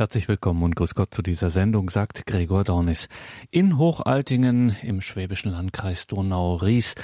Herzlich 0.00 0.28
willkommen 0.28 0.62
und 0.62 0.76
grüß 0.76 0.94
Gott 0.94 1.12
zu 1.12 1.20
dieser 1.20 1.50
Sendung, 1.50 1.90
sagt 1.90 2.24
Gregor 2.24 2.64
Dornis. 2.64 3.10
In 3.50 3.76
Hochaltingen 3.76 4.74
im 4.82 5.02
schwäbischen 5.02 5.52
Landkreis 5.52 6.06
Donau-Ries 6.06 6.94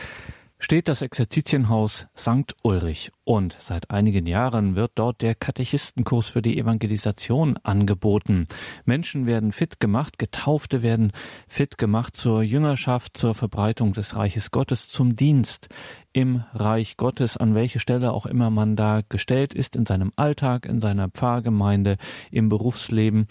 steht 0.58 0.88
das 0.88 1.02
Exerzitienhaus 1.02 2.06
St. 2.16 2.54
Ulrich 2.62 3.12
und 3.24 3.56
seit 3.58 3.90
einigen 3.90 4.26
Jahren 4.26 4.74
wird 4.74 4.92
dort 4.94 5.20
der 5.20 5.34
Katechistenkurs 5.34 6.28
für 6.28 6.42
die 6.42 6.58
Evangelisation 6.58 7.58
angeboten. 7.62 8.46
Menschen 8.84 9.26
werden 9.26 9.52
fit 9.52 9.80
gemacht, 9.80 10.18
Getaufte 10.18 10.82
werden 10.82 11.12
fit 11.46 11.78
gemacht 11.78 12.16
zur 12.16 12.42
Jüngerschaft, 12.42 13.16
zur 13.16 13.34
Verbreitung 13.34 13.92
des 13.92 14.16
Reiches 14.16 14.50
Gottes, 14.50 14.88
zum 14.88 15.14
Dienst 15.14 15.68
im 16.12 16.44
Reich 16.54 16.96
Gottes, 16.96 17.36
an 17.36 17.54
welche 17.54 17.78
Stelle 17.78 18.12
auch 18.12 18.24
immer 18.24 18.48
man 18.48 18.74
da 18.74 19.02
gestellt 19.06 19.52
ist, 19.52 19.76
in 19.76 19.84
seinem 19.84 20.12
Alltag, 20.16 20.64
in 20.64 20.80
seiner 20.80 21.10
Pfarrgemeinde, 21.10 21.98
im 22.30 22.48
Berufsleben. 22.48 23.28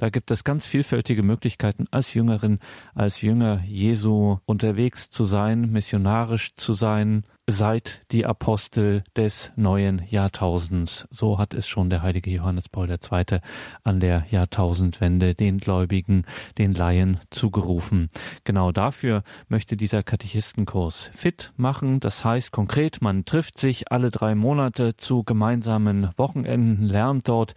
Da 0.00 0.08
gibt 0.08 0.30
es 0.30 0.44
ganz 0.44 0.64
vielfältige 0.64 1.22
Möglichkeiten, 1.22 1.84
als 1.90 2.14
Jüngerin, 2.14 2.58
als 2.94 3.20
Jünger 3.20 3.60
Jesu 3.66 4.38
unterwegs 4.46 5.10
zu 5.10 5.26
sein, 5.26 5.70
missionarisch 5.70 6.54
zu 6.54 6.72
sein, 6.72 7.26
seit 7.46 8.00
die 8.10 8.24
Apostel 8.24 9.04
des 9.14 9.52
neuen 9.56 10.00
Jahrtausends. 10.08 11.06
So 11.10 11.38
hat 11.38 11.52
es 11.52 11.68
schon 11.68 11.90
der 11.90 12.00
heilige 12.00 12.30
Johannes 12.30 12.70
Paul 12.70 12.88
II. 12.88 13.40
an 13.84 14.00
der 14.00 14.24
Jahrtausendwende 14.30 15.34
den 15.34 15.58
Gläubigen, 15.58 16.24
den 16.56 16.72
Laien 16.72 17.18
zugerufen. 17.28 18.08
Genau 18.44 18.72
dafür 18.72 19.22
möchte 19.48 19.76
dieser 19.76 20.02
Katechistenkurs 20.02 21.10
fit 21.14 21.52
machen. 21.58 22.00
Das 22.00 22.24
heißt 22.24 22.52
konkret, 22.52 23.02
man 23.02 23.26
trifft 23.26 23.58
sich 23.58 23.92
alle 23.92 24.10
drei 24.10 24.34
Monate 24.34 24.96
zu 24.96 25.24
gemeinsamen 25.24 26.08
Wochenenden, 26.16 26.84
lernt 26.86 27.28
dort 27.28 27.54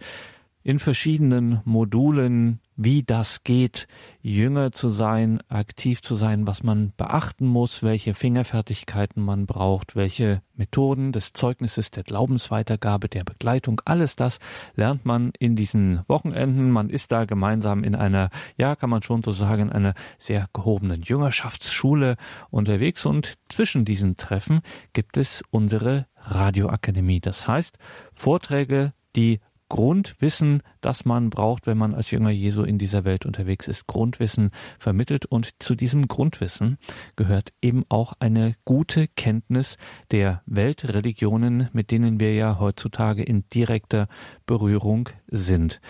in 0.64 0.78
verschiedenen 0.78 1.60
Modulen, 1.66 2.58
wie 2.74 3.02
das 3.02 3.44
geht, 3.44 3.86
jünger 4.22 4.72
zu 4.72 4.88
sein, 4.88 5.40
aktiv 5.48 6.00
zu 6.00 6.14
sein, 6.14 6.46
was 6.46 6.62
man 6.62 6.94
beachten 6.96 7.46
muss, 7.46 7.82
welche 7.82 8.14
Fingerfertigkeiten 8.14 9.22
man 9.22 9.44
braucht, 9.44 9.94
welche 9.94 10.40
Methoden 10.56 11.12
des 11.12 11.34
Zeugnisses, 11.34 11.90
der 11.90 12.02
Glaubensweitergabe, 12.02 13.10
der 13.10 13.24
Begleitung, 13.24 13.82
alles 13.84 14.16
das 14.16 14.38
lernt 14.74 15.04
man 15.04 15.32
in 15.38 15.54
diesen 15.54 16.00
Wochenenden. 16.08 16.70
Man 16.70 16.88
ist 16.88 17.12
da 17.12 17.26
gemeinsam 17.26 17.84
in 17.84 17.94
einer, 17.94 18.30
ja, 18.56 18.74
kann 18.74 18.88
man 18.88 19.02
schon 19.02 19.22
so 19.22 19.32
sagen, 19.32 19.70
einer 19.70 19.92
sehr 20.18 20.48
gehobenen 20.54 21.02
Jüngerschaftsschule 21.02 22.16
unterwegs 22.50 23.04
und 23.04 23.34
zwischen 23.50 23.84
diesen 23.84 24.16
Treffen 24.16 24.62
gibt 24.94 25.18
es 25.18 25.44
unsere 25.50 26.06
Radioakademie. 26.16 27.20
Das 27.20 27.46
heißt, 27.46 27.76
Vorträge, 28.14 28.94
die 29.14 29.40
Grundwissen, 29.74 30.62
das 30.80 31.04
man 31.04 31.30
braucht, 31.30 31.66
wenn 31.66 31.76
man 31.76 31.96
als 31.96 32.12
Jünger 32.12 32.30
Jesu 32.30 32.62
in 32.62 32.78
dieser 32.78 33.04
Welt 33.04 33.26
unterwegs 33.26 33.66
ist, 33.66 33.88
Grundwissen 33.88 34.52
vermittelt. 34.78 35.26
Und 35.26 35.60
zu 35.60 35.74
diesem 35.74 36.06
Grundwissen 36.06 36.78
gehört 37.16 37.52
eben 37.60 37.82
auch 37.88 38.12
eine 38.20 38.54
gute 38.64 39.08
Kenntnis 39.08 39.76
der 40.12 40.42
Weltreligionen, 40.46 41.70
mit 41.72 41.90
denen 41.90 42.20
wir 42.20 42.34
ja 42.34 42.60
heutzutage 42.60 43.24
in 43.24 43.48
direkter 43.48 44.06
Berührung 44.46 45.08
sind. 45.26 45.80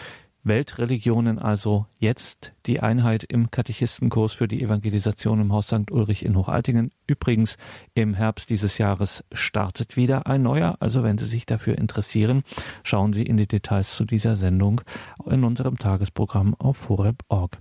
Weltreligionen 0.45 1.39
also 1.39 1.87
jetzt 1.99 2.53
die 2.67 2.81
Einheit 2.81 3.25
im 3.25 3.51
Katechistenkurs 3.51 4.35
für 4.35 4.47
die 4.47 4.63
Evangelisation 4.63 5.41
im 5.41 5.53
Haus 5.53 5.69
St. 5.69 5.91
Ulrich 5.91 6.25
in 6.25 6.37
Hochaltingen. 6.37 6.91
Übrigens 7.07 7.57
im 7.95 8.13
Herbst 8.13 8.51
dieses 8.51 8.77
Jahres 8.77 9.25
startet 9.33 9.97
wieder 9.97 10.27
ein 10.27 10.43
neuer. 10.43 10.77
Also 10.81 11.03
wenn 11.03 11.17
Sie 11.17 11.27
sich 11.27 11.47
dafür 11.47 11.79
interessieren, 11.79 12.43
schauen 12.83 13.15
Sie 13.15 13.23
in 13.23 13.39
die 13.39 13.49
Details 13.49 13.97
zu 13.97 14.05
dieser 14.05 14.37
Sendung 14.37 14.83
in 15.27 15.45
unserem 15.45 15.79
Tagesprogramm 15.79 16.55
auf 16.55 16.91
horeb.org. 16.91 17.59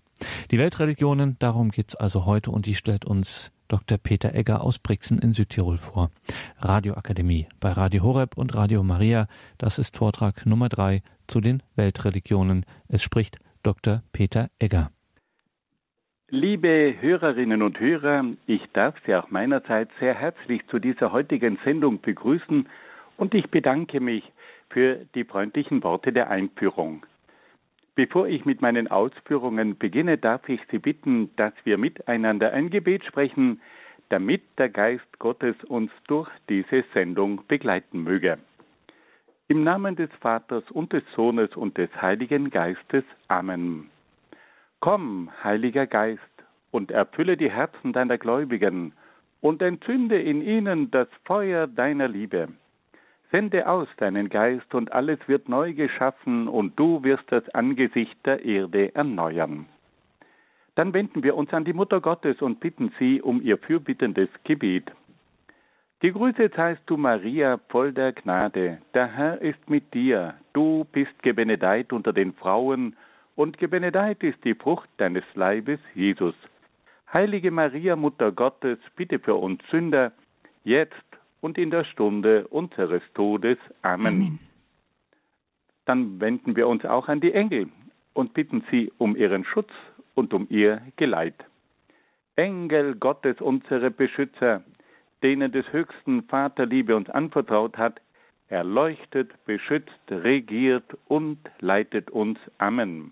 Die 0.51 0.59
Weltreligionen, 0.59 1.37
darum 1.39 1.71
geht's 1.71 1.95
also 1.95 2.25
heute 2.25 2.51
und 2.51 2.65
die 2.65 2.75
stellt 2.75 3.05
uns 3.05 3.51
Dr. 3.69 3.97
Peter 3.97 4.35
Egger 4.35 4.61
aus 4.61 4.77
Brixen 4.77 5.19
in 5.19 5.33
Südtirol 5.33 5.77
vor. 5.77 6.11
Radioakademie 6.59 7.47
bei 7.59 7.71
Radio 7.71 8.03
Horeb 8.03 8.37
und 8.37 8.53
Radio 8.53 8.83
Maria. 8.83 9.27
Das 9.57 9.79
ist 9.79 9.97
Vortrag 9.97 10.45
Nummer 10.45 10.69
drei 10.69 11.01
zu 11.27 11.41
den 11.41 11.63
Weltreligionen. 11.75 12.65
Es 12.87 13.03
spricht 13.03 13.37
Dr. 13.63 14.03
Peter 14.11 14.49
Egger. 14.59 14.91
Liebe 16.29 16.95
Hörerinnen 16.99 17.61
und 17.61 17.79
Hörer, 17.79 18.25
ich 18.47 18.61
darf 18.73 18.95
Sie 19.05 19.13
auch 19.13 19.29
meinerseits 19.29 19.91
sehr 19.99 20.15
herzlich 20.15 20.65
zu 20.67 20.79
dieser 20.79 21.11
heutigen 21.11 21.59
Sendung 21.63 22.01
begrüßen 22.01 22.67
und 23.17 23.35
ich 23.35 23.49
bedanke 23.51 23.99
mich 23.99 24.23
für 24.69 25.05
die 25.13 25.25
freundlichen 25.25 25.83
Worte 25.83 26.11
der 26.11 26.29
Einführung. 26.29 27.05
Bevor 27.95 28.27
ich 28.27 28.45
mit 28.45 28.61
meinen 28.61 28.87
Ausführungen 28.87 29.77
beginne, 29.77 30.17
darf 30.17 30.49
ich 30.49 30.59
Sie 30.71 30.79
bitten, 30.79 31.29
dass 31.35 31.53
wir 31.63 31.77
miteinander 31.77 32.51
ein 32.51 32.71
Gebet 32.71 33.05
sprechen, 33.05 33.61
damit 34.09 34.41
der 34.57 34.69
Geist 34.69 35.19
Gottes 35.19 35.55
uns 35.65 35.91
durch 36.07 36.29
diese 36.49 36.83
Sendung 36.93 37.41
begleiten 37.47 38.01
möge. 38.01 38.39
Im 39.49 39.65
Namen 39.65 39.97
des 39.97 40.09
Vaters 40.21 40.63
und 40.71 40.93
des 40.93 41.03
Sohnes 41.15 41.53
und 41.57 41.77
des 41.77 41.89
Heiligen 42.01 42.49
Geistes. 42.49 43.03
Amen. 43.27 43.89
Komm, 44.79 45.29
Heiliger 45.43 45.85
Geist, 45.85 46.21
und 46.71 46.91
erfülle 46.91 47.35
die 47.35 47.51
Herzen 47.51 47.91
deiner 47.91 48.17
Gläubigen 48.17 48.93
und 49.41 49.61
entzünde 49.61 50.21
in 50.21 50.41
ihnen 50.41 50.91
das 50.91 51.09
Feuer 51.25 51.67
deiner 51.67 52.07
Liebe. 52.07 52.47
Sende 53.31 53.67
aus 53.67 53.89
deinen 53.97 54.29
Geist, 54.29 54.73
und 54.73 54.93
alles 54.93 55.19
wird 55.27 55.49
neu 55.49 55.73
geschaffen, 55.73 56.47
und 56.47 56.79
du 56.79 57.03
wirst 57.03 57.25
das 57.27 57.47
Angesicht 57.49 58.17
der 58.25 58.45
Erde 58.45 58.95
erneuern. 58.95 59.65
Dann 60.75 60.93
wenden 60.93 61.21
wir 61.21 61.35
uns 61.35 61.51
an 61.51 61.65
die 61.65 61.73
Mutter 61.73 61.99
Gottes 61.99 62.41
und 62.41 62.61
bitten 62.61 62.93
sie 62.97 63.21
um 63.21 63.41
ihr 63.41 63.57
fürbittendes 63.57 64.29
Gebet. 64.45 64.89
Gegrüßet 66.03 66.53
seist 66.55 66.81
du, 66.87 66.97
Maria, 66.97 67.61
voll 67.69 67.93
der 67.93 68.11
Gnade. 68.11 68.79
Der 68.93 69.07
Herr 69.07 69.41
ist 69.41 69.69
mit 69.69 69.93
dir. 69.93 70.33
Du 70.51 70.85
bist 70.91 71.23
gebenedeit 71.23 71.93
unter 71.93 72.11
den 72.11 72.33
Frauen, 72.33 72.97
und 73.37 73.57
gebenedeit 73.57 74.21
ist 74.21 74.43
die 74.43 74.53
Frucht 74.53 74.89
deines 74.97 75.23
Leibes, 75.33 75.79
Jesus. 75.95 76.35
Heilige 77.13 77.51
Maria, 77.51 77.95
Mutter 77.95 78.33
Gottes, 78.33 78.79
bitte 78.97 79.17
für 79.17 79.35
uns 79.35 79.61
Sünder, 79.71 80.11
jetzt 80.65 81.07
und 81.39 81.57
in 81.57 81.71
der 81.71 81.85
Stunde 81.85 82.49
unseres 82.49 83.01
Todes. 83.13 83.57
Amen. 83.81 84.07
Amen. 84.07 84.39
Dann 85.85 86.19
wenden 86.19 86.57
wir 86.57 86.67
uns 86.67 86.83
auch 86.83 87.07
an 87.07 87.21
die 87.21 87.31
Engel 87.31 87.69
und 88.11 88.33
bitten 88.33 88.61
sie 88.69 88.91
um 88.97 89.15
ihren 89.15 89.45
Schutz 89.45 89.71
und 90.15 90.33
um 90.33 90.47
ihr 90.49 90.81
Geleit. 90.97 91.45
Engel 92.35 92.95
Gottes, 92.95 93.39
unsere 93.39 93.89
Beschützer, 93.89 94.63
denen 95.23 95.51
des 95.51 95.65
höchsten 95.71 96.23
Vaterliebe 96.23 96.95
uns 96.95 97.09
anvertraut 97.09 97.77
hat, 97.77 98.01
erleuchtet, 98.49 99.31
beschützt, 99.45 99.99
regiert 100.09 100.85
und 101.07 101.39
leitet 101.59 102.11
uns. 102.11 102.37
Amen. 102.57 103.11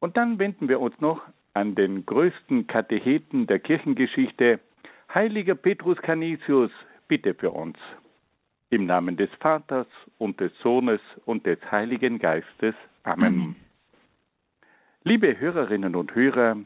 Und 0.00 0.16
dann 0.16 0.38
wenden 0.38 0.68
wir 0.68 0.80
uns 0.80 1.00
noch 1.00 1.22
an 1.54 1.74
den 1.74 2.04
größten 2.04 2.66
Katecheten 2.66 3.46
der 3.46 3.60
Kirchengeschichte, 3.60 4.60
heiliger 5.14 5.54
Petrus 5.54 5.96
Canisius, 6.02 6.70
bitte 7.08 7.34
für 7.34 7.50
uns. 7.50 7.78
Im 8.68 8.84
Namen 8.84 9.16
des 9.16 9.30
Vaters 9.40 9.86
und 10.18 10.38
des 10.40 10.52
Sohnes 10.58 11.00
und 11.24 11.46
des 11.46 11.58
Heiligen 11.70 12.18
Geistes. 12.18 12.74
Amen. 13.04 13.26
Amen. 13.26 13.56
Liebe 15.04 15.38
Hörerinnen 15.38 15.94
und 15.94 16.14
Hörer, 16.14 16.56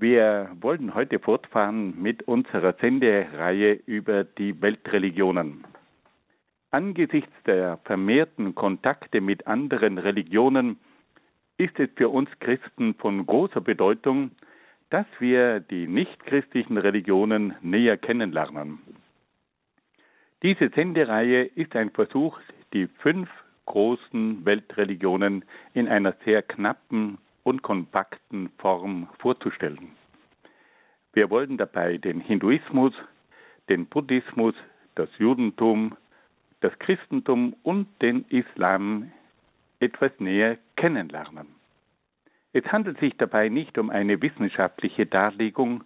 wir 0.00 0.50
wollen 0.60 0.94
heute 0.94 1.18
fortfahren 1.18 2.00
mit 2.00 2.22
unserer 2.22 2.74
Sendereihe 2.74 3.72
über 3.86 4.24
die 4.24 4.60
Weltreligionen. 4.60 5.64
Angesichts 6.70 7.32
der 7.46 7.78
vermehrten 7.84 8.54
Kontakte 8.54 9.20
mit 9.20 9.46
anderen 9.46 9.98
Religionen 9.98 10.78
ist 11.56 11.78
es 11.80 11.88
für 11.96 12.08
uns 12.08 12.30
Christen 12.40 12.94
von 12.94 13.26
großer 13.26 13.60
Bedeutung, 13.60 14.30
dass 14.90 15.06
wir 15.18 15.60
die 15.60 15.86
nichtchristlichen 15.86 16.78
Religionen 16.78 17.54
näher 17.62 17.96
kennenlernen. 17.96 18.78
Diese 20.42 20.68
Sendereihe 20.70 21.44
ist 21.44 21.74
ein 21.74 21.90
Versuch, 21.90 22.38
die 22.72 22.86
fünf 22.86 23.28
großen 23.66 24.44
Weltreligionen 24.44 25.44
in 25.74 25.88
einer 25.88 26.14
sehr 26.24 26.42
knappen 26.42 27.18
und 27.48 27.62
kompakten 27.62 28.50
Form 28.58 29.08
vorzustellen. 29.18 29.92
Wir 31.14 31.30
wollen 31.30 31.56
dabei 31.56 31.96
den 31.96 32.20
Hinduismus, 32.20 32.92
den 33.70 33.86
Buddhismus, 33.86 34.54
das 34.96 35.08
Judentum, 35.16 35.96
das 36.60 36.78
Christentum 36.78 37.56
und 37.62 37.86
den 38.02 38.26
Islam 38.28 39.10
etwas 39.80 40.12
näher 40.18 40.58
kennenlernen. 40.76 41.46
Es 42.52 42.66
handelt 42.66 43.00
sich 43.00 43.16
dabei 43.16 43.48
nicht 43.48 43.78
um 43.78 43.88
eine 43.88 44.20
wissenschaftliche 44.20 45.06
Darlegung, 45.06 45.84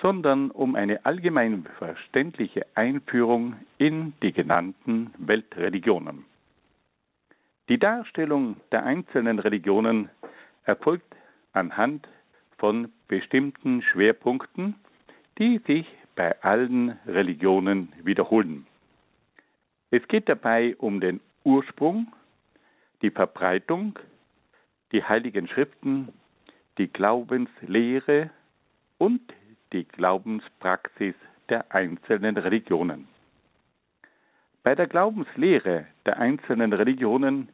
sondern 0.00 0.50
um 0.50 0.74
eine 0.74 1.06
allgemein 1.06 1.64
verständliche 1.78 2.66
Einführung 2.74 3.54
in 3.78 4.14
die 4.20 4.32
genannten 4.32 5.14
Weltreligionen. 5.18 6.24
Die 7.68 7.78
Darstellung 7.78 8.56
der 8.72 8.84
einzelnen 8.84 9.38
Religionen 9.38 10.08
erfolgt 10.68 11.16
anhand 11.52 12.06
von 12.58 12.92
bestimmten 13.08 13.82
Schwerpunkten, 13.82 14.74
die 15.38 15.58
sich 15.66 15.86
bei 16.14 16.40
allen 16.42 16.98
Religionen 17.06 17.92
wiederholen. 18.02 18.66
Es 19.90 20.06
geht 20.08 20.28
dabei 20.28 20.76
um 20.76 21.00
den 21.00 21.20
Ursprung, 21.44 22.12
die 23.00 23.10
Verbreitung, 23.10 23.98
die 24.92 25.02
heiligen 25.02 25.48
Schriften, 25.48 26.12
die 26.76 26.88
Glaubenslehre 26.88 28.30
und 28.98 29.22
die 29.72 29.84
Glaubenspraxis 29.84 31.14
der 31.48 31.72
einzelnen 31.74 32.36
Religionen. 32.36 33.08
Bei 34.62 34.74
der 34.74 34.86
Glaubenslehre 34.86 35.86
der 36.04 36.18
einzelnen 36.18 36.72
Religionen 36.74 37.48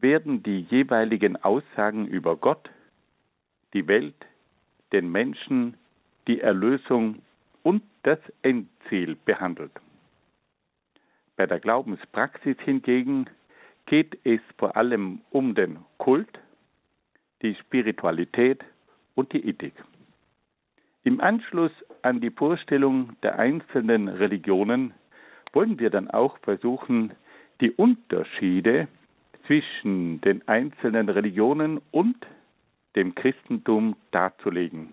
werden 0.00 0.42
die 0.42 0.60
jeweiligen 0.60 1.36
Aussagen 1.36 2.06
über 2.06 2.36
Gott, 2.36 2.70
die 3.72 3.86
Welt, 3.88 4.26
den 4.92 5.10
Menschen, 5.10 5.76
die 6.26 6.40
Erlösung 6.40 7.22
und 7.62 7.82
das 8.02 8.18
Endziel 8.42 9.16
behandelt. 9.24 9.72
Bei 11.36 11.46
der 11.46 11.60
Glaubenspraxis 11.60 12.56
hingegen 12.60 13.26
geht 13.86 14.18
es 14.24 14.40
vor 14.58 14.76
allem 14.76 15.20
um 15.30 15.54
den 15.54 15.78
Kult, 15.98 16.40
die 17.42 17.54
Spiritualität 17.56 18.64
und 19.14 19.32
die 19.32 19.46
Ethik. 19.48 19.74
Im 21.04 21.20
Anschluss 21.20 21.72
an 22.02 22.20
die 22.20 22.30
Vorstellung 22.30 23.16
der 23.22 23.38
einzelnen 23.38 24.08
Religionen 24.08 24.94
wollen 25.52 25.78
wir 25.78 25.90
dann 25.90 26.10
auch 26.10 26.38
versuchen, 26.38 27.12
die 27.60 27.70
Unterschiede 27.70 28.88
zwischen 29.46 30.20
den 30.22 30.46
einzelnen 30.48 31.08
Religionen 31.08 31.80
und 31.90 32.16
dem 32.96 33.14
Christentum 33.14 33.96
darzulegen. 34.10 34.90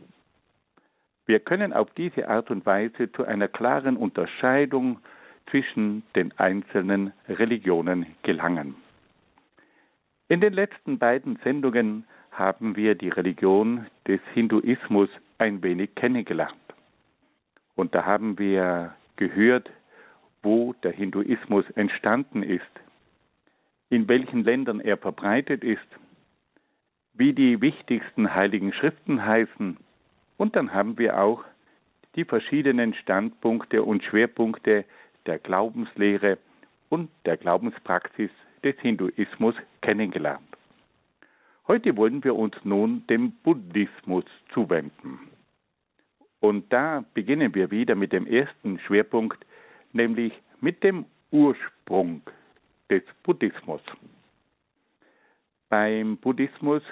Wir 1.25 1.39
können 1.39 1.71
auf 1.73 1.89
diese 1.95 2.27
Art 2.27 2.51
und 2.51 2.65
Weise 2.65 3.11
zu 3.13 3.23
einer 3.23 3.47
klaren 3.47 3.95
Unterscheidung 3.95 5.00
zwischen 5.50 6.03
den 6.15 6.38
einzelnen 6.38 7.13
Religionen 7.29 8.05
gelangen. 8.23 8.75
In 10.29 10.41
den 10.41 10.53
letzten 10.53 10.97
beiden 11.00 11.38
Sendungen 11.44 12.05
haben 12.31 12.75
wir 12.75 12.95
die 12.95 13.09
Religion 13.09 13.85
des 14.07 14.19
Hinduismus 14.33 15.09
ein 15.38 15.61
wenig 15.63 15.95
kennengelernt. 15.95 16.55
Und 17.75 17.94
da 17.95 18.05
haben 18.05 18.38
wir 18.39 18.95
gehört, 19.15 19.69
wo 20.41 20.73
der 20.83 20.91
Hinduismus 20.91 21.69
entstanden 21.75 22.44
ist, 22.44 22.63
in 23.94 24.07
welchen 24.07 24.44
Ländern 24.44 24.80
er 24.80 24.98
verbreitet 24.98 25.63
ist, 25.63 25.88
wie 27.13 27.31
die 27.34 27.62
wichtigsten 27.62 28.34
heiligen 28.34 28.74
Schriften 28.74 29.24
heißen. 29.24 29.78
Und 30.38 30.56
dann 30.56 30.74
haben 30.74 30.98
wir 30.98 31.19
auch 31.19 31.44
die 32.16 32.25
verschiedenen 32.25 32.95
Standpunkte 32.95 33.84
und 33.84 34.04
Schwerpunkte 34.04 34.86
der 35.28 35.38
Glaubenslehre 35.38 36.40
und 36.90 37.12
der 37.25 37.38
Glaubenspraxis 37.38 38.31
des 38.63 38.75
Hinduismus 38.80 39.54
kennengelernt. 39.81 40.42
Heute 41.68 41.96
wollen 41.96 42.24
wir 42.24 42.36
uns 42.36 42.56
nun 42.63 43.06
dem 43.07 43.31
Buddhismus 43.44 44.25
zuwenden. 44.56 45.19
Und 46.39 46.74
da 46.74 47.06
beginnen 47.13 47.54
wir 47.54 47.69
wieder 47.69 47.94
mit 47.94 48.12
dem 48.12 48.25
ersten 48.25 48.80
Schwerpunkt, 48.80 49.46
nämlich 49.92 50.34
mit 50.62 50.84
dem 50.84 51.06
Ursprung 51.30 52.24
des 52.94 53.04
Buddhismus. 53.24 53.81
Beim 55.69 56.18
Buddhismus 56.18 56.84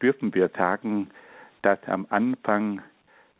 dürfen 0.00 0.32
wir 0.32 0.48
sagen, 0.50 1.10
dass 1.62 1.82
am 1.88 2.06
Anfang 2.10 2.80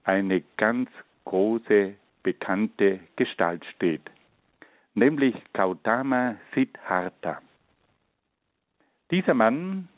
eine 0.03 0.43
ganz 0.56 0.91
große, 1.25 1.94
bekannte 2.25 2.99
Gestalt 3.15 3.65
steht, 3.76 4.03
nämlich 4.94 5.37
Gautama 5.53 6.35
Siddhartha. 6.53 7.41
Dieser 9.12 9.35
Mann 9.35 9.88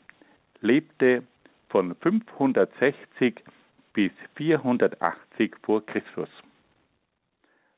lebte 0.59 1.23
von 1.69 1.95
560 1.95 3.43
bis 3.93 4.11
480 4.35 5.55
vor 5.63 5.83
Christus. 5.87 6.29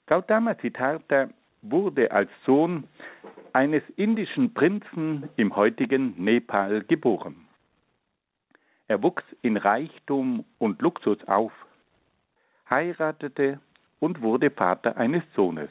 Gautama 0.05 0.55
Siddhartha 0.55 1.29
wurde 1.63 2.11
als 2.11 2.29
Sohn 2.45 2.83
eines 3.53 3.83
indischen 3.95 4.53
Prinzen 4.53 5.29
im 5.37 5.55
heutigen 5.55 6.13
Nepal 6.23 6.83
geboren. 6.83 7.47
Er 8.87 9.01
wuchs 9.01 9.23
in 9.41 9.57
Reichtum 9.57 10.45
und 10.59 10.81
Luxus 10.81 11.23
auf, 11.27 11.53
heiratete 12.69 13.59
und 13.99 14.21
wurde 14.21 14.51
Vater 14.51 14.97
eines 14.97 15.23
Sohnes. 15.35 15.69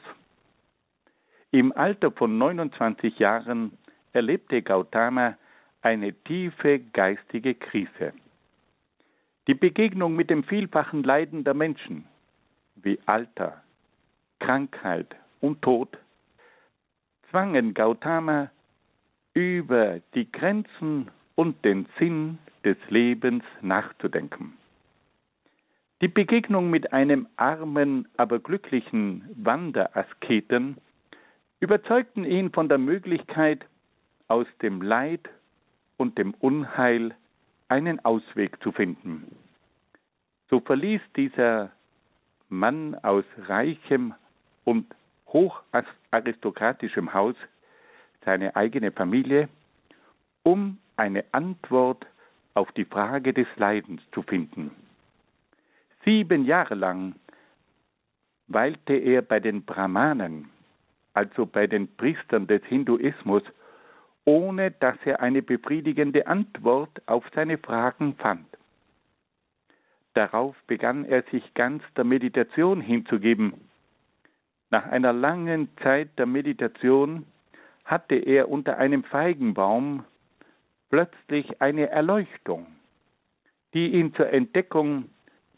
Im 1.51 1.71
Alter 1.71 2.11
von 2.11 2.37
29 2.37 3.19
Jahren 3.19 3.77
erlebte 4.11 4.61
Gautama 4.61 5.37
eine 5.81 6.13
tiefe 6.13 6.79
geistige 6.79 7.53
Krise. 7.53 8.13
Die 9.47 9.53
Begegnung 9.53 10.15
mit 10.15 10.29
dem 10.29 10.43
vielfachen 10.43 11.03
Leiden 11.03 11.43
der 11.43 11.53
Menschen, 11.53 12.05
wie 12.75 12.97
Alter, 13.05 13.61
Krankheit 14.39 15.15
und 15.43 15.61
Tod, 15.61 15.89
zwangen 17.29 17.73
Gautama 17.73 18.49
über 19.33 19.99
die 20.15 20.31
Grenzen 20.31 21.11
und 21.35 21.65
den 21.65 21.85
Sinn 21.99 22.37
des 22.63 22.77
Lebens 22.87 23.43
nachzudenken. 23.61 24.53
Die 26.01 26.07
Begegnung 26.07 26.69
mit 26.69 26.93
einem 26.93 27.27
armen, 27.35 28.07
aber 28.15 28.39
glücklichen 28.39 29.29
Wanderasketen 29.35 30.77
überzeugten 31.59 32.23
ihn 32.23 32.51
von 32.51 32.69
der 32.69 32.77
Möglichkeit, 32.77 33.65
aus 34.29 34.47
dem 34.61 34.81
Leid 34.81 35.29
und 35.97 36.17
dem 36.17 36.33
Unheil 36.35 37.15
einen 37.67 38.03
Ausweg 38.05 38.61
zu 38.63 38.71
finden. 38.71 39.35
So 40.49 40.61
verließ 40.61 41.01
dieser 41.17 41.71
Mann 42.47 42.95
aus 42.95 43.25
reichem 43.47 44.13
und 44.63 44.85
hocharistokratischem 45.33 47.13
Haus 47.13 47.35
seine 48.23 48.55
eigene 48.55 48.91
Familie, 48.91 49.49
um 50.43 50.77
eine 50.95 51.25
Antwort 51.31 52.05
auf 52.53 52.71
die 52.73 52.85
Frage 52.85 53.33
des 53.33 53.47
Leidens 53.57 54.01
zu 54.11 54.21
finden. 54.21 54.71
Sieben 56.05 56.45
Jahre 56.45 56.75
lang 56.75 57.15
weilte 58.47 58.93
er 58.93 59.21
bei 59.21 59.39
den 59.39 59.63
Brahmanen, 59.63 60.49
also 61.13 61.45
bei 61.45 61.67
den 61.67 61.87
Priestern 61.95 62.47
des 62.47 62.63
Hinduismus, 62.65 63.43
ohne 64.25 64.71
dass 64.71 64.97
er 65.05 65.21
eine 65.21 65.41
befriedigende 65.41 66.27
Antwort 66.27 67.01
auf 67.07 67.25
seine 67.33 67.57
Fragen 67.57 68.15
fand. 68.15 68.45
Darauf 70.13 70.55
begann 70.67 71.05
er 71.05 71.23
sich 71.23 71.53
ganz 71.53 71.83
der 71.95 72.03
Meditation 72.03 72.81
hinzugeben. 72.81 73.53
Nach 74.73 74.87
einer 74.87 75.13
langen 75.13 75.69
Zeit 75.83 76.17
der 76.17 76.25
Meditation 76.25 77.27
hatte 77.85 78.15
er 78.15 78.49
unter 78.49 78.79
einem 78.79 79.03
Feigenbaum 79.03 80.03
plötzlich 80.89 81.61
eine 81.61 81.91
Erleuchtung, 81.91 82.65
die 83.75 83.89
ihn 83.89 84.15
zur 84.15 84.33
Entdeckung 84.33 85.11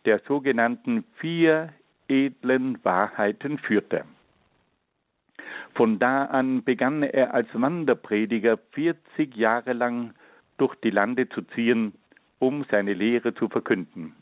der 0.03 0.19
sogenannten 0.27 1.05
vier 1.13 1.71
edlen 2.09 2.83
Wahrheiten 2.83 3.57
führte. 3.57 4.03
Von 5.75 5.97
da 5.97 6.25
an 6.25 6.65
begann 6.65 7.01
er 7.01 7.33
als 7.33 7.47
Wanderprediger 7.53 8.57
40 8.73 9.33
Jahre 9.37 9.71
lang 9.71 10.13
durch 10.57 10.75
die 10.83 10.89
Lande 10.89 11.29
zu 11.29 11.41
ziehen, 11.53 11.93
um 12.39 12.65
seine 12.69 12.93
Lehre 12.93 13.33
zu 13.33 13.47
verkünden. 13.47 14.13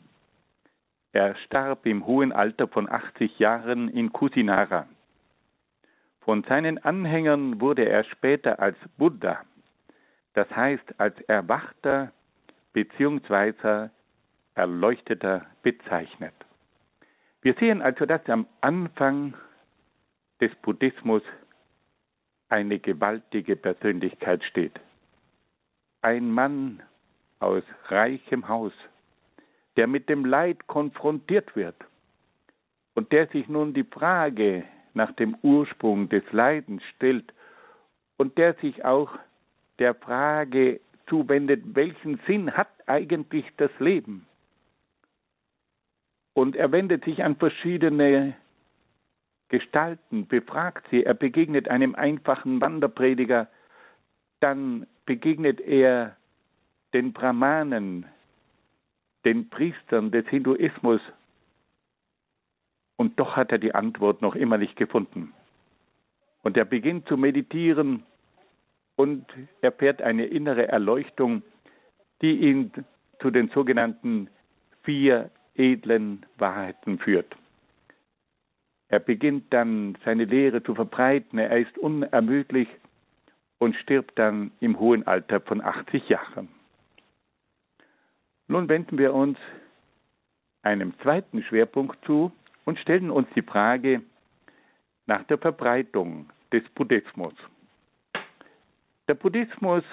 Er 1.14 1.36
starb 1.36 1.86
im 1.86 2.06
hohen 2.06 2.32
Alter 2.32 2.66
von 2.66 2.90
80 2.90 3.38
Jahren 3.38 3.88
in 3.88 4.12
Kusinara. 4.12 4.88
Von 6.22 6.42
seinen 6.42 6.78
Anhängern 6.78 7.60
wurde 7.60 7.88
er 7.88 8.02
später 8.02 8.58
als 8.58 8.76
Buddha, 8.98 9.44
das 10.32 10.50
heißt 10.50 10.98
als 10.98 11.20
Erwachter 11.28 12.10
bzw. 12.72 13.90
Erleuchteter 14.56 15.46
bezeichnet. 15.62 16.34
Wir 17.42 17.54
sehen 17.60 17.80
also, 17.80 18.06
dass 18.06 18.28
am 18.28 18.48
Anfang 18.60 19.34
des 20.40 20.52
Buddhismus 20.62 21.22
eine 22.48 22.80
gewaltige 22.80 23.54
Persönlichkeit 23.54 24.42
steht. 24.42 24.80
Ein 26.02 26.32
Mann 26.32 26.82
aus 27.38 27.62
reichem 27.84 28.48
Haus, 28.48 28.72
der 29.76 29.86
mit 29.86 30.08
dem 30.08 30.24
Leid 30.24 30.66
konfrontiert 30.66 31.54
wird 31.56 31.76
und 32.94 33.12
der 33.12 33.26
sich 33.28 33.48
nun 33.48 33.74
die 33.74 33.84
Frage 33.84 34.64
nach 34.94 35.12
dem 35.12 35.36
Ursprung 35.42 36.08
des 36.08 36.22
Leidens 36.32 36.82
stellt 36.96 37.32
und 38.16 38.38
der 38.38 38.54
sich 38.54 38.84
auch 38.84 39.10
der 39.78 39.94
Frage 39.94 40.80
zuwendet, 41.08 41.62
welchen 41.74 42.20
Sinn 42.26 42.52
hat 42.52 42.68
eigentlich 42.86 43.44
das 43.56 43.70
Leben? 43.78 44.26
Und 46.34 46.56
er 46.56 46.72
wendet 46.72 47.04
sich 47.04 47.22
an 47.22 47.36
verschiedene 47.36 48.36
Gestalten, 49.48 50.26
befragt 50.26 50.86
sie, 50.90 51.04
er 51.04 51.14
begegnet 51.14 51.68
einem 51.68 51.94
einfachen 51.94 52.60
Wanderprediger, 52.60 53.48
dann 54.40 54.86
begegnet 55.06 55.60
er 55.60 56.16
den 56.92 57.12
Brahmanen, 57.12 58.06
den 59.24 59.48
Priestern 59.48 60.10
des 60.10 60.26
Hinduismus, 60.28 61.00
und 62.96 63.18
doch 63.18 63.36
hat 63.36 63.50
er 63.50 63.58
die 63.58 63.74
Antwort 63.74 64.22
noch 64.22 64.36
immer 64.36 64.58
nicht 64.58 64.76
gefunden. 64.76 65.32
Und 66.42 66.56
er 66.56 66.64
beginnt 66.64 67.08
zu 67.08 67.16
meditieren 67.16 68.04
und 68.96 69.26
erfährt 69.62 70.02
eine 70.02 70.26
innere 70.26 70.68
Erleuchtung, 70.68 71.42
die 72.22 72.36
ihn 72.38 72.70
zu 73.20 73.30
den 73.30 73.48
sogenannten 73.48 74.28
vier 74.82 75.30
edlen 75.54 76.24
Wahrheiten 76.38 76.98
führt. 76.98 77.34
Er 78.88 79.00
beginnt 79.00 79.52
dann 79.52 79.96
seine 80.04 80.24
Lehre 80.24 80.62
zu 80.62 80.74
verbreiten, 80.74 81.38
er 81.38 81.58
ist 81.58 81.76
unermüdlich 81.78 82.68
und 83.58 83.74
stirbt 83.76 84.18
dann 84.18 84.52
im 84.60 84.78
hohen 84.78 85.06
Alter 85.06 85.40
von 85.40 85.60
80 85.60 86.08
Jahren. 86.08 86.48
Nun 88.46 88.68
wenden 88.68 88.98
wir 88.98 89.14
uns 89.14 89.38
einem 90.62 90.98
zweiten 91.00 91.42
Schwerpunkt 91.42 92.04
zu 92.04 92.32
und 92.64 92.78
stellen 92.78 93.10
uns 93.10 93.28
die 93.34 93.42
Frage 93.42 94.02
nach 95.06 95.24
der 95.24 95.38
Verbreitung 95.38 96.30
des 96.52 96.62
Buddhismus. 96.74 97.34
Der 99.08 99.14
Buddhismus 99.14 99.84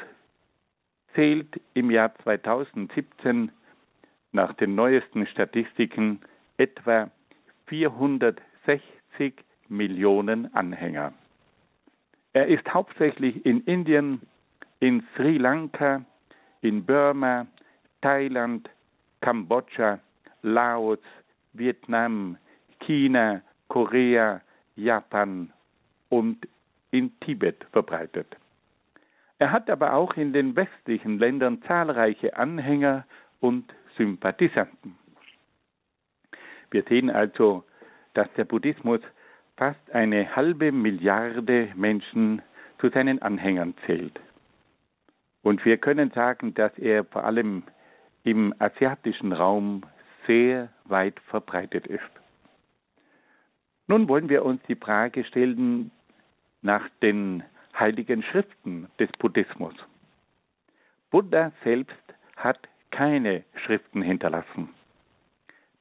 zählt 1.14 1.60
im 1.74 1.92
Jahr 1.92 2.16
2017 2.24 3.52
nach 4.32 4.54
den 4.54 4.76
neuesten 4.76 5.28
Statistiken 5.28 6.22
etwa 6.58 7.12
460 7.68 9.34
Millionen 9.68 10.54
Anhänger. 10.54 11.14
Er 12.34 12.48
ist 12.48 12.74
hauptsächlich 12.74 13.46
in 13.46 13.62
Indien, 13.66 14.22
in 14.80 15.04
Sri 15.16 15.38
Lanka, 15.38 16.06
in 16.62 16.86
Burma, 16.86 17.48
Thailand, 18.02 18.70
Kambodscha, 19.22 20.00
Laos, 20.42 21.00
Vietnam, 21.54 22.38
China, 22.80 23.42
Korea, 23.68 24.42
Japan 24.76 25.52
und 26.10 26.48
in 26.92 27.18
Tibet 27.20 27.66
verbreitet. 27.72 28.36
Er 29.40 29.52
hat 29.52 29.70
aber 29.70 29.94
auch 29.94 30.16
in 30.16 30.34
den 30.34 30.56
westlichen 30.56 31.18
Ländern 31.18 31.62
zahlreiche 31.64 32.36
Anhänger 32.38 33.06
und 33.40 33.74
Sympathisanten. 33.98 34.98
Wir 36.70 36.84
sehen 36.84 37.10
also, 37.10 37.64
dass 38.14 38.32
der 38.38 38.46
Buddhismus 38.46 39.02
fast 39.58 39.92
eine 39.92 40.36
halbe 40.36 40.72
Milliarde 40.72 41.70
Menschen 41.76 42.42
zu 42.80 42.90
seinen 42.90 43.22
Anhängern 43.22 43.74
zählt. 43.86 44.20
Und 45.44 45.64
wir 45.66 45.78
können 45.78 46.12
sagen, 46.12 46.54
dass 46.54 46.78
er 46.78 47.04
vor 47.06 47.24
allem 47.24 47.64
im 48.24 48.54
asiatischen 48.60 49.34
Raum 49.34 49.84
sehr 50.28 50.70
weit 50.86 51.20
verbreitet 51.22 51.88
ist. 51.88 52.04
Nun 53.88 54.08
wollen 54.08 54.30
wir 54.30 54.46
uns 54.46 54.62
die 54.68 54.76
Frage 54.76 55.24
stellen 55.24 55.92
nach 56.62 56.88
den 57.02 57.44
heiligen 57.78 58.24
Schriften 58.24 58.88
des 59.00 59.12
Buddhismus. 59.14 59.74
Buddha 61.10 61.52
selbst 61.64 61.96
hat 62.38 62.60
keine 62.92 63.44
Schriften 63.66 64.02
hinterlassen. 64.02 64.70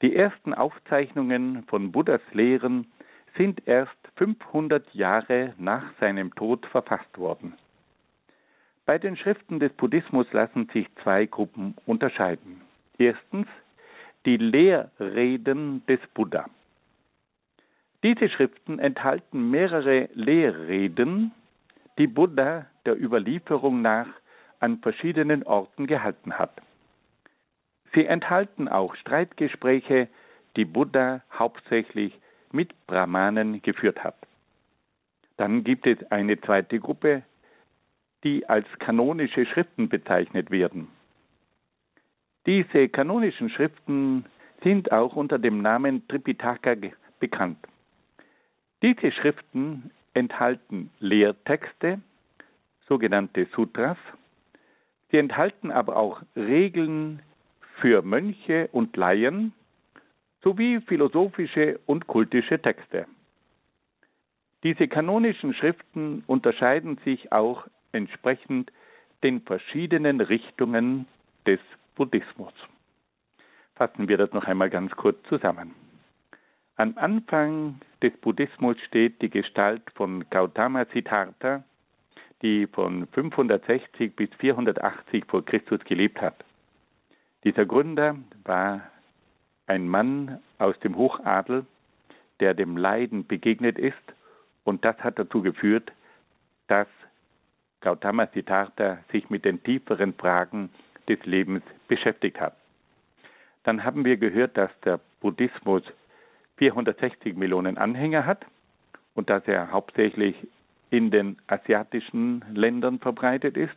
Die 0.02 0.16
ersten 0.16 0.54
Aufzeichnungen 0.54 1.64
von 1.64 1.92
Buddhas 1.92 2.23
Lehren 2.32 2.87
sind 3.37 3.66
erst 3.68 3.97
500 4.16 4.92
Jahre 4.94 5.54
nach 5.59 5.85
seinem 6.00 6.35
Tod 6.35 6.66
verfasst 6.66 7.18
worden. 7.18 7.54
Bei 8.90 8.99
den 8.99 9.16
Schriften 9.16 9.61
des 9.61 9.73
Buddhismus 9.75 10.26
lassen 10.32 10.68
sich 10.73 10.88
zwei 11.04 11.25
Gruppen 11.25 11.76
unterscheiden. 11.87 12.61
Erstens 12.99 13.47
die 14.26 14.37
Lehrreden 14.37 15.87
des 15.87 16.00
Buddha. 16.12 16.50
Diese 18.02 18.28
Schriften 18.28 18.80
enthalten 18.80 19.49
mehrere 19.49 20.09
Lehrreden, 20.14 21.30
die 21.99 22.09
Buddha 22.09 22.66
der 22.85 23.00
Überlieferung 23.00 23.80
nach 23.80 24.09
an 24.59 24.78
verschiedenen 24.78 25.44
Orten 25.44 25.87
gehalten 25.87 26.37
hat. 26.37 26.61
Sie 27.94 28.06
enthalten 28.06 28.66
auch 28.66 28.97
Streitgespräche, 28.97 30.09
die 30.56 30.64
Buddha 30.64 31.23
hauptsächlich 31.32 32.12
mit 32.50 32.75
Brahmanen 32.88 33.62
geführt 33.62 34.02
hat. 34.02 34.16
Dann 35.37 35.62
gibt 35.62 35.87
es 35.87 36.11
eine 36.11 36.40
zweite 36.40 36.80
Gruppe, 36.80 37.23
die 38.24 38.48
als 38.48 38.66
kanonische 38.78 39.46
Schriften 39.46 39.88
bezeichnet 39.88 40.50
werden. 40.50 40.88
Diese 42.46 42.88
kanonischen 42.88 43.50
Schriften 43.50 44.24
sind 44.62 44.92
auch 44.92 45.16
unter 45.16 45.38
dem 45.38 45.62
Namen 45.62 46.06
Tripitaka 46.08 46.74
bekannt. 47.18 47.58
Diese 48.82 49.12
Schriften 49.12 49.90
enthalten 50.14 50.90
Lehrtexte, 51.00 52.00
sogenannte 52.88 53.46
Sutras. 53.54 53.98
Sie 55.10 55.18
enthalten 55.18 55.70
aber 55.70 55.96
auch 56.02 56.22
Regeln 56.34 57.22
für 57.80 58.02
Mönche 58.02 58.68
und 58.72 58.96
Laien 58.96 59.52
sowie 60.42 60.80
philosophische 60.80 61.78
und 61.86 62.06
kultische 62.06 62.60
Texte. 62.60 63.06
Diese 64.62 64.88
kanonischen 64.88 65.54
Schriften 65.54 66.22
unterscheiden 66.26 66.98
sich 67.04 67.32
auch 67.32 67.66
entsprechend 67.92 68.73
den 69.23 69.42
verschiedenen 69.42 70.20
Richtungen 70.20 71.06
des 71.47 71.61
Buddhismus. 71.94 72.52
Fassen 73.75 74.09
wir 74.09 74.16
das 74.16 74.32
noch 74.32 74.44
einmal 74.44 74.70
ganz 74.70 74.92
kurz 74.92 75.16
zusammen. 75.28 75.75
Am 76.76 76.97
Anfang 76.97 77.80
des 78.02 78.16
Buddhismus 78.18 78.78
steht 78.87 79.20
die 79.20 79.28
Gestalt 79.28 79.82
von 79.94 80.25
Gautama 80.30 80.87
Siddhartha, 80.92 81.62
die 82.42 82.66
von 82.66 83.06
560 83.09 84.16
bis 84.16 84.30
480 84.38 85.25
vor 85.26 85.44
Christus 85.44 85.80
gelebt 85.85 86.20
hat. 86.20 86.42
Dieser 87.44 87.66
Gründer 87.66 88.16
war 88.44 88.82
ein 89.66 89.88
Mann 89.88 90.40
aus 90.59 90.78
dem 90.80 90.97
Hochadel, 90.97 91.66
der 92.40 92.54
dem 92.54 92.76
Leiden 92.76 93.26
begegnet 93.26 93.78
ist, 93.78 93.97
und 94.64 94.85
das 94.85 94.97
hat 94.99 95.18
dazu 95.18 95.42
geführt, 95.42 95.92
dass 96.68 96.88
Gautama 97.80 98.26
Siddhartha 98.34 98.99
sich 99.10 99.30
mit 99.30 99.44
den 99.44 99.62
tieferen 99.62 100.14
Fragen 100.14 100.70
des 101.08 101.25
Lebens 101.25 101.62
beschäftigt 101.88 102.40
hat. 102.40 102.54
Dann 103.64 103.84
haben 103.84 104.04
wir 104.04 104.16
gehört, 104.16 104.56
dass 104.56 104.70
der 104.84 105.00
Buddhismus 105.20 105.82
460 106.56 107.37
Millionen 107.37 107.78
Anhänger 107.78 108.26
hat 108.26 108.44
und 109.14 109.30
dass 109.30 109.46
er 109.46 109.70
hauptsächlich 109.70 110.37
in 110.90 111.10
den 111.10 111.37
asiatischen 111.46 112.44
Ländern 112.52 112.99
verbreitet 112.99 113.56
ist. 113.56 113.76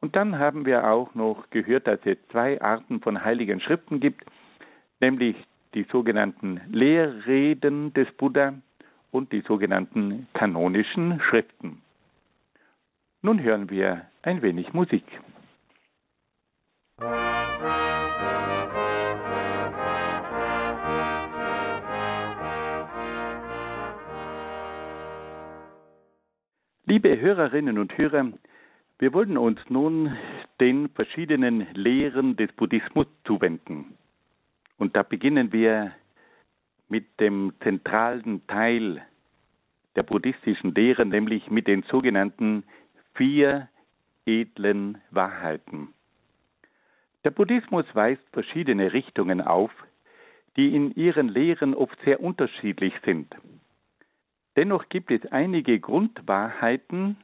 Und 0.00 0.16
dann 0.16 0.38
haben 0.38 0.66
wir 0.66 0.90
auch 0.90 1.14
noch 1.14 1.48
gehört, 1.50 1.86
dass 1.86 2.00
es 2.04 2.18
zwei 2.30 2.60
Arten 2.60 3.00
von 3.00 3.24
heiligen 3.24 3.60
Schriften 3.60 4.00
gibt, 4.00 4.24
nämlich 5.00 5.36
die 5.74 5.84
sogenannten 5.90 6.60
Lehrreden 6.70 7.92
des 7.94 8.10
Buddha 8.12 8.54
und 9.10 9.32
die 9.32 9.40
sogenannten 9.42 10.26
kanonischen 10.34 11.20
Schriften. 11.20 11.83
Nun 13.24 13.42
hören 13.42 13.70
wir 13.70 14.04
ein 14.20 14.42
wenig 14.42 14.74
Musik. 14.74 15.02
Liebe 26.84 27.18
Hörerinnen 27.18 27.78
und 27.78 27.96
Hörer, 27.96 28.30
wir 28.98 29.14
wollen 29.14 29.38
uns 29.38 29.58
nun 29.70 30.14
den 30.60 30.90
verschiedenen 30.90 31.66
Lehren 31.72 32.36
des 32.36 32.52
Buddhismus 32.52 33.06
zuwenden. 33.24 33.96
Und 34.76 34.94
da 34.96 35.02
beginnen 35.02 35.50
wir 35.50 35.92
mit 36.90 37.18
dem 37.20 37.54
zentralen 37.62 38.46
Teil 38.48 39.00
der 39.96 40.02
buddhistischen 40.02 40.74
Lehren, 40.74 41.08
nämlich 41.08 41.50
mit 41.50 41.66
den 41.68 41.84
sogenannten 41.84 42.64
vier 43.14 43.68
edlen 44.26 45.00
Wahrheiten. 45.10 45.88
Der 47.24 47.30
Buddhismus 47.30 47.86
weist 47.94 48.22
verschiedene 48.32 48.92
Richtungen 48.92 49.40
auf, 49.40 49.70
die 50.56 50.74
in 50.74 50.94
ihren 50.94 51.28
Lehren 51.28 51.74
oft 51.74 51.98
sehr 52.04 52.20
unterschiedlich 52.20 52.94
sind. 53.04 53.34
Dennoch 54.56 54.88
gibt 54.88 55.10
es 55.10 55.24
einige 55.32 55.80
Grundwahrheiten, 55.80 57.16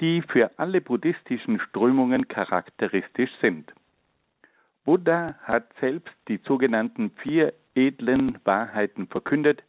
die 0.00 0.22
für 0.22 0.58
alle 0.58 0.80
buddhistischen 0.80 1.60
Strömungen 1.60 2.28
charakteristisch 2.28 3.30
sind. 3.40 3.72
Buddha 4.84 5.34
hat 5.42 5.72
selbst 5.80 6.14
die 6.28 6.38
sogenannten 6.46 7.10
vier 7.22 7.52
edlen 7.74 8.38
Wahrheiten 8.44 9.08
verkündet, 9.08 9.62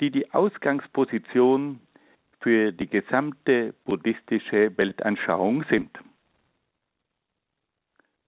die 0.00 0.10
die 0.10 0.32
Ausgangsposition 0.32 1.80
für 2.42 2.72
die 2.72 2.88
gesamte 2.88 3.74
buddhistische 3.84 4.76
Weltanschauung 4.76 5.64
sind. 5.70 5.90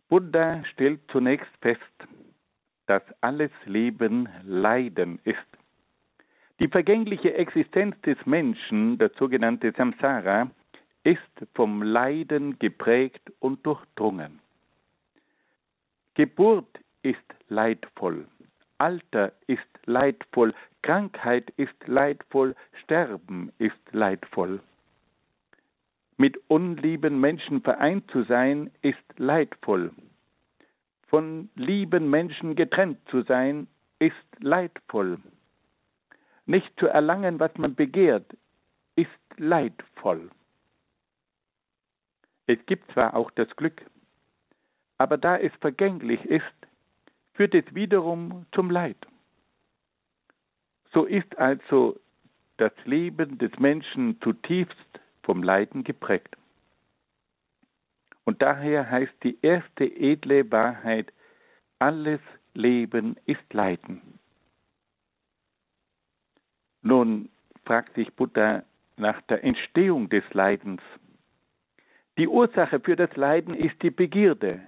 Buddha 0.08 0.64
stellt 0.72 1.00
zunächst 1.10 1.50
fest, 1.60 1.80
dass 2.86 3.02
alles 3.20 3.50
Leben 3.64 4.28
Leiden 4.44 5.18
ist. 5.24 5.38
Die 6.60 6.68
vergängliche 6.68 7.34
Existenz 7.34 8.00
des 8.02 8.18
Menschen, 8.26 8.96
das 8.98 9.12
sogenannte 9.18 9.72
Samsara, 9.72 10.50
ist 11.02 11.46
vom 11.54 11.82
Leiden 11.82 12.58
geprägt 12.58 13.32
und 13.40 13.66
durchdrungen. 13.66 14.38
Geburt 16.14 16.78
ist 17.02 17.18
leidvoll, 17.48 18.26
Alter 18.78 19.32
ist 19.48 19.66
leidvoll, 19.84 20.54
Krankheit 20.84 21.48
ist 21.56 21.88
leidvoll, 21.88 22.54
Sterben 22.82 23.50
ist 23.56 23.80
leidvoll. 23.92 24.60
Mit 26.18 26.38
unlieben 26.48 27.18
Menschen 27.18 27.62
vereint 27.62 28.10
zu 28.10 28.24
sein, 28.24 28.70
ist 28.82 29.02
leidvoll. 29.16 29.92
Von 31.06 31.48
lieben 31.54 32.10
Menschen 32.10 32.54
getrennt 32.54 32.98
zu 33.08 33.22
sein, 33.22 33.66
ist 33.98 34.14
leidvoll. 34.40 35.20
Nicht 36.44 36.70
zu 36.78 36.86
erlangen, 36.86 37.40
was 37.40 37.56
man 37.56 37.74
begehrt, 37.74 38.36
ist 38.94 39.08
leidvoll. 39.38 40.30
Es 42.46 42.58
gibt 42.66 42.92
zwar 42.92 43.14
auch 43.14 43.30
das 43.30 43.48
Glück, 43.56 43.80
aber 44.98 45.16
da 45.16 45.38
es 45.38 45.52
vergänglich 45.62 46.22
ist, 46.26 46.44
führt 47.32 47.54
es 47.54 47.74
wiederum 47.74 48.44
zum 48.52 48.70
Leid. 48.70 48.98
So 50.94 51.04
ist 51.04 51.36
also 51.38 51.98
das 52.56 52.72
Leben 52.84 53.36
des 53.38 53.50
Menschen 53.58 54.20
zutiefst 54.20 55.00
vom 55.24 55.42
Leiden 55.42 55.82
geprägt. 55.82 56.36
Und 58.24 58.40
daher 58.42 58.88
heißt 58.88 59.12
die 59.24 59.36
erste 59.42 59.84
edle 59.84 60.50
Wahrheit, 60.50 61.12
alles 61.80 62.20
Leben 62.54 63.16
ist 63.26 63.52
Leiden. 63.52 64.20
Nun 66.82 67.28
fragt 67.64 67.94
sich 67.96 68.12
Buddha 68.14 68.62
nach 68.96 69.20
der 69.22 69.42
Entstehung 69.42 70.08
des 70.08 70.22
Leidens. 70.32 70.80
Die 72.16 72.28
Ursache 72.28 72.78
für 72.78 72.94
das 72.94 73.14
Leiden 73.16 73.54
ist 73.54 73.82
die 73.82 73.90
Begierde, 73.90 74.60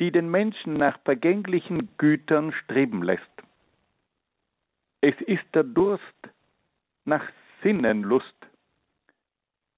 die 0.00 0.10
den 0.10 0.30
Menschen 0.30 0.74
nach 0.74 0.98
vergänglichen 1.04 1.90
Gütern 1.98 2.52
streben 2.52 3.02
lässt. 3.02 3.29
Es 5.02 5.18
ist 5.22 5.44
der 5.54 5.64
Durst 5.64 6.02
nach 7.06 7.24
Sinnenlust, 7.62 8.36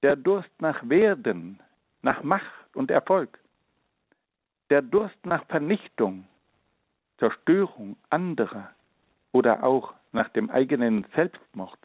der 0.02 0.16
Durst 0.16 0.50
nach 0.60 0.88
Werden, 0.88 1.60
nach 2.02 2.22
Macht 2.24 2.74
und 2.74 2.90
Erfolg, 2.90 3.38
der 4.70 4.82
Durst 4.82 5.24
nach 5.24 5.44
Vernichtung, 5.46 6.26
Zerstörung 7.18 7.96
anderer 8.10 8.70
oder 9.30 9.62
auch 9.62 9.94
nach 10.10 10.28
dem 10.30 10.50
eigenen 10.50 11.06
Selbstmord. 11.14 11.78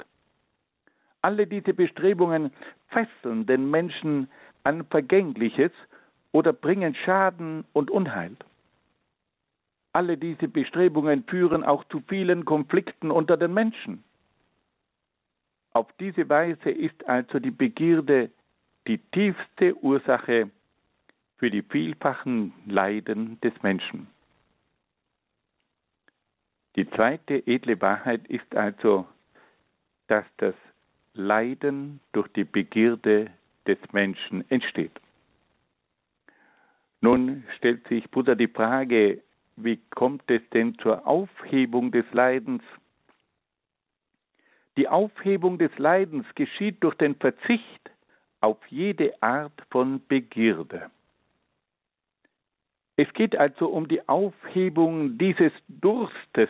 Alle 1.22 1.46
diese 1.46 1.74
Bestrebungen 1.74 2.52
fesseln 2.88 3.46
den 3.46 3.70
Menschen 3.70 4.30
an 4.64 4.84
Vergängliches 4.86 5.72
oder 6.32 6.54
bringen 6.54 6.96
Schaden 6.96 7.66
und 7.74 7.92
Unheil. 7.92 8.36
Alle 9.98 10.16
diese 10.16 10.48
Bestrebungen 10.48 11.24
führen 11.24 11.64
auch 11.64 11.84
zu 11.86 12.04
vielen 12.08 12.46
Konflikten 12.46 13.10
unter 13.10 13.36
den 13.36 13.52
Menschen. 13.52 14.04
Auf 15.74 15.92
diese 16.00 16.30
Weise 16.30 16.70
ist 16.70 17.04
also 17.10 17.40
die 17.40 17.50
Begierde 17.50 18.30
die 18.86 19.00
tiefste 19.00 19.76
Ursache 19.78 20.52
für 21.38 21.50
die 21.50 21.64
vielfachen 21.64 22.54
Leiden 22.68 23.42
des 23.42 23.54
Menschen. 23.64 24.06
Die 26.76 26.88
zweite 26.92 27.48
edle 27.48 27.82
Wahrheit 27.82 28.28
ist 28.28 28.56
also, 28.56 29.08
dass 30.06 30.26
das 30.38 30.54
Leiden 31.16 32.02
durch 32.12 32.28
die 32.34 32.44
Begierde 32.44 33.32
des 33.66 33.80
Menschen 33.94 34.48
entsteht. 34.52 35.02
Nun 37.02 37.46
stellt 37.58 37.88
sich 37.88 38.08
Buddha 38.12 38.36
die 38.36 38.48
Frage, 38.48 39.24
wie 39.58 39.78
kommt 39.90 40.30
es 40.30 40.42
denn 40.54 40.78
zur 40.80 41.06
Aufhebung 41.06 41.92
des 41.92 42.06
Leidens? 42.14 42.64
Die 44.78 44.88
Aufhebung 44.88 45.58
des 45.58 45.76
Leidens 45.78 46.26
geschieht 46.36 46.84
durch 46.84 46.96
den 46.96 47.16
Verzicht 47.16 47.92
auf 48.40 48.58
jede 48.70 49.22
Art 49.22 49.60
von 49.72 50.06
Begierde. 50.08 50.92
Es 52.96 53.12
geht 53.14 53.36
also 53.36 53.68
um 53.68 53.88
die 53.88 54.08
Aufhebung 54.08 55.18
dieses 55.18 55.52
Durstes, 55.68 56.50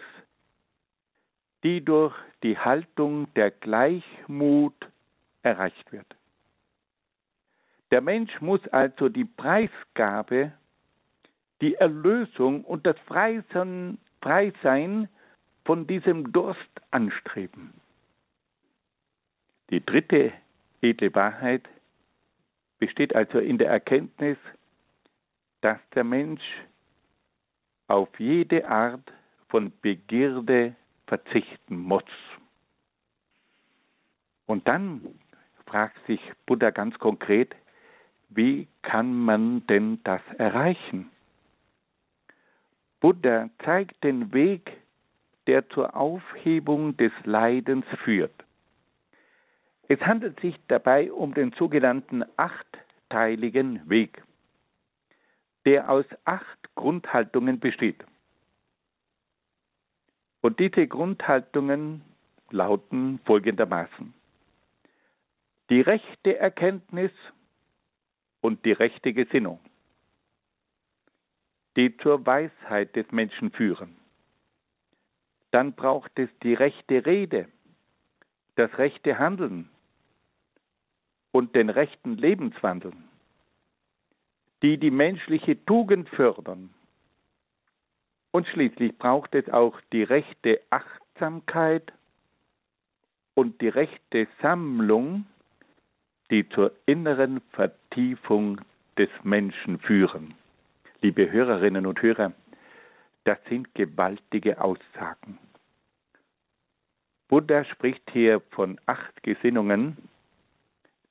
die 1.64 1.84
durch 1.84 2.16
die 2.44 2.58
Haltung 2.58 3.34
der 3.36 3.52
Gleichmut 3.52 4.76
erreicht 5.44 5.92
wird. 5.92 6.08
Der 7.92 8.02
Mensch 8.02 8.42
muss 8.42 8.66
also 8.70 9.08
die 9.08 9.26
Preisgabe, 9.26 10.52
die 11.62 11.76
Erlösung 11.76 12.64
und 12.64 12.86
das 12.86 12.96
Freisein 13.08 15.10
von 15.66 15.88
diesem 15.88 16.32
Durst 16.32 16.60
anstreben. 16.92 17.74
Die 19.70 19.86
dritte 19.86 20.32
edle 20.82 21.14
Wahrheit 21.14 21.68
besteht 22.80 23.16
also 23.16 23.40
in 23.40 23.58
der 23.58 23.70
Erkenntnis, 23.70 24.38
dass 25.62 25.80
der 25.96 26.04
Mensch 26.04 26.44
auf 27.88 28.08
jede 28.20 28.68
Art 28.68 29.12
von 29.50 29.72
Begierde 29.82 30.76
verzichten 31.08 31.78
muss. 31.78 32.04
Und 34.46 34.68
dann 34.68 35.20
fragt 35.66 36.06
sich 36.06 36.22
Buddha 36.46 36.70
ganz 36.70 36.98
konkret, 37.00 37.56
wie 38.30 38.68
kann 38.82 39.14
man 39.14 39.66
denn 39.68 40.02
das 40.04 40.22
erreichen? 40.38 41.10
Buddha 43.00 43.50
zeigt 43.64 44.04
den 44.04 44.34
Weg, 44.34 44.72
der 45.46 45.68
zur 45.70 45.96
Aufhebung 45.96 46.98
des 46.98 47.12
Leidens 47.24 47.86
führt. 48.04 48.34
Es 49.88 50.00
handelt 50.02 50.40
sich 50.42 50.56
dabei 50.68 51.12
um 51.12 51.34
den 51.34 51.54
sogenannten 51.54 52.24
achtteiligen 52.36 53.90
Weg, 53.90 54.22
der 55.66 55.90
aus 55.90 56.06
acht 56.26 56.76
Grundhaltungen 56.76 57.60
besteht. 57.60 58.04
Und 60.42 60.60
diese 60.60 60.88
Grundhaltungen 60.88 62.02
lauten 62.52 63.20
folgendermaßen. 63.26 64.14
Die 65.70 65.82
rechte 65.82 66.38
Erkenntnis 66.38 67.12
und 68.42 68.64
die 68.66 68.72
rechte 68.72 69.14
Gesinnung, 69.14 69.60
die 71.78 71.96
zur 71.98 72.26
Weisheit 72.26 72.96
des 72.96 73.10
Menschen 73.12 73.52
führen. 73.52 73.96
Dann 75.52 75.74
braucht 75.74 76.12
es 76.20 76.30
die 76.44 76.54
rechte 76.54 77.06
Rede, 77.06 77.48
das 78.56 78.78
rechte 78.78 79.18
Handeln 79.18 79.70
und 81.32 81.56
den 81.56 81.70
rechten 81.70 82.18
Lebenswandel, 82.18 82.92
die 84.62 84.78
die 84.78 84.92
menschliche 84.92 85.64
Tugend 85.66 86.10
fördern. 86.10 86.74
Und 88.32 88.48
schließlich 88.48 88.98
braucht 88.98 89.36
es 89.36 89.48
auch 89.50 89.80
die 89.94 90.04
rechte 90.04 90.60
Achtsamkeit 90.70 91.94
und 93.36 93.62
die 93.62 93.70
rechte 93.70 94.28
Sammlung 94.42 95.26
die 96.30 96.48
zur 96.50 96.72
inneren 96.86 97.42
Vertiefung 97.52 98.60
des 98.98 99.10
Menschen 99.24 99.80
führen. 99.80 100.34
Liebe 101.02 101.32
Hörerinnen 101.32 101.86
und 101.86 102.02
Hörer, 102.02 102.34
das 103.24 103.38
sind 103.50 103.76
gewaltige 103.76 104.60
Aussagen. 104.60 105.38
Buddha 107.28 107.66
spricht 107.66 108.10
hier 108.12 108.40
von 108.52 108.80
acht 108.88 109.22
Gesinnungen, 109.22 109.98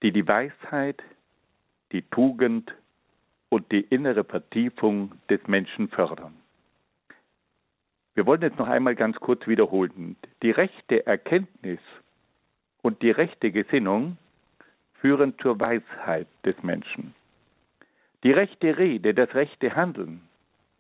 die 0.03 0.11
die 0.11 0.27
Weisheit, 0.27 1.03
die 1.93 2.03
Tugend 2.03 2.75
und 3.49 3.71
die 3.71 3.83
innere 3.83 4.25
Vertiefung 4.25 5.13
des 5.31 5.47
Menschen 5.47 5.89
fördern. 5.89 6.35
Wir 8.15 8.27
wollen 8.27 8.43
jetzt 8.43 8.59
noch 8.59 8.69
einmal 8.69 8.97
ganz 8.97 9.17
kurz 9.21 9.47
wiederholen. 9.47 10.17
Die 10.43 10.51
rechte 10.51 11.07
Erkenntnis 11.07 11.81
und 12.83 13.03
die 13.03 13.11
rechte 13.11 13.53
Gesinnung 13.53 14.17
führen 14.95 15.39
zur 15.39 15.61
Weisheit 15.61 16.27
des 16.45 16.61
Menschen. 16.63 17.15
Die 18.25 18.33
rechte 18.33 18.77
Rede, 18.79 19.15
das 19.15 19.35
rechte 19.35 19.75
Handeln 19.75 20.23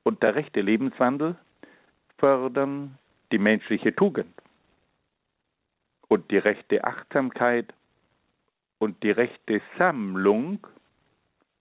und 0.02 0.22
der 0.22 0.34
rechte 0.34 0.60
Lebenswandel 0.60 1.36
fördern 2.18 2.98
die 3.32 3.38
menschliche 3.38 3.94
Tugend. 3.94 4.32
Und 6.08 6.30
die 6.30 6.38
rechte 6.38 6.84
Achtsamkeit 6.84 7.72
und 8.78 9.02
die 9.02 9.10
rechte 9.10 9.60
Sammlung 9.78 10.66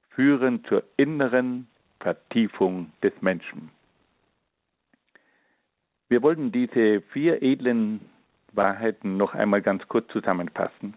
führen 0.09 0.63
zur 0.65 0.83
inneren 0.97 1.67
Vertiefung 1.99 2.91
des 3.01 3.13
Menschen. 3.21 3.71
Wir 6.07 6.21
wollen 6.21 6.51
diese 6.51 7.01
vier 7.01 7.41
edlen 7.41 7.99
Wahrheiten 8.53 9.17
noch 9.17 9.33
einmal 9.33 9.61
ganz 9.61 9.87
kurz 9.87 10.07
zusammenfassen. 10.11 10.93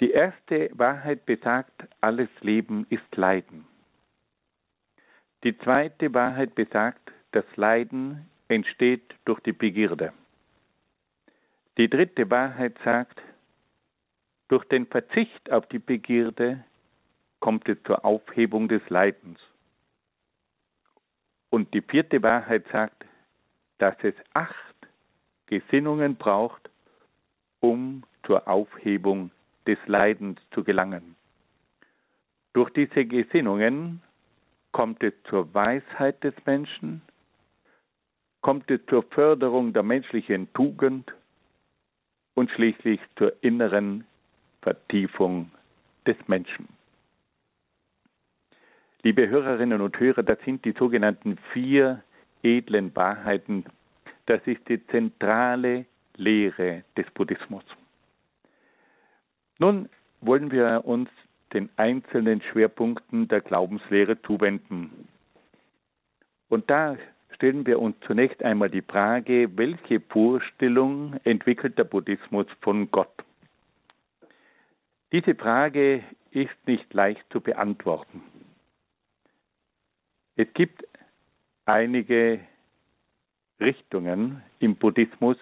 Die 0.00 0.12
erste 0.12 0.70
Wahrheit 0.72 1.26
besagt, 1.26 1.86
alles 2.00 2.30
Leben 2.40 2.86
ist 2.88 3.16
Leiden. 3.16 3.66
Die 5.44 5.56
zweite 5.58 6.14
Wahrheit 6.14 6.54
besagt, 6.54 7.12
das 7.32 7.44
Leiden 7.56 8.26
entsteht 8.48 9.14
durch 9.26 9.40
die 9.40 9.52
Begierde. 9.52 10.14
Die 11.76 11.88
dritte 11.88 12.30
Wahrheit 12.30 12.76
sagt, 12.82 13.20
durch 14.48 14.64
den 14.64 14.86
Verzicht 14.86 15.52
auf 15.52 15.66
die 15.66 15.78
Begierde 15.78 16.64
kommt 17.38 17.68
es 17.68 17.76
zur 17.84 18.04
Aufhebung 18.04 18.68
des 18.68 18.82
Leidens. 18.88 19.38
Und 21.50 21.72
die 21.74 21.82
vierte 21.82 22.22
Wahrheit 22.22 22.64
sagt, 22.72 23.04
dass 23.78 23.96
es 24.02 24.14
acht 24.32 24.76
Gesinnungen 25.46 26.16
braucht, 26.16 26.70
um 27.60 28.04
zur 28.24 28.48
Aufhebung 28.48 29.30
des 29.70 29.78
Leidens 29.86 30.40
zu 30.50 30.64
gelangen. 30.64 31.14
Durch 32.54 32.70
diese 32.70 33.04
Gesinnungen 33.04 34.02
kommt 34.72 35.00
es 35.04 35.14
zur 35.28 35.54
Weisheit 35.54 36.24
des 36.24 36.34
Menschen, 36.44 37.02
kommt 38.40 38.68
es 38.68 38.80
zur 38.86 39.04
Förderung 39.04 39.72
der 39.72 39.84
menschlichen 39.84 40.52
Tugend 40.54 41.12
und 42.34 42.50
schließlich 42.50 43.00
zur 43.16 43.32
inneren 43.44 44.04
Vertiefung 44.62 45.52
des 46.04 46.16
Menschen. 46.26 46.66
Liebe 49.02 49.28
Hörerinnen 49.28 49.80
und 49.80 49.98
Hörer, 50.00 50.24
das 50.24 50.38
sind 50.44 50.64
die 50.64 50.72
sogenannten 50.72 51.38
vier 51.52 52.02
edlen 52.42 52.94
Wahrheiten. 52.96 53.64
Das 54.26 54.40
ist 54.46 54.68
die 54.68 54.84
zentrale 54.88 55.86
Lehre 56.16 56.82
des 56.96 57.08
Buddhismus. 57.12 57.64
Nun 59.60 59.90
wollen 60.22 60.50
wir 60.50 60.86
uns 60.86 61.10
den 61.52 61.68
einzelnen 61.76 62.40
Schwerpunkten 62.40 63.28
der 63.28 63.42
Glaubenslehre 63.42 64.20
zuwenden. 64.22 65.06
Und 66.48 66.70
da 66.70 66.96
stellen 67.34 67.66
wir 67.66 67.78
uns 67.78 67.94
zunächst 68.06 68.42
einmal 68.42 68.70
die 68.70 68.80
Frage, 68.80 69.50
welche 69.58 70.00
Vorstellung 70.00 71.14
entwickelt 71.24 71.76
der 71.76 71.84
Buddhismus 71.84 72.46
von 72.62 72.90
Gott? 72.90 73.12
Diese 75.12 75.34
Frage 75.34 76.04
ist 76.30 76.66
nicht 76.66 76.92
leicht 76.94 77.24
zu 77.30 77.40
beantworten. 77.42 78.22
Es 80.36 80.46
gibt 80.54 80.86
einige 81.66 82.40
Richtungen 83.60 84.42
im 84.58 84.76
Buddhismus, 84.76 85.36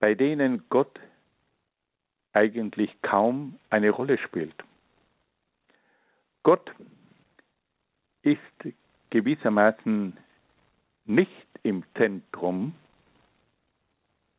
bei 0.00 0.14
denen 0.14 0.64
Gott 0.68 1.00
eigentlich 2.34 2.90
kaum 3.02 3.58
eine 3.70 3.90
Rolle 3.90 4.18
spielt. 4.18 4.54
Gott 6.42 6.70
ist 8.22 8.38
gewissermaßen 9.10 10.16
nicht 11.06 11.46
im 11.62 11.84
Zentrum, 11.96 12.74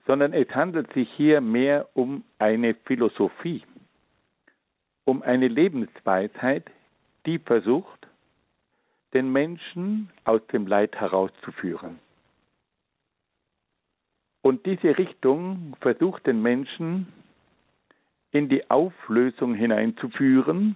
sondern 0.07 0.33
es 0.33 0.49
handelt 0.49 0.93
sich 0.93 1.09
hier 1.13 1.41
mehr 1.41 1.89
um 1.93 2.23
eine 2.37 2.75
Philosophie, 2.75 3.63
um 5.05 5.23
eine 5.23 5.47
Lebensweisheit, 5.47 6.69
die 7.25 7.39
versucht, 7.39 8.07
den 9.13 9.31
Menschen 9.31 10.11
aus 10.25 10.45
dem 10.47 10.67
Leid 10.67 10.95
herauszuführen. 10.95 11.99
Und 14.41 14.65
diese 14.65 14.97
Richtung 14.97 15.75
versucht 15.79 16.27
den 16.27 16.41
Menschen 16.41 17.07
in 18.35 18.49
die 18.49 18.69
Auflösung 18.69 19.55
hineinzuführen, 19.55 20.75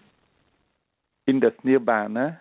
in 1.26 1.42
das 1.42 1.54
Nirvana, 1.64 2.40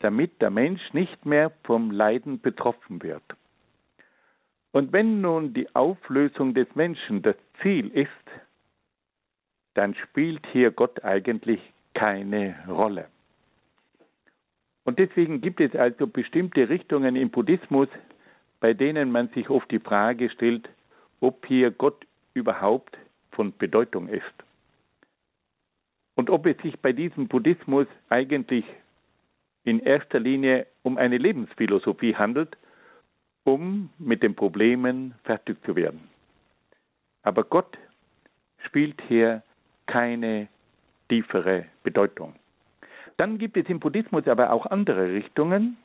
damit 0.00 0.42
der 0.42 0.50
Mensch 0.50 0.92
nicht 0.92 1.24
mehr 1.24 1.50
vom 1.64 1.90
Leiden 1.90 2.40
betroffen 2.40 3.02
wird. 3.02 3.22
Und 4.72 4.92
wenn 4.92 5.22
nun 5.22 5.54
die 5.54 5.74
Auflösung 5.74 6.52
des 6.52 6.66
Menschen 6.74 7.22
das 7.22 7.36
Ziel 7.62 7.88
ist, 7.88 8.10
dann 9.72 9.94
spielt 9.94 10.46
hier 10.52 10.70
Gott 10.70 11.02
eigentlich 11.02 11.60
keine 11.94 12.56
Rolle. 12.68 13.06
Und 14.84 14.98
deswegen 14.98 15.40
gibt 15.40 15.60
es 15.62 15.74
also 15.74 16.06
bestimmte 16.06 16.68
Richtungen 16.68 17.16
im 17.16 17.30
Buddhismus, 17.30 17.88
bei 18.60 18.74
denen 18.74 19.10
man 19.10 19.28
sich 19.28 19.48
oft 19.48 19.70
die 19.70 19.80
Frage 19.80 20.28
stellt, 20.28 20.68
ob 21.20 21.46
hier 21.46 21.70
Gott 21.70 22.06
überhaupt 22.34 22.98
von 23.36 23.56
Bedeutung 23.56 24.08
ist. 24.08 24.24
Und 26.16 26.30
ob 26.30 26.46
es 26.46 26.56
sich 26.62 26.80
bei 26.80 26.92
diesem 26.92 27.28
Buddhismus 27.28 27.86
eigentlich 28.08 28.64
in 29.64 29.78
erster 29.80 30.18
Linie 30.18 30.66
um 30.82 30.96
eine 30.96 31.18
Lebensphilosophie 31.18 32.16
handelt, 32.16 32.56
um 33.44 33.90
mit 33.98 34.22
den 34.22 34.34
Problemen 34.34 35.14
fertig 35.24 35.62
zu 35.64 35.76
werden. 35.76 36.08
Aber 37.22 37.44
Gott 37.44 37.76
spielt 38.64 39.00
hier 39.08 39.42
keine 39.86 40.48
tiefere 41.08 41.66
Bedeutung. 41.82 42.34
Dann 43.18 43.38
gibt 43.38 43.56
es 43.56 43.68
im 43.68 43.80
Buddhismus 43.80 44.26
aber 44.26 44.52
auch 44.52 44.66
andere 44.66 45.12
Richtungen, 45.12 45.76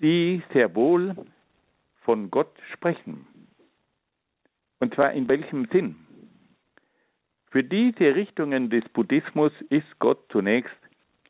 die 0.00 0.42
sehr 0.52 0.74
wohl 0.74 1.14
von 2.02 2.30
Gott 2.30 2.52
sprechen. 2.72 3.26
Und 4.80 4.94
zwar 4.94 5.12
in 5.12 5.28
welchem 5.28 5.66
Sinn? 5.66 5.96
Für 7.50 7.64
diese 7.64 8.14
Richtungen 8.14 8.70
des 8.70 8.88
Buddhismus 8.90 9.52
ist 9.70 9.98
Gott 9.98 10.24
zunächst 10.30 10.76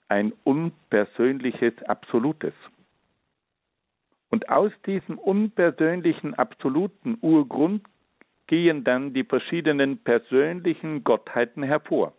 ein 0.08 0.32
unpersönliches 0.44 1.82
Absolutes. 1.84 2.52
Und 4.28 4.48
aus 4.50 4.72
diesem 4.84 5.18
unpersönlichen 5.18 6.34
absoluten 6.34 7.16
Urgrund 7.22 7.86
gehen 8.48 8.84
dann 8.84 9.14
die 9.14 9.24
verschiedenen 9.24 9.98
persönlichen 9.98 11.04
Gottheiten 11.04 11.62
hervor. 11.62 12.12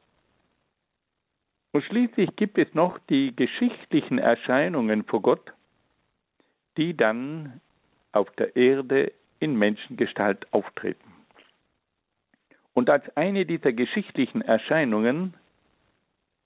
Und 1.74 1.84
schließlich 1.84 2.36
gibt 2.36 2.58
es 2.58 2.74
noch 2.74 2.98
die 3.10 3.36
geschichtlichen 3.36 4.18
Erscheinungen 4.18 5.04
vor 5.04 5.22
Gott, 5.22 5.54
die 6.76 6.98
dann 6.98 7.62
auf 8.14 8.30
der 8.32 8.56
Erde 8.56 9.14
in 9.40 9.56
Menschengestalt 9.58 10.52
auftreten. 10.54 11.11
Und 12.74 12.90
als 12.90 13.04
eine 13.18 13.46
dieser 13.46 13.74
geschichtlichen 13.74 14.42
Erscheinungen 14.42 15.34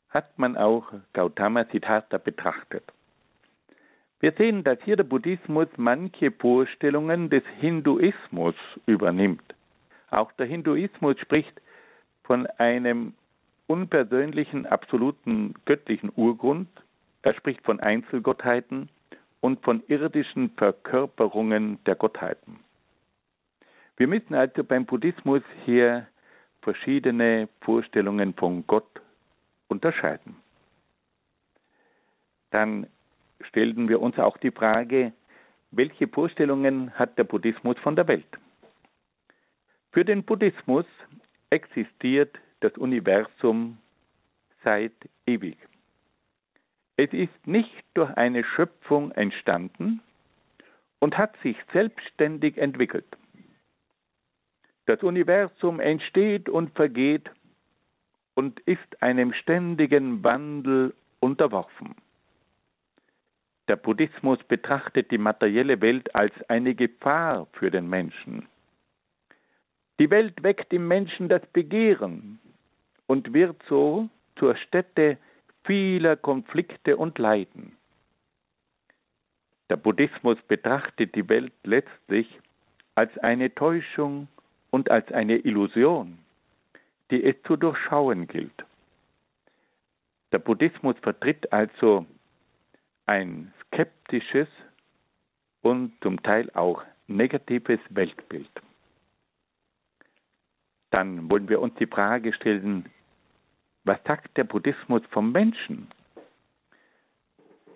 hat 0.10 0.38
man 0.40 0.58
auch 0.58 0.92
Gautama 1.14 1.66
Siddhartha 1.66 2.18
betrachtet. 2.18 2.84
Wir 4.22 4.32
sehen, 4.32 4.64
dass 4.64 4.80
hier 4.84 4.96
der 4.96 5.04
Buddhismus 5.04 5.68
manche 5.78 6.32
Vorstellungen 6.32 7.30
des 7.30 7.44
Hinduismus 7.60 8.56
übernimmt. 8.86 9.44
Auch 10.10 10.32
der 10.32 10.46
Hinduismus 10.46 11.20
spricht 11.20 11.62
von 12.24 12.48
einem 12.58 13.14
unpersönlichen, 13.68 14.66
absoluten 14.66 15.54
göttlichen 15.66 16.12
Urgrund. 16.16 16.70
Er 17.22 17.34
spricht 17.34 17.62
von 17.64 17.80
Einzelgottheiten 17.80 18.90
und 19.42 19.62
von 19.64 19.84
irdischen 19.88 20.50
Verkörperungen 20.52 21.84
der 21.86 21.96
Gottheiten. 21.96 22.60
Wir 23.98 24.08
müssen 24.08 24.34
also 24.34 24.64
beim 24.64 24.86
Buddhismus 24.86 25.44
hier 25.66 26.08
verschiedene 26.66 27.48
Vorstellungen 27.62 28.34
von 28.34 28.66
Gott 28.66 28.90
unterscheiden. 29.68 30.36
Dann 32.50 32.88
stellten 33.42 33.88
wir 33.88 34.02
uns 34.02 34.18
auch 34.18 34.38
die 34.38 34.52
Frage, 34.52 35.14
welche 35.70 36.08
Vorstellungen 36.08 36.92
hat 36.96 37.18
der 37.20 37.24
Buddhismus 37.24 37.78
von 37.80 37.96
der 37.96 38.08
Welt? 38.08 38.34
Für 39.92 40.04
den 40.04 40.24
Buddhismus 40.24 40.86
existiert 41.52 42.36
das 42.62 42.76
Universum 42.78 43.78
seit 44.64 44.96
ewig. 45.28 45.58
Es 46.98 47.14
ist 47.14 47.46
nicht 47.46 47.84
durch 47.94 48.10
eine 48.18 48.44
Schöpfung 48.44 49.12
entstanden 49.12 50.02
und 51.00 51.18
hat 51.18 51.36
sich 51.44 51.58
selbstständig 51.74 52.58
entwickelt. 52.58 53.06
Das 54.86 55.02
Universum 55.02 55.80
entsteht 55.80 56.48
und 56.48 56.76
vergeht 56.76 57.30
und 58.36 58.60
ist 58.62 59.02
einem 59.02 59.34
ständigen 59.34 60.24
Wandel 60.24 60.94
unterworfen. 61.20 61.96
Der 63.68 63.78
Buddhismus 63.78 64.38
betrachtet 64.44 65.10
die 65.10 65.18
materielle 65.18 65.82
Welt 65.82 66.14
als 66.14 66.34
eine 66.50 66.76
Gefahr 66.76 67.48
für 67.54 67.72
den 67.72 67.90
Menschen. 67.90 68.48
Die 70.00 70.12
Welt 70.12 70.44
weckt 70.44 70.72
im 70.72 70.88
Menschen 70.88 71.30
das 71.30 71.44
Begehren 71.48 72.40
und 73.08 73.34
wird 73.34 73.56
so 73.68 74.10
zur 74.38 74.56
Stätte 74.56 75.18
vieler 75.64 76.16
Konflikte 76.16 76.98
und 76.98 77.18
Leiden. 77.18 77.76
Der 79.70 79.78
Buddhismus 79.78 80.38
betrachtet 80.48 81.16
die 81.16 81.28
Welt 81.28 81.54
letztlich 81.64 82.28
als 82.94 83.18
eine 83.18 83.54
Täuschung 83.56 84.28
und 84.76 84.92
als 84.92 85.10
eine 85.14 85.38
Illusion, 85.38 86.18
die 87.10 87.24
es 87.24 87.42
zu 87.44 87.56
durchschauen 87.56 88.28
gilt. 88.28 88.66
Der 90.34 90.40
Buddhismus 90.40 90.98
vertritt 91.02 91.54
also 91.54 92.06
ein 93.06 93.54
skeptisches 93.62 94.50
und 95.62 95.94
zum 96.02 96.22
Teil 96.24 96.52
auch 96.56 96.84
negatives 97.08 97.80
Weltbild. 97.90 98.52
Dann 100.90 101.32
wollen 101.32 101.48
wir 101.48 101.62
uns 101.62 101.76
die 101.76 101.88
Frage 101.88 102.34
stellen, 102.34 102.90
was 103.86 104.04
sagt 104.04 104.36
der 104.36 104.44
Buddhismus 104.44 105.04
vom 105.12 105.32
Menschen? 105.32 105.88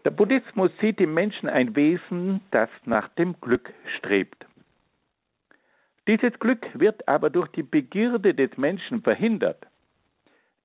Der 0.03 0.11
Buddhismus 0.11 0.71
sieht 0.81 0.99
im 0.99 1.13
Menschen 1.13 1.47
ein 1.47 1.77
Wesen, 1.77 2.41
das 2.51 2.69
nach 2.83 3.07
dem 3.15 3.39
Glück 3.39 3.71
strebt. 3.97 4.48
Dieses 6.09 6.39
Glück 6.39 6.65
wird 6.73 7.07
aber 7.07 7.29
durch 7.29 7.49
die 7.49 7.61
Begierde 7.61 8.33
des 8.33 8.57
Menschen 8.57 9.03
verhindert, 9.03 9.67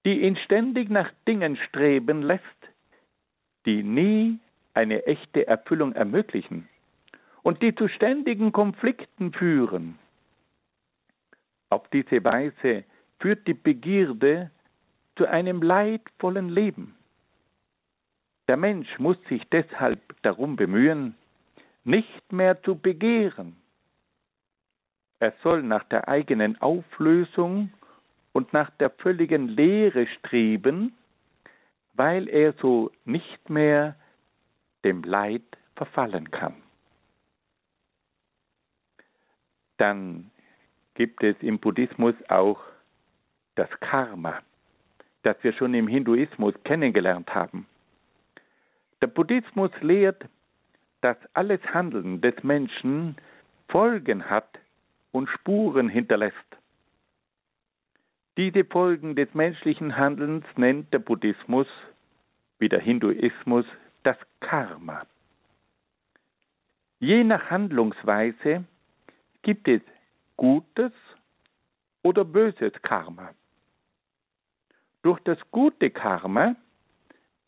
die 0.06 0.22
ihn 0.22 0.38
ständig 0.38 0.88
nach 0.88 1.12
Dingen 1.28 1.58
streben 1.68 2.22
lässt, 2.22 2.42
die 3.66 3.82
nie 3.82 4.38
eine 4.72 5.04
echte 5.04 5.46
Erfüllung 5.46 5.92
ermöglichen 5.92 6.66
und 7.42 7.60
die 7.60 7.74
zu 7.74 7.88
ständigen 7.88 8.52
Konflikten 8.52 9.34
führen. 9.34 9.98
Auf 11.68 11.86
diese 11.90 12.24
Weise 12.24 12.84
führt 13.20 13.46
die 13.46 13.52
Begierde 13.52 14.50
zu 15.16 15.26
einem 15.26 15.60
leidvollen 15.60 16.48
Leben. 16.48 16.96
Der 18.48 18.56
Mensch 18.56 18.98
muss 18.98 19.18
sich 19.28 19.42
deshalb 19.50 20.00
darum 20.22 20.56
bemühen, 20.56 21.14
nicht 21.84 22.32
mehr 22.32 22.62
zu 22.62 22.76
begehren. 22.76 23.56
Er 25.24 25.32
soll 25.42 25.62
nach 25.62 25.84
der 25.84 26.06
eigenen 26.06 26.60
Auflösung 26.60 27.72
und 28.34 28.52
nach 28.52 28.68
der 28.72 28.90
völligen 28.90 29.48
Lehre 29.48 30.06
streben, 30.06 30.92
weil 31.94 32.28
er 32.28 32.52
so 32.60 32.90
nicht 33.06 33.48
mehr 33.48 33.96
dem 34.84 35.02
Leid 35.02 35.40
verfallen 35.76 36.30
kann. 36.30 36.56
Dann 39.78 40.30
gibt 40.92 41.22
es 41.22 41.36
im 41.40 41.58
Buddhismus 41.58 42.14
auch 42.28 42.60
das 43.54 43.70
Karma, 43.80 44.42
das 45.22 45.36
wir 45.40 45.54
schon 45.54 45.72
im 45.72 45.88
Hinduismus 45.88 46.52
kennengelernt 46.64 47.34
haben. 47.34 47.66
Der 49.00 49.06
Buddhismus 49.06 49.70
lehrt, 49.80 50.26
dass 51.00 51.16
alles 51.32 51.62
Handeln 51.72 52.20
des 52.20 52.42
Menschen 52.42 53.16
Folgen 53.70 54.28
hat 54.28 54.58
und 55.14 55.28
Spuren 55.28 55.88
hinterlässt. 55.88 56.34
Diese 58.36 58.64
Folgen 58.64 59.14
des 59.14 59.32
menschlichen 59.32 59.96
Handelns 59.96 60.44
nennt 60.56 60.92
der 60.92 60.98
Buddhismus 60.98 61.68
wie 62.58 62.68
der 62.68 62.80
Hinduismus 62.80 63.64
das 64.02 64.16
Karma. 64.40 65.06
Je 66.98 67.22
nach 67.22 67.48
Handlungsweise 67.48 68.64
gibt 69.42 69.68
es 69.68 69.82
gutes 70.36 70.92
oder 72.02 72.24
böses 72.24 72.72
Karma. 72.82 73.30
Durch 75.02 75.20
das 75.20 75.38
gute 75.52 75.90
Karma 75.90 76.56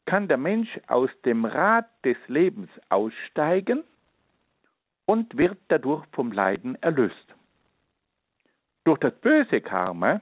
kann 0.04 0.28
der 0.28 0.38
Mensch 0.38 0.78
aus 0.86 1.10
dem 1.24 1.44
Rad 1.44 1.88
des 2.04 2.16
Lebens 2.28 2.70
aussteigen 2.90 3.82
und 5.04 5.36
wird 5.36 5.58
dadurch 5.66 6.06
vom 6.12 6.30
Leiden 6.30 6.80
erlöst. 6.80 7.35
Durch 8.86 9.00
das 9.00 9.14
böse 9.14 9.60
Karma 9.60 10.20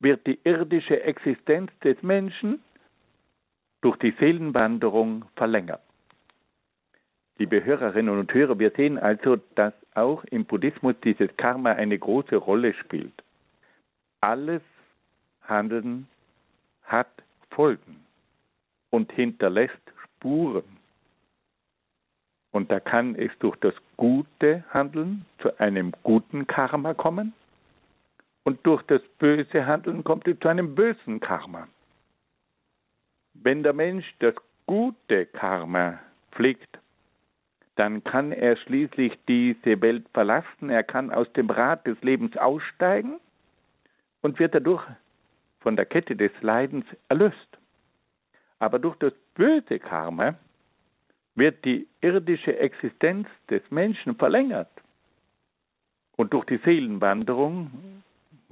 wird 0.00 0.26
die 0.26 0.40
irdische 0.42 1.00
Existenz 1.04 1.70
des 1.84 2.02
Menschen 2.02 2.60
durch 3.82 3.96
die 3.98 4.10
Seelenwanderung 4.18 5.26
verlängert. 5.36 5.80
Liebe 7.38 7.64
Hörerinnen 7.64 8.18
und 8.18 8.34
Hörer, 8.34 8.58
wir 8.58 8.72
sehen 8.72 8.98
also, 8.98 9.36
dass 9.54 9.74
auch 9.94 10.24
im 10.24 10.44
Buddhismus 10.44 10.96
dieses 11.04 11.28
Karma 11.36 11.70
eine 11.70 11.96
große 11.96 12.34
Rolle 12.34 12.74
spielt. 12.74 13.22
Alles 14.20 14.62
Handeln 15.42 16.08
hat 16.82 17.22
Folgen 17.50 18.04
und 18.90 19.12
hinterlässt 19.12 19.78
Spuren. 20.02 20.78
Und 22.50 22.72
da 22.72 22.80
kann 22.80 23.14
es 23.14 23.30
durch 23.38 23.56
das 23.58 23.74
gute 23.96 24.64
Handeln 24.70 25.24
zu 25.38 25.56
einem 25.60 25.92
guten 26.02 26.48
Karma 26.48 26.94
kommen 26.94 27.32
und 28.44 28.64
durch 28.66 28.82
das 28.84 29.02
böse 29.18 29.66
Handeln 29.66 30.04
kommt 30.04 30.26
es 30.26 30.38
zu 30.40 30.48
einem 30.48 30.74
bösen 30.74 31.20
Karma. 31.20 31.68
Wenn 33.34 33.62
der 33.62 33.72
Mensch 33.72 34.06
das 34.18 34.34
gute 34.66 35.26
Karma 35.26 35.98
pflegt, 36.32 36.78
dann 37.76 38.04
kann 38.04 38.32
er 38.32 38.56
schließlich 38.56 39.18
diese 39.26 39.80
Welt 39.80 40.06
verlassen, 40.12 40.70
er 40.70 40.82
kann 40.82 41.10
aus 41.10 41.32
dem 41.32 41.48
Rad 41.48 41.86
des 41.86 42.00
Lebens 42.02 42.36
aussteigen 42.36 43.18
und 44.20 44.38
wird 44.38 44.54
dadurch 44.54 44.84
von 45.60 45.76
der 45.76 45.86
Kette 45.86 46.16
des 46.16 46.32
Leidens 46.42 46.84
erlöst. 47.08 47.58
Aber 48.58 48.78
durch 48.78 48.96
das 48.96 49.14
böse 49.34 49.78
Karma 49.78 50.34
wird 51.34 51.64
die 51.64 51.88
irdische 52.00 52.58
Existenz 52.58 53.26
des 53.48 53.62
Menschen 53.70 54.16
verlängert. 54.16 54.70
Und 56.16 56.32
durch 56.34 56.44
die 56.44 56.58
Seelenwanderung 56.58 58.02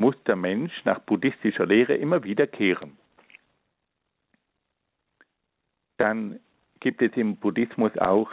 muss 0.01 0.17
der 0.25 0.37
Mensch 0.37 0.73
nach 0.87 1.01
buddhistischer 1.01 1.67
Lehre 1.67 1.95
immer 1.95 2.25
wieder 2.25 2.47
kehren. 2.47 2.97
Dann 5.99 6.41
gibt 6.81 7.03
es 7.03 7.15
im 7.17 7.37
Buddhismus 7.37 7.97
auch 7.99 8.31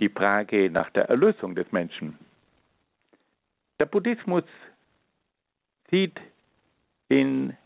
die 0.00 0.08
Frage 0.08 0.68
nach 0.68 0.90
der 0.90 1.04
Erlösung 1.04 1.54
des 1.54 1.70
Menschen. 1.70 2.18
Der 3.78 3.86
Buddhismus 3.86 4.42
sieht 5.90 6.20
in 7.08 7.56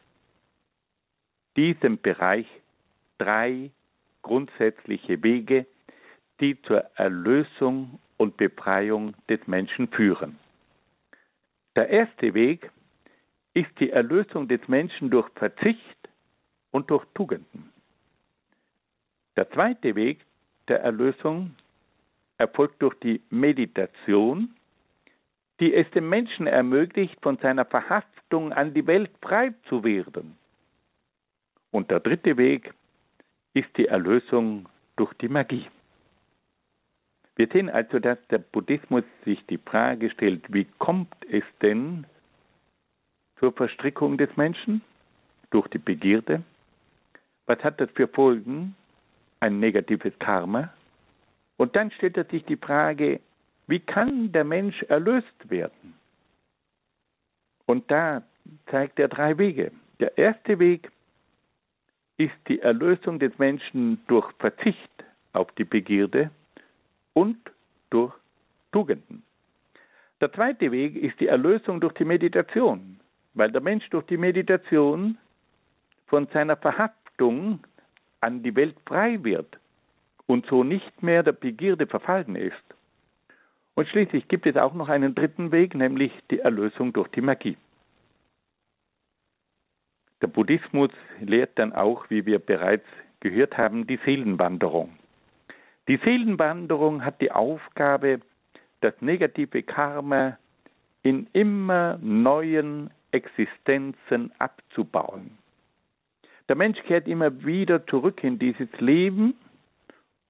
diesem 1.57 1.99
Bereich 1.99 2.47
drei 3.17 3.71
grundsätzliche 4.21 5.23
Wege, 5.23 5.65
die 6.41 6.61
zur 6.61 6.81
Erlösung 6.97 7.99
und 8.19 8.37
Befreiung 8.37 9.15
des 9.31 9.47
Menschen 9.47 9.89
führen. 9.89 10.39
Der 11.75 11.89
erste 11.89 12.35
Weg 12.35 12.71
ist 13.55 13.71
die 13.81 13.91
Erlösung 13.91 14.49
des 14.49 14.67
Menschen 14.69 15.11
durch 15.11 15.29
Verzicht 15.35 16.09
und 16.71 16.91
durch 16.91 17.05
Tugenden. 17.15 17.71
Der 19.37 19.51
zweite 19.51 19.95
Weg 19.95 20.25
der 20.69 20.83
Erlösung 20.83 21.57
erfolgt 22.39 22.83
durch 22.83 22.95
die 23.01 23.21
Meditation, 23.31 24.55
die 25.59 25.75
es 25.75 25.91
dem 25.91 26.09
Menschen 26.09 26.47
ermöglicht, 26.47 27.21
von 27.23 27.37
seiner 27.39 27.65
Verhaftung 27.65 28.53
an 28.53 28.73
die 28.73 28.87
Welt 28.87 29.11
frei 29.21 29.53
zu 29.69 29.85
werden. 29.85 30.37
Und 31.71 31.91
der 31.91 32.01
dritte 32.01 32.37
Weg 32.37 32.73
ist 33.55 33.69
die 33.77 33.87
Erlösung 33.87 34.69
durch 34.97 35.13
die 35.15 35.29
Magie. 35.29 35.67
Wir 37.37 37.49
sehen 37.49 37.71
also, 37.71 37.99
dass 37.99 38.19
der 38.29 38.39
Buddhismus 38.39 39.05
sich 39.25 39.45
die 39.47 39.59
Frage 39.59 40.11
stellt, 40.11 40.53
wie 40.53 40.67
kommt 40.79 41.15
es 41.31 41.45
denn 41.63 42.07
zur 43.41 43.53
Verstrickung 43.53 44.19
des 44.19 44.37
Menschen 44.37 44.83
durch 45.51 45.69
die 45.69 45.79
Begierde? 45.79 46.43
Was 47.47 47.63
hat 47.65 47.81
das 47.81 47.91
für 47.95 48.07
Folgen? 48.07 48.77
ein 49.41 49.59
negatives 49.59 50.17
Karma. 50.19 50.73
Und 51.57 51.77
dann 51.77 51.91
stellt 51.93 52.31
sich 52.31 52.45
die 52.45 52.57
Frage, 52.57 53.21
wie 53.67 53.81
kann 53.81 54.33
der 54.33 54.45
Mensch 54.45 54.83
erlöst 54.85 55.51
werden? 55.51 55.95
Und 57.67 57.91
da 57.91 58.23
zeigt 58.67 58.99
er 58.99 59.09
drei 59.09 59.37
Wege. 59.39 59.73
Der 59.99 60.17
erste 60.19 60.59
Weg 60.59 60.91
ist 62.17 62.35
die 62.49 62.61
Erlösung 62.61 63.19
des 63.19 63.37
Menschen 63.39 64.01
durch 64.09 64.31
Verzicht 64.39 65.05
auf 65.33 65.51
die 65.53 65.65
Begierde 65.65 66.31
und 67.15 67.39
durch 67.91 68.13
Tugenden. 68.73 69.23
Der 70.21 70.33
zweite 70.33 70.71
Weg 70.71 70.97
ist 70.97 71.19
die 71.21 71.29
Erlösung 71.29 71.81
durch 71.81 71.95
die 71.95 72.05
Meditation, 72.05 73.00
weil 73.35 73.51
der 73.53 73.61
Mensch 73.61 73.89
durch 73.91 74.07
die 74.07 74.17
Meditation 74.17 75.19
von 76.07 76.27
seiner 76.33 76.57
Verhaftung 76.57 77.61
an 78.21 78.43
die 78.43 78.55
Welt 78.57 78.77
frei 78.87 79.23
wird 79.23 79.59
und 80.27 80.47
so 80.47 80.65
nicht 80.65 81.03
mehr 81.03 81.23
der 81.23 81.33
Begierde 81.33 81.87
verfallen 81.87 82.37
ist. 82.37 82.55
Und 83.75 83.89
schließlich 83.89 84.29
gibt 84.29 84.47
es 84.47 84.57
auch 84.57 84.75
noch 84.75 84.89
einen 84.89 85.15
dritten 85.15 85.53
Weg, 85.53 85.75
nämlich 85.75 86.13
die 86.31 86.41
Erlösung 86.41 86.93
durch 86.93 87.09
die 87.09 87.21
Magie. 87.21 87.57
Der 90.21 90.27
Buddhismus 90.27 90.91
lehrt 91.21 91.59
dann 91.59 91.73
auch, 91.73 92.11
wie 92.11 92.27
wir 92.27 92.39
bereits 92.41 92.85
gehört 93.21 93.57
haben, 93.57 93.87
die 93.87 93.99
Seelenwanderung. 94.05 94.99
Die 95.89 95.97
Seelenwanderung 95.97 97.05
hat 97.05 97.21
die 97.21 97.33
Aufgabe, 97.33 98.21
das 98.81 98.95
negative 99.01 99.63
Karma 99.63 100.37
in 101.03 101.27
immer 101.33 101.99
neuen 102.03 102.91
Existenzen 103.13 104.33
abzubauen. 104.39 105.39
Der 106.49 106.57
Mensch 106.57 106.81
kehrt 106.83 107.07
immer 107.07 107.45
wieder 107.45 107.87
zurück 107.87 108.25
in 108.25 108.39
dieses 108.39 108.69
Leben 108.81 109.35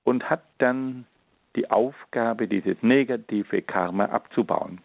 und 0.05 0.29
hat 0.29 0.45
dann 0.59 1.07
die 1.57 1.71
Aufgabe, 1.71 2.47
dieses 2.47 2.77
negative 2.83 3.63
Karma 3.63 4.05
abzubauen. 4.07 4.81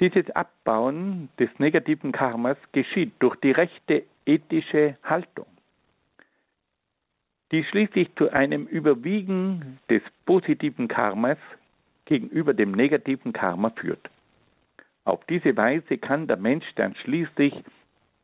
Dieses 0.00 0.30
Abbauen 0.30 1.28
des 1.38 1.50
negativen 1.58 2.12
Karmas 2.12 2.56
geschieht 2.72 3.12
durch 3.18 3.36
die 3.36 3.50
rechte 3.50 4.04
ethische 4.24 4.96
Haltung, 5.02 5.46
die 7.52 7.64
schließlich 7.64 8.14
zu 8.16 8.30
einem 8.30 8.66
Überwiegen 8.66 9.78
des 9.90 10.02
positiven 10.24 10.88
Karmas 10.88 11.38
gegenüber 12.06 12.54
dem 12.54 12.72
negativen 12.72 13.32
Karma 13.32 13.70
führt. 13.70 14.08
Auf 15.04 15.24
diese 15.26 15.56
Weise 15.56 15.98
kann 15.98 16.26
der 16.26 16.36
Mensch 16.36 16.66
dann 16.76 16.94
schließlich 16.96 17.54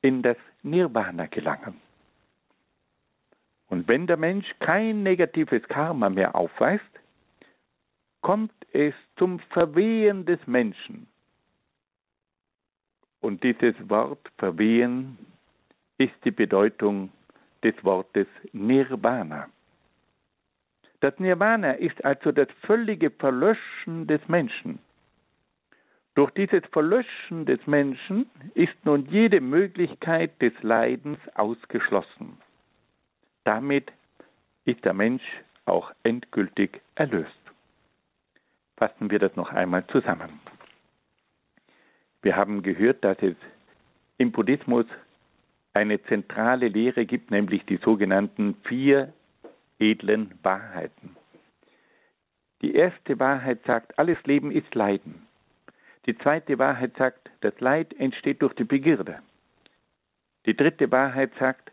in 0.02 0.22
das 0.22 0.36
Nirvana 0.62 1.26
gelangen. 1.26 1.80
Und 3.68 3.88
wenn 3.88 4.06
der 4.06 4.16
Mensch 4.16 4.46
kein 4.60 5.02
negatives 5.02 5.62
Karma 5.68 6.08
mehr 6.08 6.34
aufweist, 6.34 6.84
kommt 8.20 8.52
es 8.72 8.94
zum 9.16 9.38
Verwehen 9.38 10.24
des 10.26 10.44
Menschen. 10.46 11.08
Und 13.20 13.42
dieses 13.42 13.74
Wort 13.88 14.30
Verwehen 14.38 15.18
ist 15.98 16.14
die 16.24 16.30
Bedeutung 16.30 17.10
des 17.64 17.74
Wortes 17.82 18.28
Nirvana. 18.52 19.48
Das 21.00 21.18
Nirvana 21.18 21.72
ist 21.72 22.04
also 22.04 22.32
das 22.32 22.48
völlige 22.62 23.10
Verlöschen 23.10 24.06
des 24.06 24.20
Menschen. 24.28 24.78
Durch 26.16 26.30
dieses 26.30 26.64
Verlöschen 26.72 27.44
des 27.44 27.66
Menschen 27.66 28.30
ist 28.54 28.74
nun 28.84 29.04
jede 29.10 29.42
Möglichkeit 29.42 30.40
des 30.40 30.54
Leidens 30.62 31.18
ausgeschlossen. 31.34 32.38
Damit 33.44 33.92
ist 34.64 34.82
der 34.86 34.94
Mensch 34.94 35.22
auch 35.66 35.92
endgültig 36.04 36.80
erlöst. 36.94 37.28
Fassen 38.78 39.10
wir 39.10 39.18
das 39.18 39.36
noch 39.36 39.52
einmal 39.52 39.86
zusammen. 39.88 40.40
Wir 42.22 42.34
haben 42.34 42.62
gehört, 42.62 43.04
dass 43.04 43.18
es 43.20 43.36
im 44.16 44.32
Buddhismus 44.32 44.86
eine 45.74 46.02
zentrale 46.04 46.68
Lehre 46.68 47.04
gibt, 47.04 47.30
nämlich 47.30 47.62
die 47.66 47.76
sogenannten 47.76 48.54
vier 48.64 49.12
edlen 49.78 50.32
Wahrheiten. 50.42 51.14
Die 52.62 52.74
erste 52.74 53.20
Wahrheit 53.20 53.58
sagt, 53.66 53.98
alles 53.98 54.16
Leben 54.24 54.50
ist 54.50 54.74
Leiden. 54.74 55.25
Die 56.06 56.16
zweite 56.18 56.58
Wahrheit 56.58 56.96
sagt, 56.96 57.30
das 57.40 57.58
Leid 57.58 57.92
entsteht 57.98 58.40
durch 58.40 58.54
die 58.54 58.64
Begierde. 58.64 59.18
Die 60.46 60.56
dritte 60.56 60.90
Wahrheit 60.92 61.32
sagt, 61.40 61.72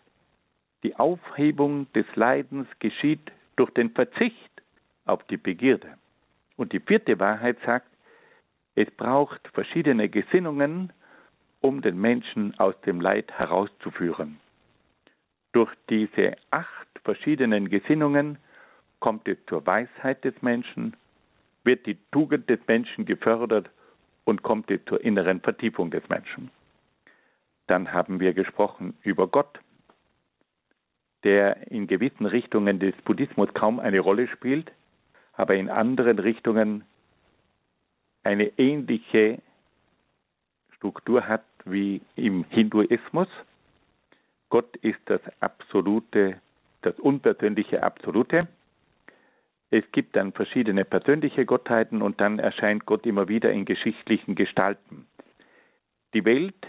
die 0.82 0.96
Aufhebung 0.96 1.92
des 1.94 2.06
Leidens 2.16 2.68
geschieht 2.80 3.32
durch 3.56 3.70
den 3.72 3.92
Verzicht 3.92 4.52
auf 5.06 5.24
die 5.26 5.38
Begierde. 5.38 5.98
Und 6.58 6.74
die 6.74 6.80
vierte 6.80 7.20
Wahrheit 7.20 7.58
sagt, 7.64 7.88
es 8.76 8.90
braucht 8.92 9.48
verschiedene 9.50 10.10
Gesinnungen, 10.10 10.92
um 11.62 11.82
den 11.82 12.02
Menschen 12.02 12.58
aus 12.60 12.80
dem 12.82 13.00
Leid 13.00 13.32
herauszuführen. 13.32 14.40
Durch 15.52 15.72
diese 15.90 16.36
acht 16.50 16.88
verschiedenen 17.04 17.70
Gesinnungen 17.70 18.40
kommt 19.00 19.28
es 19.28 19.38
zur 19.46 19.66
Weisheit 19.68 20.24
des 20.24 20.42
Menschen, 20.42 20.96
wird 21.64 21.86
die 21.86 21.98
Tugend 22.12 22.50
des 22.50 22.60
Menschen 22.68 23.06
gefördert 23.06 23.70
und 24.26 24.44
kommt 24.44 24.72
zur 24.88 25.04
inneren 25.04 25.42
Vertiefung 25.42 25.92
des 25.92 26.08
Menschen. 26.10 26.52
Dann 27.68 27.94
haben 27.94 28.20
wir 28.20 28.34
gesprochen 28.34 28.98
über 29.04 29.28
Gott, 29.28 29.60
der 31.24 31.72
in 31.72 31.88
gewissen 31.88 32.26
Richtungen 32.26 32.80
des 32.80 32.96
Buddhismus 33.04 33.54
kaum 33.54 33.80
eine 33.80 34.00
Rolle 34.00 34.28
spielt, 34.28 34.72
aber 35.34 35.56
in 35.56 35.70
anderen 35.70 36.20
Richtungen 36.20 36.84
eine 38.24 38.58
ähnliche 38.58 39.42
Struktur 40.76 41.28
hat 41.28 41.44
wie 41.66 42.02
im 42.16 42.44
Hinduismus. 42.50 43.28
Gott 44.50 44.76
ist 44.78 45.00
das 45.06 45.22
absolute, 45.40 46.42
das 46.82 47.00
unpersönliche 47.00 47.84
Absolute. 47.84 48.48
Es 49.74 49.84
gibt 49.92 50.16
dann 50.16 50.34
verschiedene 50.34 50.86
persönliche 50.86 51.48
Gottheiten 51.48 52.04
und 52.04 52.22
dann 52.22 52.38
erscheint 52.38 52.86
Gott 52.86 53.08
immer 53.08 53.28
wieder 53.28 53.52
in 53.52 53.66
geschichtlichen 53.66 54.36
Gestalten. 54.36 55.08
Die 56.14 56.24
Welt 56.26 56.68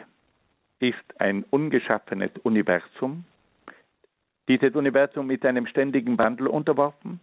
ist 0.78 1.20
ein 1.20 1.44
ungeschaffenes 1.50 2.30
Universum, 2.44 3.26
dieses 4.48 4.74
Universum 4.74 5.30
ist 5.30 5.44
einem 5.44 5.66
ständigen 5.66 6.16
Wandel 6.16 6.46
unterworfen. 6.46 7.20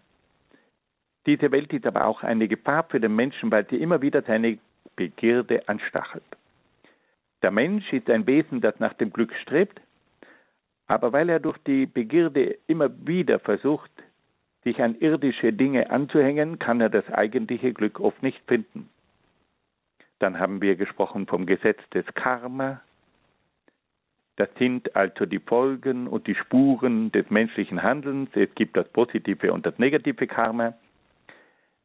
Diese 1.25 1.51
Welt 1.51 1.73
ist 1.73 1.87
aber 1.87 2.05
auch 2.05 2.21
eine 2.21 2.47
Gefahr 2.47 2.83
für 2.83 2.99
den 2.99 3.15
Menschen, 3.15 3.49
weil 3.49 3.67
sie 3.67 3.77
immer 3.77 4.03
wieder 4.03 4.21
seine 4.21 4.59
Begierde 4.95 5.67
anstachelt. 5.67 6.37
Der 7.41 7.49
Mensch 7.49 7.91
ist 7.91 8.07
ein 8.07 8.27
Wesen, 8.27 8.61
das 8.61 8.79
nach 8.79 8.93
dem 8.93 9.11
Glück 9.11 9.33
strebt, 9.41 9.81
aber 10.85 11.11
weil 11.11 11.29
er 11.29 11.39
durch 11.39 11.57
die 11.65 11.87
Begierde 11.87 12.59
immer 12.67 12.91
wieder 13.07 13.39
versucht, 13.39 13.91
sich 14.63 14.82
an 14.82 14.95
irdische 15.00 15.54
Dinge 15.54 15.89
anzuhängen, 15.89 16.60
kann 16.60 16.82
er 16.82 16.89
das 16.89 17.08
eigentliche 17.12 17.74
Glück 17.74 18.00
oft 18.00 18.21
nicht 18.21 18.41
finden. 18.47 18.89
Dann 20.19 20.39
haben 20.39 20.62
wir 20.62 20.76
gesprochen 20.76 21.26
vom 21.26 21.45
Gesetz 21.45 21.80
des 21.93 22.06
Karma, 22.13 22.82
das 24.41 24.50
sind 24.58 24.95
also 24.95 25.28
die 25.28 25.38
Folgen 25.38 26.08
und 26.08 26.26
die 26.26 26.34
Spuren 26.34 27.12
des 27.12 27.30
menschlichen 27.30 27.84
Handelns. 27.84 28.30
Es 28.34 28.50
gibt 28.56 28.76
das 28.76 28.88
positive 28.89 29.54
und 29.54 29.67
das 29.67 29.78
negative 29.78 30.26
Karma. 30.26 30.74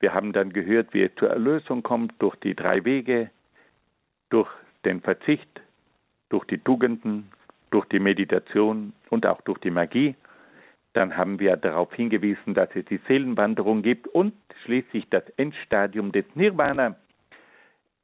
Wir 0.01 0.15
haben 0.15 0.33
dann 0.33 0.55
gehört, 0.55 0.95
wie 0.95 1.03
es 1.03 1.15
zur 1.17 1.29
Erlösung 1.29 1.83
kommt 1.83 2.15
durch 2.19 2.35
die 2.37 2.55
drei 2.55 2.83
Wege, 2.87 3.31
durch 4.31 4.49
den 4.87 5.03
Verzicht, 5.03 5.61
durch 6.31 6.45
die 6.47 6.57
Tugenden, 6.57 7.31
durch 7.71 7.85
die 7.89 7.99
Meditation 7.99 8.95
und 9.11 9.27
auch 9.27 9.43
durch 9.43 9.59
die 9.59 9.71
Magie. 9.71 10.15
Dann 10.97 11.15
haben 11.15 11.39
wir 11.41 11.59
darauf 11.59 11.93
hingewiesen, 11.93 12.55
dass 12.55 12.71
es 12.75 12.87
die 12.87 12.99
Seelenwanderung 13.07 13.83
gibt 13.83 14.09
und 14.09 14.33
schließlich 14.65 15.07
das 15.11 15.29
Endstadium 15.37 16.11
des 16.11 16.25
Nirvana, 16.35 16.97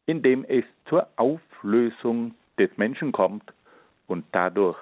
in 0.05 0.23
dem 0.23 0.45
es 0.45 0.65
zur 0.91 1.09
Auflösung 1.17 2.35
des 2.59 2.69
Menschen 2.77 3.11
kommt 3.11 3.51
und 4.09 4.27
dadurch 4.33 4.77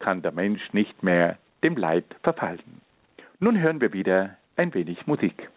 kann 0.00 0.20
der 0.20 0.32
Mensch 0.32 0.72
nicht 0.72 1.04
mehr 1.04 1.38
dem 1.62 1.76
Leid 1.76 2.06
verfallen. 2.24 2.80
Nun 3.38 3.60
hören 3.60 3.80
wir 3.80 3.92
wieder 3.92 4.36
ein 4.56 4.74
wenig 4.74 5.06
Musik. 5.06 5.48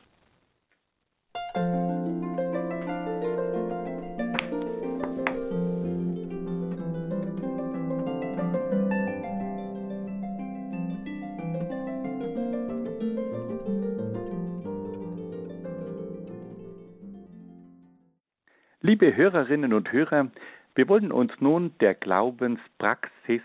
Liebe 19.01 19.15
Hörerinnen 19.15 19.73
und 19.73 19.91
Hörer, 19.91 20.29
wir 20.75 20.87
wollen 20.87 21.11
uns 21.11 21.31
nun 21.39 21.75
der 21.79 21.95
Glaubenspraxis 21.95 23.41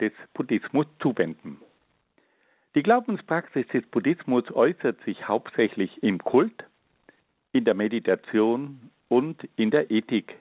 des 0.00 0.12
Buddhismus 0.32 0.86
zuwenden. 1.00 1.60
Die 2.76 2.84
Glaubenspraxis 2.84 3.66
des 3.66 3.84
Buddhismus 3.86 4.48
äußert 4.52 5.02
sich 5.02 5.26
hauptsächlich 5.26 6.00
im 6.04 6.18
Kult, 6.18 6.54
in 7.50 7.64
der 7.64 7.74
Meditation 7.74 8.90
und 9.08 9.42
in 9.56 9.72
der 9.72 9.90
Ethik. 9.90 10.38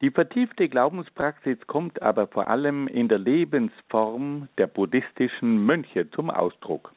Die 0.00 0.10
vertiefte 0.10 0.68
Glaubenspraxis 0.68 1.58
kommt 1.68 2.02
aber 2.02 2.26
vor 2.26 2.48
allem 2.48 2.88
in 2.88 3.06
der 3.06 3.20
Lebensform 3.20 4.48
der 4.58 4.66
buddhistischen 4.66 5.64
Mönche 5.64 6.10
zum 6.10 6.30
Ausdruck. 6.30 6.92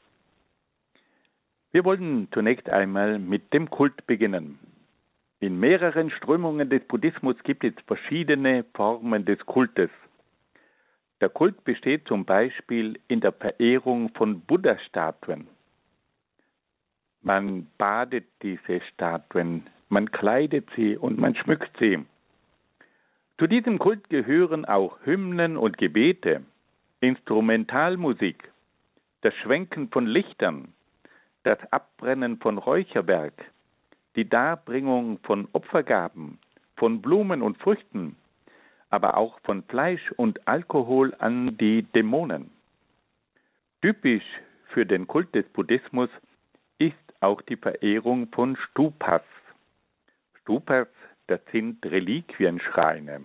Wir 1.72 1.86
wollen 1.86 2.28
zunächst 2.34 2.72
einmal 2.72 3.20
mit 3.20 3.54
dem 3.54 3.70
Kult 3.70 4.08
beginnen. 4.08 4.58
In 5.42 5.60
mehreren 5.60 6.12
Strömungen 6.12 6.70
des 6.70 6.84
Buddhismus 6.84 7.36
gibt 7.42 7.64
es 7.64 7.74
verschiedene 7.88 8.64
Formen 8.76 9.26
des 9.26 9.40
Kultes. 9.48 9.90
Der 11.20 11.30
Kult 11.30 11.64
besteht 11.64 12.08
zum 12.08 12.26
Beispiel 12.26 13.00
in 13.08 13.22
der 13.22 13.32
Verehrung 13.32 14.10
von 14.14 14.42
Buddha-Statuen. 14.42 15.48
Man 17.24 17.66
badet 17.80 18.26
diese 18.44 18.82
Statuen, 18.82 19.66
man 19.90 20.12
kleidet 20.12 20.70
sie 20.76 20.96
und 20.96 21.18
man 21.18 21.34
schmückt 21.34 21.76
sie. 21.80 21.98
Zu 23.40 23.48
diesem 23.48 23.80
Kult 23.80 24.12
gehören 24.12 24.66
auch 24.66 25.00
Hymnen 25.06 25.58
und 25.58 25.80
Gebete, 25.80 26.44
Instrumentalmusik, 27.00 28.52
das 29.22 29.34
Schwenken 29.38 29.90
von 29.90 30.06
Lichtern, 30.06 30.74
das 31.42 31.58
Abbrennen 31.72 32.38
von 32.38 32.60
Räucherwerk, 32.60 33.52
die 34.16 34.28
Darbringung 34.28 35.20
von 35.24 35.48
Opfergaben, 35.54 36.40
von 36.76 37.02
Blumen 37.02 37.42
und 37.42 37.58
Früchten, 37.58 38.16
aber 38.90 39.18
auch 39.18 39.40
von 39.42 39.64
Fleisch 39.64 40.12
und 40.18 40.48
Alkohol 40.48 41.16
an 41.20 41.58
die 41.58 41.84
Dämonen. 41.84 42.52
Typisch 43.82 44.26
für 44.74 44.86
den 44.86 45.08
Kult 45.08 45.34
des 45.34 45.48
Buddhismus 45.50 46.10
ist 46.78 46.96
auch 47.22 47.42
die 47.42 47.56
Verehrung 47.56 48.28
von 48.28 48.58
Stupas. 48.58 49.24
Stupas, 50.42 50.88
das 51.28 51.40
sind 51.52 51.86
Reliquienschreine. 51.86 53.24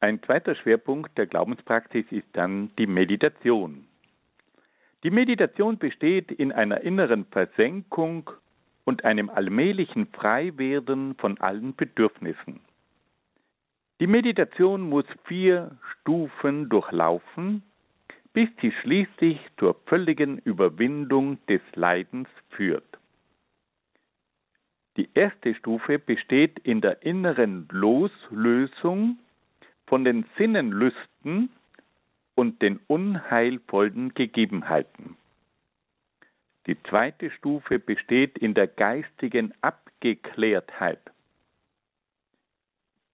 Ein 0.00 0.22
zweiter 0.22 0.54
Schwerpunkt 0.54 1.16
der 1.16 1.26
Glaubenspraxis 1.26 2.04
ist 2.10 2.28
dann 2.34 2.70
die 2.76 2.86
Meditation. 2.86 3.85
Die 5.06 5.12
Meditation 5.12 5.78
besteht 5.78 6.32
in 6.32 6.50
einer 6.50 6.80
inneren 6.80 7.26
Versenkung 7.26 8.28
und 8.82 9.04
einem 9.04 9.30
allmählichen 9.30 10.08
Freiwerden 10.08 11.14
von 11.14 11.38
allen 11.38 11.76
Bedürfnissen. 11.76 12.58
Die 14.00 14.08
Meditation 14.08 14.80
muss 14.80 15.04
vier 15.26 15.78
Stufen 15.92 16.68
durchlaufen, 16.68 17.62
bis 18.32 18.48
sie 18.60 18.72
schließlich 18.82 19.38
zur 19.60 19.76
völligen 19.86 20.38
Überwindung 20.38 21.38
des 21.46 21.60
Leidens 21.76 22.28
führt. 22.48 22.98
Die 24.96 25.08
erste 25.14 25.54
Stufe 25.54 26.00
besteht 26.00 26.58
in 26.64 26.80
der 26.80 27.02
inneren 27.02 27.68
Loslösung 27.70 29.20
von 29.86 30.02
den 30.02 30.24
Sinnenlüsten 30.36 31.50
und 32.36 32.62
den 32.62 32.78
unheilvollen 32.86 34.14
Gegebenheiten. 34.14 35.16
Die 36.66 36.80
zweite 36.84 37.30
Stufe 37.30 37.78
besteht 37.78 38.38
in 38.38 38.54
der 38.54 38.68
geistigen 38.68 39.52
Abgeklärtheit. 39.62 41.00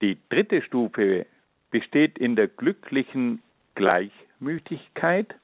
Die 0.03 0.19
dritte 0.29 0.63
Stufe 0.63 1.27
besteht 1.71 2.19
in 2.19 2.35
der 2.35 2.49
glücklichen 2.49 3.43
Gleichmütigkeit 3.75 5.35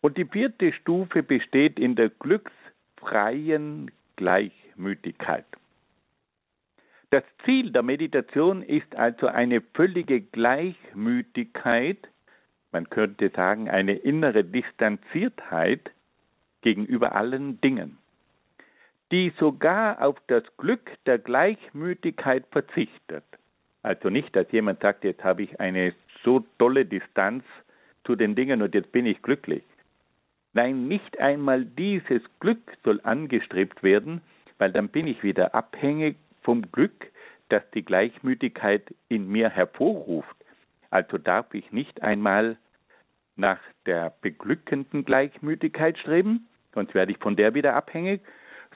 und 0.00 0.16
die 0.18 0.24
vierte 0.24 0.72
Stufe 0.72 1.22
besteht 1.22 1.78
in 1.78 1.94
der 1.94 2.10
glücksfreien 2.10 3.90
Gleichmütigkeit. 4.16 5.46
Das 7.10 7.22
Ziel 7.44 7.70
der 7.70 7.82
Meditation 7.82 8.62
ist 8.62 8.94
also 8.96 9.28
eine 9.28 9.60
völlige 9.60 10.20
Gleichmütigkeit, 10.20 12.08
man 12.72 12.90
könnte 12.90 13.30
sagen 13.30 13.70
eine 13.70 13.94
innere 13.94 14.44
Distanziertheit 14.44 15.90
gegenüber 16.62 17.14
allen 17.14 17.60
Dingen 17.60 17.98
die 19.12 19.32
sogar 19.38 20.02
auf 20.02 20.16
das 20.26 20.42
Glück 20.56 20.90
der 21.06 21.18
Gleichmütigkeit 21.18 22.44
verzichtet. 22.50 23.24
Also 23.82 24.10
nicht, 24.10 24.34
dass 24.34 24.50
jemand 24.50 24.80
sagt, 24.80 25.04
jetzt 25.04 25.22
habe 25.22 25.44
ich 25.44 25.60
eine 25.60 25.94
so 26.24 26.44
tolle 26.58 26.84
Distanz 26.84 27.44
zu 28.04 28.16
den 28.16 28.34
Dingen 28.34 28.62
und 28.62 28.74
jetzt 28.74 28.90
bin 28.90 29.06
ich 29.06 29.22
glücklich. 29.22 29.62
Nein, 30.54 30.88
nicht 30.88 31.20
einmal 31.20 31.64
dieses 31.64 32.22
Glück 32.40 32.76
soll 32.82 33.00
angestrebt 33.04 33.82
werden, 33.82 34.22
weil 34.58 34.72
dann 34.72 34.88
bin 34.88 35.06
ich 35.06 35.22
wieder 35.22 35.54
abhängig 35.54 36.16
vom 36.42 36.62
Glück, 36.72 37.12
das 37.48 37.62
die 37.74 37.84
Gleichmütigkeit 37.84 38.82
in 39.08 39.28
mir 39.28 39.50
hervorruft. 39.50 40.34
Also 40.90 41.18
darf 41.18 41.52
ich 41.54 41.72
nicht 41.72 42.02
einmal 42.02 42.56
nach 43.36 43.60
der 43.84 44.14
beglückenden 44.20 45.04
Gleichmütigkeit 45.04 45.98
streben, 45.98 46.48
sonst 46.74 46.94
werde 46.94 47.12
ich 47.12 47.18
von 47.18 47.36
der 47.36 47.54
wieder 47.54 47.74
abhängig, 47.74 48.22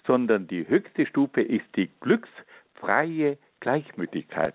sondern 0.07 0.47
die 0.47 0.67
höchste 0.69 1.07
Stufe 1.07 1.41
ist 1.41 1.65
die 1.77 1.91
glücksfreie 2.01 3.39
Gleichmütigkeit. 3.61 4.55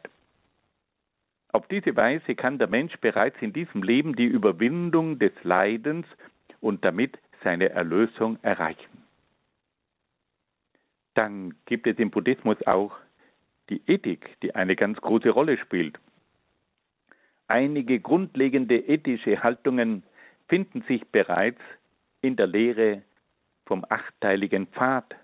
Auf 1.51 1.67
diese 1.67 1.95
Weise 1.95 2.35
kann 2.35 2.59
der 2.59 2.67
Mensch 2.67 2.97
bereits 2.97 3.37
in 3.41 3.53
diesem 3.53 3.81
Leben 3.81 4.15
die 4.15 4.25
Überwindung 4.25 5.19
des 5.19 5.31
Leidens 5.43 6.05
und 6.59 6.83
damit 6.83 7.17
seine 7.43 7.69
Erlösung 7.69 8.37
erreichen. 8.41 9.03
Dann 11.13 11.55
gibt 11.65 11.87
es 11.87 11.97
im 11.97 12.11
Buddhismus 12.11 12.57
auch 12.67 12.97
die 13.69 13.81
Ethik, 13.87 14.35
die 14.41 14.53
eine 14.53 14.75
ganz 14.75 14.99
große 14.99 15.29
Rolle 15.29 15.57
spielt. 15.57 15.97
Einige 17.47 17.99
grundlegende 17.99 18.77
ethische 18.77 19.43
Haltungen 19.43 20.03
finden 20.47 20.83
sich 20.87 21.05
bereits 21.07 21.61
in 22.21 22.35
der 22.35 22.47
Lehre 22.47 23.03
vom 23.65 23.85
achteiligen 23.87 24.67
Pfad 24.67 25.15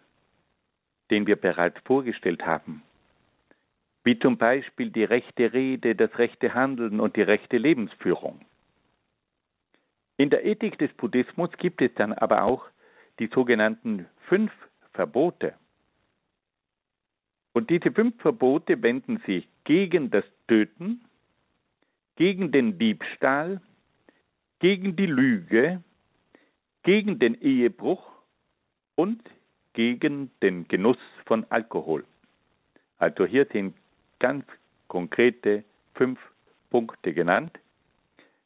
den 1.12 1.28
wir 1.28 1.36
bereits 1.36 1.78
vorgestellt 1.82 2.46
haben, 2.46 2.82
wie 4.04 4.18
zum 4.18 4.38
Beispiel 4.38 4.90
die 4.90 5.04
rechte 5.04 5.54
Rede, 5.54 5.94
das 5.94 6.18
rechte 6.18 6.54
Handeln 6.56 7.00
und 7.00 7.18
die 7.18 7.22
rechte 7.22 7.58
Lebensführung. 7.58 8.40
In 10.18 10.30
der 10.30 10.46
Ethik 10.46 10.80
des 10.80 10.92
Buddhismus 10.94 11.52
gibt 11.58 11.82
es 11.82 11.94
dann 11.96 12.14
aber 12.14 12.44
auch 12.44 12.66
die 13.20 13.28
sogenannten 13.28 14.08
fünf 14.28 14.52
Verbote. 14.94 15.54
Und 17.54 17.70
diese 17.70 17.92
fünf 17.92 18.20
Verbote 18.22 18.82
wenden 18.82 19.18
sich 19.26 19.48
gegen 19.66 20.10
das 20.12 20.24
Töten, 20.48 21.04
gegen 22.16 22.52
den 22.52 22.78
Diebstahl, 22.78 23.62
gegen 24.60 24.96
die 24.96 25.06
Lüge, 25.06 25.84
gegen 26.84 27.20
den 27.20 27.36
Ehebruch 27.42 28.12
und 28.96 29.22
gegen 29.74 30.32
den 30.42 30.68
Genuss 30.68 30.98
von 31.26 31.46
Alkohol. 31.50 32.06
Also 32.98 33.26
hier 33.26 33.46
sind 33.46 33.76
ganz 34.20 34.46
konkrete 34.88 35.64
fünf 35.96 36.20
Punkte 36.70 37.14
genannt. 37.14 37.58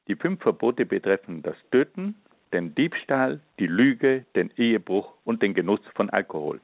Die 0.07 0.15
fünf 0.15 0.41
Verbote 0.41 0.85
betreffen 0.85 1.41
das 1.41 1.57
Töten, 1.71 2.15
den 2.53 2.75
Diebstahl, 2.75 3.41
die 3.59 3.67
Lüge, 3.67 4.25
den 4.35 4.51
Ehebruch 4.55 5.13
und 5.25 5.41
den 5.41 5.53
Genuss 5.53 5.81
von 5.95 6.09
Alkohol. 6.09 6.61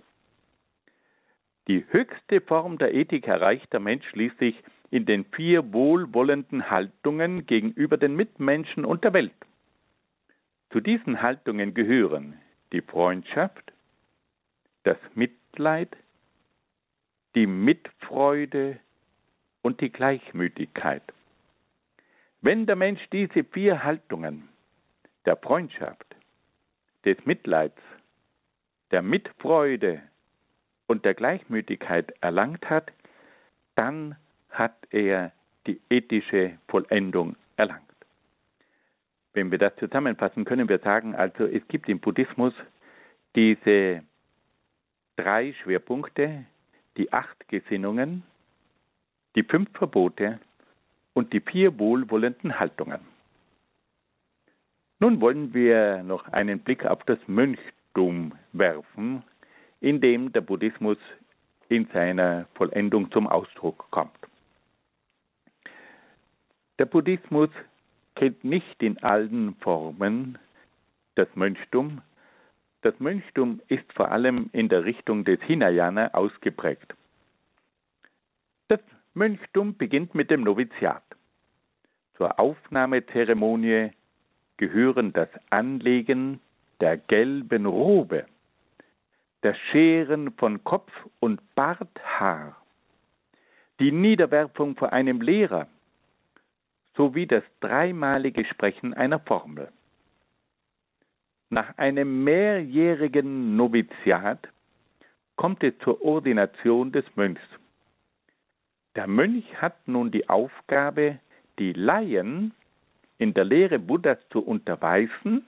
Die 1.68 1.86
höchste 1.90 2.42
Form 2.42 2.78
der 2.78 2.94
Ethik 2.94 3.28
erreicht 3.28 3.72
der 3.74 3.80
Mensch 3.80 4.08
schließlich 4.10 4.56
in 4.92 5.06
den 5.06 5.26
vier 5.26 5.74
wohlwollenden 5.74 6.70
Haltungen 6.70 7.46
gegenüber 7.46 7.98
den 7.98 8.16
Mitmenschen 8.16 8.86
und 8.86 9.04
der 9.04 9.14
Welt. 9.14 9.34
Zu 10.70 10.82
diesen 10.82 11.22
Haltungen 11.22 11.74
gehören 11.74 12.38
die 12.74 12.82
Freundschaft, 12.82 13.74
das 14.84 14.98
Mitleid, 15.16 15.96
die 17.36 17.48
Mitfreude 17.48 18.80
und 19.62 19.80
die 19.82 19.92
Gleichmütigkeit. 19.92 21.04
Wenn 22.42 22.66
der 22.66 22.76
Mensch 22.76 23.02
diese 23.12 23.44
vier 23.46 23.84
Haltungen 23.84 24.50
der 25.26 25.38
Freundschaft, 25.38 26.16
des 27.06 27.18
Mitleids, 27.26 27.80
der 28.92 29.02
Mitfreude 29.02 30.02
und 30.88 31.06
der 31.06 31.14
Gleichmütigkeit 31.14 32.14
erlangt 32.22 32.70
hat, 32.70 32.92
dann 33.76 34.16
hat 34.52 34.76
er 34.92 35.32
die 35.68 35.80
ethische 35.90 36.58
Vollendung 36.68 37.36
erlangt. 37.56 37.82
Wenn 39.34 39.52
wir 39.52 39.58
das 39.58 39.76
zusammenfassen, 39.78 40.46
können 40.46 40.68
wir 40.68 40.80
sagen, 40.80 41.16
also 41.16 41.46
es 41.46 41.66
gibt 41.68 41.88
im 41.88 42.00
Buddhismus 42.00 42.54
diese 43.36 44.04
drei 45.16 45.54
Schwerpunkte, 45.54 46.46
die 46.98 47.14
acht 47.14 47.48
Gesinnungen, 47.48 48.24
die 49.36 49.44
fünf 49.44 49.70
Verbote 49.74 50.40
und 51.14 51.32
die 51.32 51.40
vier 51.40 51.80
wohlwollenden 51.80 52.60
Haltungen. 52.60 53.00
Nun 55.00 55.22
wollen 55.22 55.54
wir 55.54 56.04
noch 56.04 56.28
einen 56.28 56.60
Blick 56.60 56.86
auf 56.86 57.04
das 57.06 57.20
Mönchtum 57.28 58.34
werfen, 58.52 59.24
in 59.80 60.00
dem 60.02 60.32
der 60.32 60.42
Buddhismus 60.42 60.98
in 61.70 61.88
seiner 61.94 62.46
Vollendung 62.56 63.10
zum 63.12 63.28
Ausdruck 63.28 63.88
kommt. 63.90 64.21
Der 66.82 66.88
Buddhismus 66.88 67.52
kennt 68.16 68.44
nicht 68.44 68.82
in 68.82 68.98
allen 69.04 69.54
Formen 69.58 70.40
das 71.14 71.28
Mönchtum, 71.36 72.02
das 72.82 73.00
Mönchtum 73.00 73.62
ist 73.68 73.94
vor 73.94 74.12
allem 74.12 74.50
in 74.52 74.68
der 74.68 74.84
Richtung 74.84 75.24
des 75.24 75.40
Hinayana 75.44 76.12
ausgeprägt. 76.16 76.96
Das 78.68 78.80
Mönchtum 79.14 79.78
beginnt 79.78 80.16
mit 80.16 80.32
dem 80.32 80.42
Noviziat. 80.42 81.04
Zur 82.18 82.40
Aufnahmezeremonie 82.40 83.92
gehören 84.58 85.14
das 85.14 85.30
Anlegen 85.52 86.40
der 86.80 86.98
gelben 86.98 87.68
Robe, 87.68 88.26
das 89.42 89.56
Scheren 89.70 90.32
von 90.32 90.64
Kopf 90.64 90.92
und 91.20 91.42
Barthaar, 91.54 92.60
die 93.80 93.92
Niederwerfung 93.92 94.76
vor 94.76 94.92
einem 94.92 95.22
Lehrer 95.22 95.68
sowie 96.96 97.28
das 97.28 97.44
dreimalige 97.60 98.46
Sprechen 98.46 98.94
einer 98.94 99.20
Formel. 99.20 99.72
Nach 101.50 101.78
einem 101.78 102.24
mehrjährigen 102.24 103.56
Noviziat 103.56 104.48
kommt 105.36 105.64
es 105.64 105.78
zur 105.80 106.02
Ordination 106.02 106.92
des 106.92 107.06
Mönchs. 107.16 107.42
Der 108.96 109.08
Mönch 109.08 109.46
hat 109.62 109.88
nun 109.88 110.12
die 110.12 110.30
Aufgabe, 110.30 111.20
die 111.60 111.74
Laien 111.74 112.54
in 113.18 113.34
der 113.34 113.46
Lehre 113.46 113.80
Buddhas 113.80 114.18
zu 114.30 114.40
unterweisen 114.40 115.46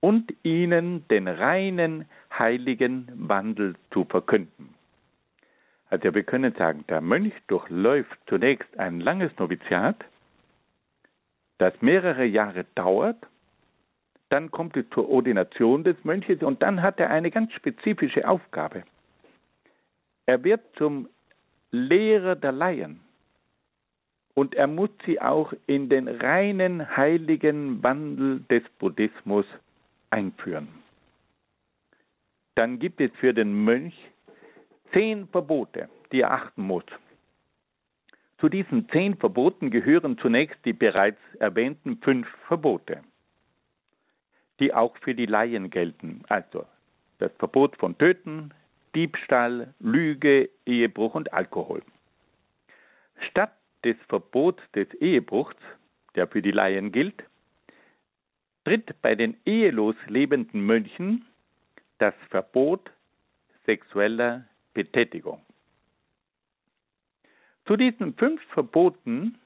und 0.00 0.32
ihnen 0.42 1.06
den 1.08 1.28
reinen, 1.28 2.06
heiligen 2.38 3.08
Wandel 3.14 3.74
zu 3.90 4.04
verkünden. 4.04 4.74
Also 5.90 6.14
wir 6.14 6.22
können 6.22 6.54
sagen, 6.54 6.84
der 6.88 7.00
Mönch 7.00 7.34
durchläuft 7.48 8.18
zunächst 8.26 8.78
ein 8.78 9.00
langes 9.00 9.30
Noviziat, 9.38 10.04
das 11.62 11.80
mehrere 11.80 12.24
Jahre 12.24 12.66
dauert, 12.74 13.16
dann 14.30 14.50
kommt 14.50 14.76
es 14.76 14.84
zur 14.90 15.08
Ordination 15.08 15.84
des 15.84 15.96
Mönches 16.02 16.42
und 16.42 16.60
dann 16.60 16.82
hat 16.82 16.98
er 16.98 17.10
eine 17.10 17.30
ganz 17.30 17.52
spezifische 17.52 18.28
Aufgabe. 18.28 18.82
Er 20.26 20.42
wird 20.42 20.62
zum 20.76 21.08
Lehrer 21.70 22.34
der 22.34 22.50
Laien 22.50 23.00
und 24.34 24.56
er 24.56 24.66
muss 24.66 24.90
sie 25.06 25.20
auch 25.20 25.52
in 25.66 25.88
den 25.88 26.08
reinen 26.08 26.96
heiligen 26.96 27.80
Wandel 27.82 28.40
des 28.50 28.62
Buddhismus 28.80 29.46
einführen. 30.10 30.66
Dann 32.56 32.80
gibt 32.80 33.00
es 33.00 33.12
für 33.20 33.32
den 33.32 33.64
Mönch 33.64 33.94
zehn 34.92 35.28
Verbote, 35.28 35.88
die 36.10 36.22
er 36.22 36.32
achten 36.32 36.62
muss. 36.62 36.84
Zu 38.42 38.48
diesen 38.48 38.88
zehn 38.88 39.16
Verboten 39.16 39.70
gehören 39.70 40.18
zunächst 40.18 40.58
die 40.64 40.72
bereits 40.72 41.20
erwähnten 41.38 41.98
fünf 41.98 42.26
Verbote, 42.48 43.00
die 44.58 44.74
auch 44.74 44.96
für 44.96 45.14
die 45.14 45.26
Laien 45.26 45.70
gelten. 45.70 46.24
Also 46.28 46.66
das 47.20 47.30
Verbot 47.38 47.76
von 47.76 47.96
Töten, 47.98 48.52
Diebstahl, 48.96 49.72
Lüge, 49.78 50.50
Ehebruch 50.66 51.14
und 51.14 51.32
Alkohol. 51.32 51.84
Statt 53.30 53.52
des 53.84 53.96
Verbots 54.08 54.60
des 54.74 54.92
Ehebruchs, 54.94 55.54
der 56.16 56.26
für 56.26 56.42
die 56.42 56.50
Laien 56.50 56.90
gilt, 56.90 57.22
tritt 58.64 59.00
bei 59.02 59.14
den 59.14 59.36
ehelos 59.46 59.94
lebenden 60.08 60.66
Mönchen 60.66 61.26
das 61.98 62.14
Verbot 62.28 62.90
sexueller 63.66 64.44
Betätigung. 64.74 65.40
Zu 67.66 67.76
diesen 67.76 68.14
fünf 68.14 68.42
Verboten 68.54 69.38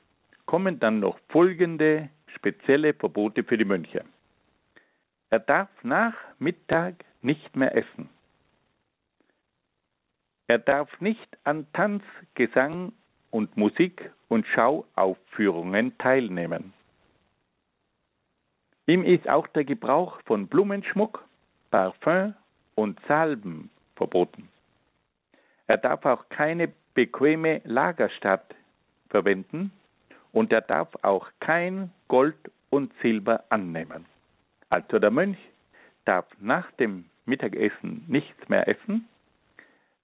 kommen 0.46 0.78
dann 0.78 1.00
noch 1.00 1.18
folgende 1.28 2.08
spezielle 2.34 2.94
Verbote 2.94 3.44
für 3.44 3.58
die 3.58 3.64
Mönche. 3.64 4.04
Er 5.30 5.40
darf 5.40 5.68
nach 5.82 6.14
Mittag 6.38 7.04
nicht 7.20 7.56
mehr 7.56 7.76
essen. 7.76 8.08
Er 10.48 10.58
darf 10.58 11.00
nicht 11.00 11.38
an 11.44 11.66
Tanz, 11.72 12.04
Gesang 12.34 12.92
und 13.30 13.56
Musik 13.56 14.10
und 14.28 14.46
Schauaufführungen 14.46 15.98
teilnehmen. 15.98 16.72
Ihm 18.86 19.02
ist 19.02 19.28
auch 19.28 19.48
der 19.48 19.64
Gebrauch 19.64 20.20
von 20.24 20.46
Blumenschmuck, 20.46 21.24
Parfüm 21.72 22.34
und 22.76 23.00
Salben 23.08 23.70
verboten. 23.96 24.48
Er 25.66 25.78
darf 25.78 26.04
auch 26.04 26.28
keine 26.28 26.72
bequeme 26.96 27.60
Lagerstadt 27.64 28.56
verwenden 29.08 29.70
und 30.32 30.52
er 30.52 30.62
darf 30.62 30.88
auch 31.02 31.28
kein 31.38 31.92
Gold 32.08 32.36
und 32.70 32.92
Silber 33.00 33.44
annehmen. 33.50 34.06
Also 34.70 34.98
der 34.98 35.12
Mönch 35.12 35.38
darf 36.04 36.26
nach 36.40 36.68
dem 36.72 37.04
Mittagessen 37.24 38.04
nichts 38.08 38.48
mehr 38.48 38.66
essen, 38.66 39.06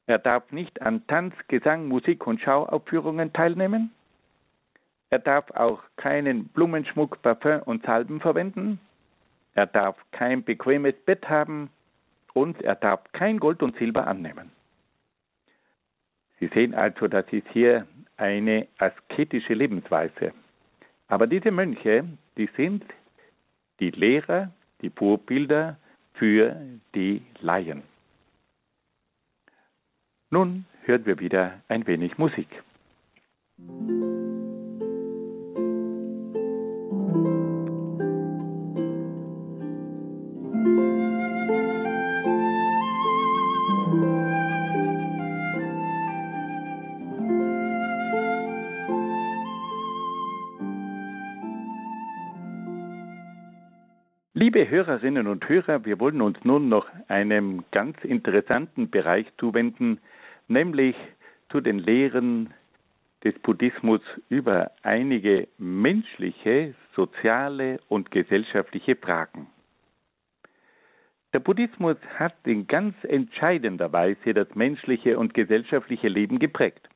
er 0.06 0.18
darf 0.18 0.52
nicht 0.52 0.82
an 0.82 1.06
Tanz, 1.06 1.34
Gesang, 1.48 1.88
Musik 1.88 2.26
und 2.26 2.40
Schauaufführungen 2.40 3.32
teilnehmen, 3.32 3.90
er 5.12 5.18
darf 5.18 5.50
auch 5.50 5.82
keinen 5.96 6.48
Blumenschmuck, 6.48 7.20
Parfüm 7.20 7.60
und 7.66 7.84
Salben 7.84 8.18
verwenden. 8.20 8.80
Er 9.54 9.66
darf 9.66 9.94
kein 10.10 10.42
bequemes 10.42 10.94
Bett 11.04 11.28
haben 11.28 11.68
und 12.32 12.62
er 12.62 12.76
darf 12.76 13.00
kein 13.12 13.38
Gold 13.38 13.62
und 13.62 13.76
Silber 13.76 14.06
annehmen. 14.06 14.50
Sie 16.42 16.48
sehen 16.48 16.74
also, 16.74 17.06
das 17.06 17.24
ist 17.30 17.46
hier 17.52 17.86
eine 18.16 18.66
asketische 18.78 19.54
Lebensweise. 19.54 20.32
Aber 21.06 21.28
diese 21.28 21.52
Mönche, 21.52 22.02
die 22.36 22.48
sind 22.56 22.84
die 23.78 23.90
Lehrer, 23.90 24.50
die 24.80 24.90
Vorbilder 24.90 25.76
für 26.14 26.56
die 26.96 27.22
Laien. 27.42 27.84
Nun 30.30 30.64
hören 30.82 31.06
wir 31.06 31.20
wieder 31.20 31.60
ein 31.68 31.86
wenig 31.86 32.18
Musik. 32.18 32.48
Liebe 54.62 54.76
Hörerinnen 54.76 55.26
und 55.26 55.48
Hörer, 55.48 55.84
wir 55.84 55.98
wollen 55.98 56.22
uns 56.22 56.38
nun 56.44 56.68
noch 56.68 56.86
einem 57.08 57.64
ganz 57.72 57.96
interessanten 58.04 58.90
Bereich 58.90 59.26
zuwenden, 59.38 59.98
nämlich 60.46 60.94
zu 61.50 61.60
den 61.60 61.80
Lehren 61.80 62.54
des 63.24 63.36
Buddhismus 63.40 64.00
über 64.28 64.70
einige 64.84 65.48
menschliche, 65.58 66.76
soziale 66.94 67.80
und 67.88 68.12
gesellschaftliche 68.12 68.94
Fragen. 68.94 69.48
Der 71.32 71.40
Buddhismus 71.40 71.96
hat 72.14 72.36
in 72.44 72.68
ganz 72.68 72.94
entscheidender 73.02 73.92
Weise 73.92 74.32
das 74.32 74.54
menschliche 74.54 75.18
und 75.18 75.34
gesellschaftliche 75.34 76.06
Leben 76.06 76.38
geprägt. 76.38 76.88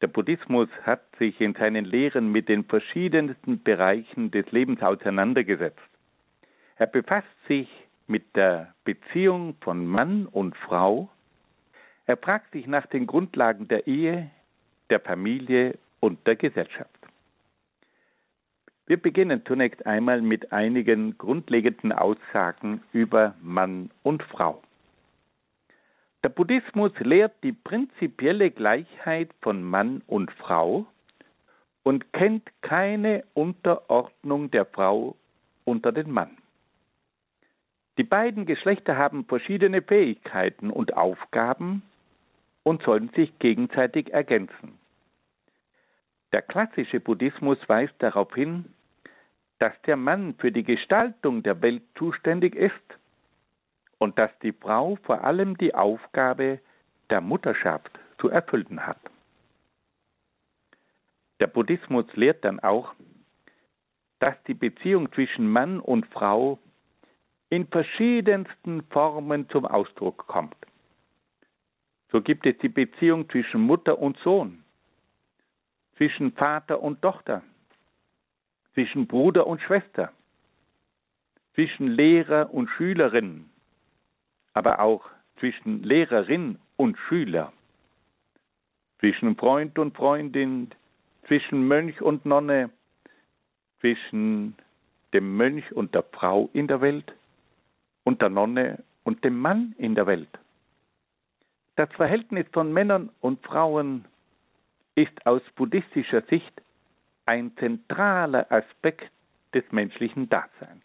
Der 0.00 0.06
Buddhismus 0.06 0.70
hat 0.84 1.02
sich 1.18 1.38
in 1.42 1.52
seinen 1.52 1.84
Lehren 1.84 2.32
mit 2.32 2.48
den 2.48 2.64
verschiedensten 2.64 3.62
Bereichen 3.62 4.30
des 4.30 4.50
Lebens 4.50 4.80
auseinandergesetzt. 4.80 5.91
Er 6.76 6.86
befasst 6.86 7.28
sich 7.48 7.68
mit 8.06 8.36
der 8.36 8.74
Beziehung 8.84 9.56
von 9.60 9.86
Mann 9.86 10.26
und 10.26 10.56
Frau. 10.56 11.08
Er 12.06 12.16
fragt 12.16 12.52
sich 12.52 12.66
nach 12.66 12.86
den 12.86 13.06
Grundlagen 13.06 13.68
der 13.68 13.86
Ehe, 13.86 14.30
der 14.90 15.00
Familie 15.00 15.78
und 16.00 16.26
der 16.26 16.36
Gesellschaft. 16.36 16.90
Wir 18.86 19.00
beginnen 19.00 19.42
zunächst 19.46 19.86
einmal 19.86 20.20
mit 20.20 20.52
einigen 20.52 21.16
grundlegenden 21.16 21.92
Aussagen 21.92 22.82
über 22.92 23.34
Mann 23.40 23.90
und 24.02 24.22
Frau. 24.24 24.60
Der 26.24 26.28
Buddhismus 26.28 26.92
lehrt 26.98 27.32
die 27.42 27.52
prinzipielle 27.52 28.50
Gleichheit 28.50 29.30
von 29.40 29.62
Mann 29.62 30.02
und 30.06 30.30
Frau 30.32 30.86
und 31.84 32.12
kennt 32.12 32.48
keine 32.60 33.24
Unterordnung 33.34 34.50
der 34.50 34.66
Frau 34.66 35.16
unter 35.64 35.90
den 35.90 36.10
Mann. 36.10 36.36
Die 37.98 38.04
beiden 38.04 38.46
Geschlechter 38.46 38.96
haben 38.96 39.26
verschiedene 39.26 39.82
Fähigkeiten 39.82 40.70
und 40.70 40.94
Aufgaben 40.94 41.82
und 42.62 42.82
sollen 42.82 43.10
sich 43.10 43.38
gegenseitig 43.38 44.12
ergänzen. 44.12 44.78
Der 46.32 46.42
klassische 46.42 47.00
Buddhismus 47.00 47.58
weist 47.68 47.94
darauf 47.98 48.34
hin, 48.34 48.64
dass 49.58 49.80
der 49.82 49.96
Mann 49.96 50.34
für 50.38 50.50
die 50.50 50.64
Gestaltung 50.64 51.42
der 51.42 51.60
Welt 51.60 51.82
zuständig 51.96 52.54
ist 52.54 52.74
und 53.98 54.18
dass 54.18 54.30
die 54.40 54.52
Frau 54.52 54.96
vor 55.02 55.22
allem 55.22 55.58
die 55.58 55.74
Aufgabe 55.74 56.60
der 57.10 57.20
Mutterschaft 57.20 57.90
zu 58.18 58.30
erfüllen 58.30 58.86
hat. 58.86 58.98
Der 61.40 61.46
Buddhismus 61.46 62.06
lehrt 62.14 62.44
dann 62.44 62.60
auch, 62.60 62.94
dass 64.18 64.34
die 64.44 64.54
Beziehung 64.54 65.12
zwischen 65.12 65.48
Mann 65.48 65.78
und 65.78 66.06
Frau 66.06 66.58
in 67.52 67.66
verschiedensten 67.66 68.82
Formen 68.84 69.46
zum 69.50 69.66
Ausdruck 69.66 70.26
kommt. 70.26 70.56
So 72.10 72.22
gibt 72.22 72.46
es 72.46 72.56
die 72.62 72.70
Beziehung 72.70 73.28
zwischen 73.28 73.60
Mutter 73.60 73.98
und 73.98 74.16
Sohn, 74.20 74.64
zwischen 75.98 76.32
Vater 76.32 76.80
und 76.80 77.02
Tochter, 77.02 77.42
zwischen 78.72 79.06
Bruder 79.06 79.46
und 79.46 79.60
Schwester, 79.60 80.12
zwischen 81.52 81.88
Lehrer 81.88 82.54
und 82.54 82.70
Schülerin, 82.70 83.50
aber 84.54 84.80
auch 84.80 85.04
zwischen 85.38 85.82
Lehrerin 85.82 86.58
und 86.78 86.96
Schüler, 87.06 87.52
zwischen 88.98 89.36
Freund 89.36 89.78
und 89.78 89.94
Freundin, 89.94 90.70
zwischen 91.26 91.68
Mönch 91.68 92.00
und 92.00 92.24
Nonne, 92.24 92.70
zwischen 93.80 94.56
dem 95.12 95.36
Mönch 95.36 95.70
und 95.72 95.94
der 95.94 96.04
Frau 96.04 96.48
in 96.54 96.66
der 96.66 96.80
Welt 96.80 97.12
und 98.04 98.22
der 98.22 98.28
Nonne 98.28 98.82
und 99.04 99.24
dem 99.24 99.38
Mann 99.38 99.74
in 99.78 99.94
der 99.94 100.06
Welt. 100.06 100.38
Das 101.76 101.90
Verhältnis 101.92 102.46
von 102.52 102.72
Männern 102.72 103.10
und 103.20 103.42
Frauen 103.44 104.04
ist 104.94 105.26
aus 105.26 105.42
buddhistischer 105.56 106.22
Sicht 106.22 106.52
ein 107.26 107.56
zentraler 107.56 108.50
Aspekt 108.50 109.10
des 109.54 109.64
menschlichen 109.70 110.28
Daseins. 110.28 110.84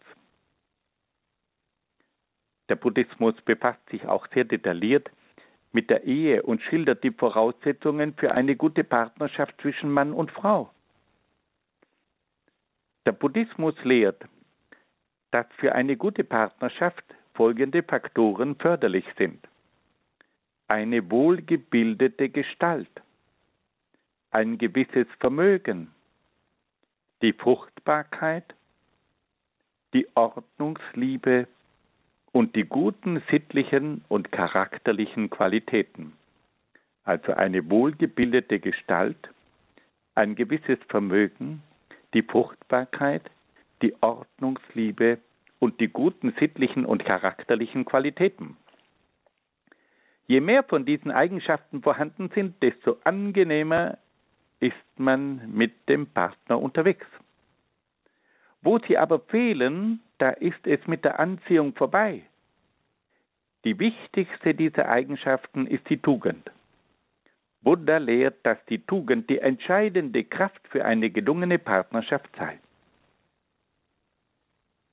Der 2.68 2.76
Buddhismus 2.76 3.34
befasst 3.42 3.86
sich 3.90 4.06
auch 4.06 4.26
sehr 4.32 4.44
detailliert 4.44 5.10
mit 5.72 5.90
der 5.90 6.04
Ehe 6.04 6.42
und 6.42 6.62
schildert 6.62 7.04
die 7.04 7.10
Voraussetzungen 7.10 8.14
für 8.14 8.32
eine 8.32 8.56
gute 8.56 8.84
Partnerschaft 8.84 9.60
zwischen 9.60 9.90
Mann 9.90 10.12
und 10.12 10.30
Frau. 10.30 10.70
Der 13.06 13.12
Buddhismus 13.12 13.74
lehrt, 13.84 14.22
dass 15.30 15.46
für 15.58 15.74
eine 15.74 15.96
gute 15.96 16.24
Partnerschaft 16.24 17.04
folgende 17.34 17.82
Faktoren 17.82 18.56
förderlich 18.56 19.04
sind. 19.16 19.46
Eine 20.68 21.10
wohlgebildete 21.10 22.28
Gestalt, 22.28 22.90
ein 24.30 24.58
gewisses 24.58 25.06
Vermögen, 25.20 25.94
die 27.22 27.32
Fruchtbarkeit, 27.32 28.54
die 29.94 30.06
Ordnungsliebe. 30.14 31.48
Und 32.30 32.54
die 32.54 32.64
guten 32.64 33.22
sittlichen 33.30 34.04
und 34.08 34.30
charakterlichen 34.30 35.30
Qualitäten, 35.30 36.12
also 37.02 37.32
eine 37.32 37.68
wohlgebildete 37.70 38.60
Gestalt, 38.60 39.30
ein 40.14 40.34
gewisses 40.34 40.78
Vermögen, 40.88 41.62
die 42.12 42.22
Fruchtbarkeit, 42.22 43.22
die 43.82 43.94
Ordnungsliebe 44.00 45.18
und 45.58 45.80
die 45.80 45.88
guten 45.88 46.32
sittlichen 46.38 46.84
und 46.84 47.04
charakterlichen 47.04 47.84
Qualitäten. 47.84 48.56
Je 50.26 50.40
mehr 50.40 50.62
von 50.62 50.84
diesen 50.84 51.10
Eigenschaften 51.10 51.82
vorhanden 51.82 52.30
sind, 52.34 52.62
desto 52.62 52.98
angenehmer 53.04 53.98
ist 54.60 54.74
man 54.96 55.50
mit 55.52 55.88
dem 55.88 56.06
Partner 56.06 56.60
unterwegs. 56.60 57.06
Wo 58.60 58.78
sie 58.80 58.98
aber 58.98 59.20
fehlen, 59.20 60.00
da 60.18 60.30
ist 60.30 60.66
es 60.66 60.86
mit 60.86 61.04
der 61.04 61.18
Anziehung 61.18 61.74
vorbei. 61.74 62.22
Die 63.64 63.78
wichtigste 63.78 64.54
dieser 64.54 64.88
Eigenschaften 64.88 65.66
ist 65.66 65.88
die 65.88 65.98
Tugend. 65.98 66.50
Buddha 67.62 67.98
lehrt, 67.98 68.44
dass 68.44 68.58
die 68.66 68.78
Tugend 68.78 69.28
die 69.30 69.38
entscheidende 69.38 70.24
Kraft 70.24 70.66
für 70.68 70.84
eine 70.84 71.10
gelungene 71.10 71.58
Partnerschaft 71.58 72.28
sei. 72.36 72.58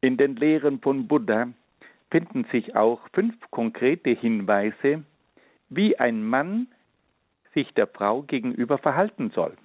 In 0.06 0.18
den 0.18 0.36
Lehren 0.36 0.82
von 0.82 1.08
Buddha 1.08 1.48
finden 2.12 2.44
sich 2.52 2.76
auch 2.76 3.02
fünf 3.14 3.34
konkrete 3.50 4.12
Hinweise, 4.12 5.04
wie 5.70 5.98
ein 5.98 6.24
Mann 6.24 6.68
sich 7.56 7.74
der 7.74 7.88
Frau 7.88 8.22
gegenüber 8.22 8.78
verhalten 8.78 9.32
soll. 9.32 9.58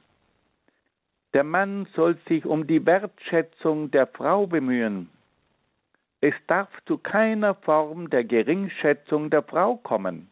Der 1.34 1.45
Mann 1.45 1.86
soll 1.95 2.16
sich 2.26 2.47
um 2.47 2.66
die 2.66 2.86
Wertschätzung 2.86 3.91
der 3.91 4.07
Frau 4.07 4.47
bemühen. 4.47 5.11
Es 6.22 6.34
darf 6.47 6.70
zu 6.86 6.97
keiner 6.97 7.55
Form 7.57 8.09
der 8.09 8.24
Geringschätzung 8.24 9.28
der 9.28 9.43
Frau 9.43 9.76
kommen. 9.76 10.30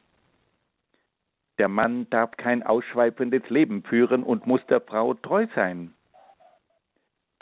Der 1.59 1.69
Mann 1.69 2.09
darf 2.09 2.35
kein 2.39 2.63
ausschweifendes 2.63 3.47
Leben 3.51 3.83
führen 3.83 4.23
und 4.23 4.47
muss 4.47 4.65
der 4.71 4.81
Frau 4.81 5.13
treu 5.13 5.47
sein. 5.55 5.93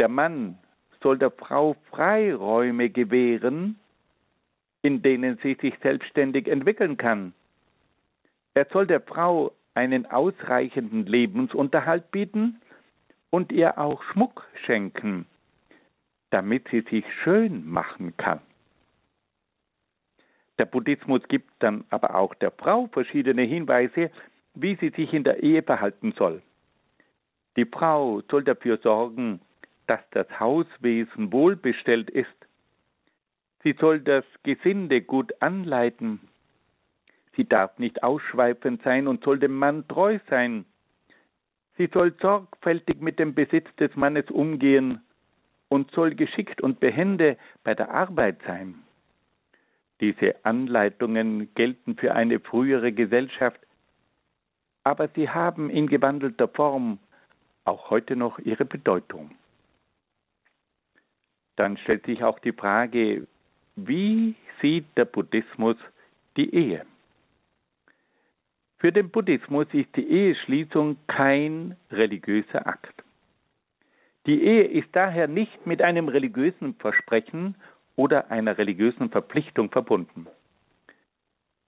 Der 0.00 0.08
Mann 0.08 0.58
soll 1.07 1.18
der 1.18 1.30
Frau 1.30 1.76
Freiräume 1.92 2.90
gewähren, 2.90 3.78
in 4.82 5.02
denen 5.02 5.38
sie 5.40 5.57
sich 5.61 5.78
selbstständig 5.80 6.48
entwickeln 6.48 6.96
kann. 6.96 7.32
Er 8.54 8.66
soll 8.72 8.88
der 8.88 9.00
Frau 9.00 9.52
einen 9.74 10.07
ausreichenden 10.07 11.07
Lebensunterhalt 11.07 12.11
bieten 12.11 12.61
und 13.30 13.52
ihr 13.52 13.78
auch 13.78 14.02
Schmuck 14.02 14.48
schenken, 14.64 15.26
damit 16.30 16.66
sie 16.72 16.80
sich 16.80 17.04
schön 17.22 17.64
machen 17.70 18.16
kann. 18.16 18.40
Der 20.59 20.66
Buddhismus 20.66 21.22
gibt 21.28 21.52
dann 21.61 21.84
aber 21.90 22.16
auch 22.16 22.34
der 22.34 22.50
Frau 22.50 22.88
verschiedene 22.88 23.42
Hinweise, 23.42 24.11
wie 24.54 24.74
sie 24.74 24.90
sich 24.90 25.12
in 25.12 25.22
der 25.22 25.40
Ehe 25.44 25.62
verhalten 25.62 26.14
soll. 26.18 26.42
Die 27.57 27.64
Frau 27.64 28.22
soll 28.28 28.42
dafür 28.42 28.78
sorgen, 28.78 29.40
dass 29.87 30.01
das 30.11 30.26
Hauswesen 30.39 31.32
wohlbestellt 31.32 32.11
ist. 32.11 32.28
Sie 33.62 33.74
soll 33.80 34.01
das 34.01 34.24
Gesinde 34.43 35.03
gut 35.03 35.32
anleiten. 35.41 36.20
Sie 37.37 37.45
darf 37.45 37.78
nicht 37.78 38.03
ausschweifend 38.03 38.82
sein 38.82 39.09
und 39.09 39.24
soll 39.24 39.39
dem 39.39 39.57
Mann 39.57 39.87
treu 39.89 40.18
sein. 40.30 40.64
Sie 41.76 41.89
soll 41.93 42.14
sorgfältig 42.20 43.01
mit 43.01 43.18
dem 43.18 43.34
Besitz 43.34 43.66
des 43.76 43.95
Mannes 43.97 44.30
umgehen 44.30 45.03
und 45.68 45.91
soll 45.91 46.14
geschickt 46.14 46.61
und 46.61 46.80
behende 46.80 47.37
bei 47.64 47.74
der 47.74 47.91
Arbeit 47.91 48.41
sein. 48.47 48.76
Diese 50.01 50.45
Anleitungen 50.45 51.53
gelten 51.55 51.97
für 51.97 52.14
eine 52.14 52.41
frühere 52.41 52.93
Gesellschaft, 52.93 53.61
aber 54.84 55.09
sie 55.09 55.28
haben 55.28 55.70
in 55.70 55.89
gewandelter 55.89 56.49
Form 56.49 56.99
auch 57.64 57.91
heute 57.91 58.14
noch 58.14 58.39
ihre 58.39 58.64
Bedeutung. 58.64 59.32
Dann 61.57 61.76
stellt 61.78 62.07
sich 62.07 62.22
auch 62.22 62.38
die 62.38 62.52
Frage, 62.52 63.26
wie 63.76 64.34
sieht 64.61 64.86
der 64.96 65.07
Buddhismus 65.07 65.76
die 66.36 66.54
Ehe? 66.54 66.86
Für 68.78 68.92
den 68.92 69.11
Buddhismus 69.11 69.66
ist 69.72 69.94
die 69.96 70.09
Eheschließung 70.09 70.98
kein 71.07 71.76
religiöser 71.90 72.66
Akt. 72.66 73.02
Die 74.26 74.42
Ehe 74.42 74.64
ist 74.64 74.88
daher 74.92 75.28
nicht 75.28 75.66
mit 75.66 75.80
einem 75.80 76.09
religiösen 76.09 76.74
Versprechen 76.74 77.54
oder 77.96 78.30
einer 78.30 78.59
religiösen 78.59 79.09
Verpflichtung 79.09 79.70
verbunden. 79.70 80.26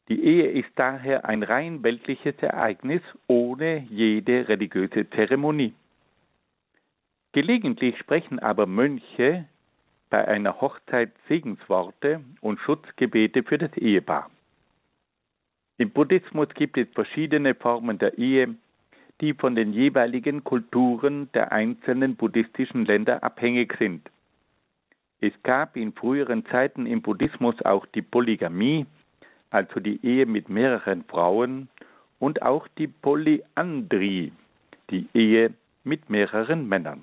Die 0.08 0.22
Ehe 0.22 0.50
ist 0.50 0.70
daher 0.74 1.24
ein 1.24 1.42
rein 1.42 1.82
weltliches 1.82 2.36
Ereignis 2.40 3.02
ohne 3.26 3.86
jede 3.90 4.48
religiöse 4.48 5.08
Zeremonie. 5.10 5.74
Gelegentlich 7.32 7.98
sprechen 7.98 8.38
aber 8.38 8.66
Mönche 8.66 9.46
bei 10.10 10.26
einer 10.26 10.60
Hochzeit 10.60 11.12
Segensworte 11.28 12.20
und 12.40 12.58
Schutzgebete 12.60 13.42
für 13.42 13.58
das 13.58 13.76
Ehepaar. 13.76 14.30
Im 15.76 15.90
Buddhismus 15.90 16.48
gibt 16.54 16.76
es 16.76 16.88
verschiedene 16.92 17.54
Formen 17.54 17.98
der 17.98 18.18
Ehe, 18.18 18.54
die 19.20 19.34
von 19.34 19.54
den 19.54 19.72
jeweiligen 19.72 20.44
Kulturen 20.44 21.30
der 21.32 21.52
einzelnen 21.52 22.16
buddhistischen 22.16 22.84
Länder 22.84 23.22
abhängig 23.22 23.74
sind. 23.78 24.08
Es 25.20 25.32
gab 25.42 25.76
in 25.76 25.92
früheren 25.92 26.46
Zeiten 26.46 26.86
im 26.86 27.02
Buddhismus 27.02 27.60
auch 27.62 27.86
die 27.86 28.02
Polygamie, 28.02 28.86
also 29.50 29.80
die 29.80 30.04
Ehe 30.04 30.26
mit 30.26 30.48
mehreren 30.48 31.04
Frauen, 31.04 31.68
und 32.20 32.42
auch 32.42 32.66
die 32.78 32.88
Polyandrie, 32.88 34.32
die 34.90 35.08
Ehe 35.14 35.52
mit 35.84 36.10
mehreren 36.10 36.68
Männern. 36.68 37.02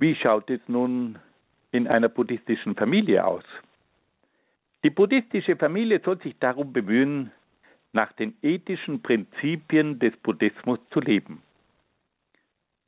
Wie 0.00 0.14
schaut 0.14 0.48
es 0.48 0.60
nun 0.66 1.18
in 1.72 1.86
einer 1.86 2.08
buddhistischen 2.08 2.74
Familie 2.74 3.22
aus? 3.26 3.44
Die 4.82 4.88
buddhistische 4.88 5.56
Familie 5.56 6.00
soll 6.02 6.18
sich 6.22 6.34
darum 6.38 6.72
bemühen, 6.72 7.30
nach 7.92 8.10
den 8.14 8.34
ethischen 8.40 9.02
Prinzipien 9.02 9.98
des 9.98 10.16
Buddhismus 10.16 10.78
zu 10.90 11.00
leben. 11.00 11.42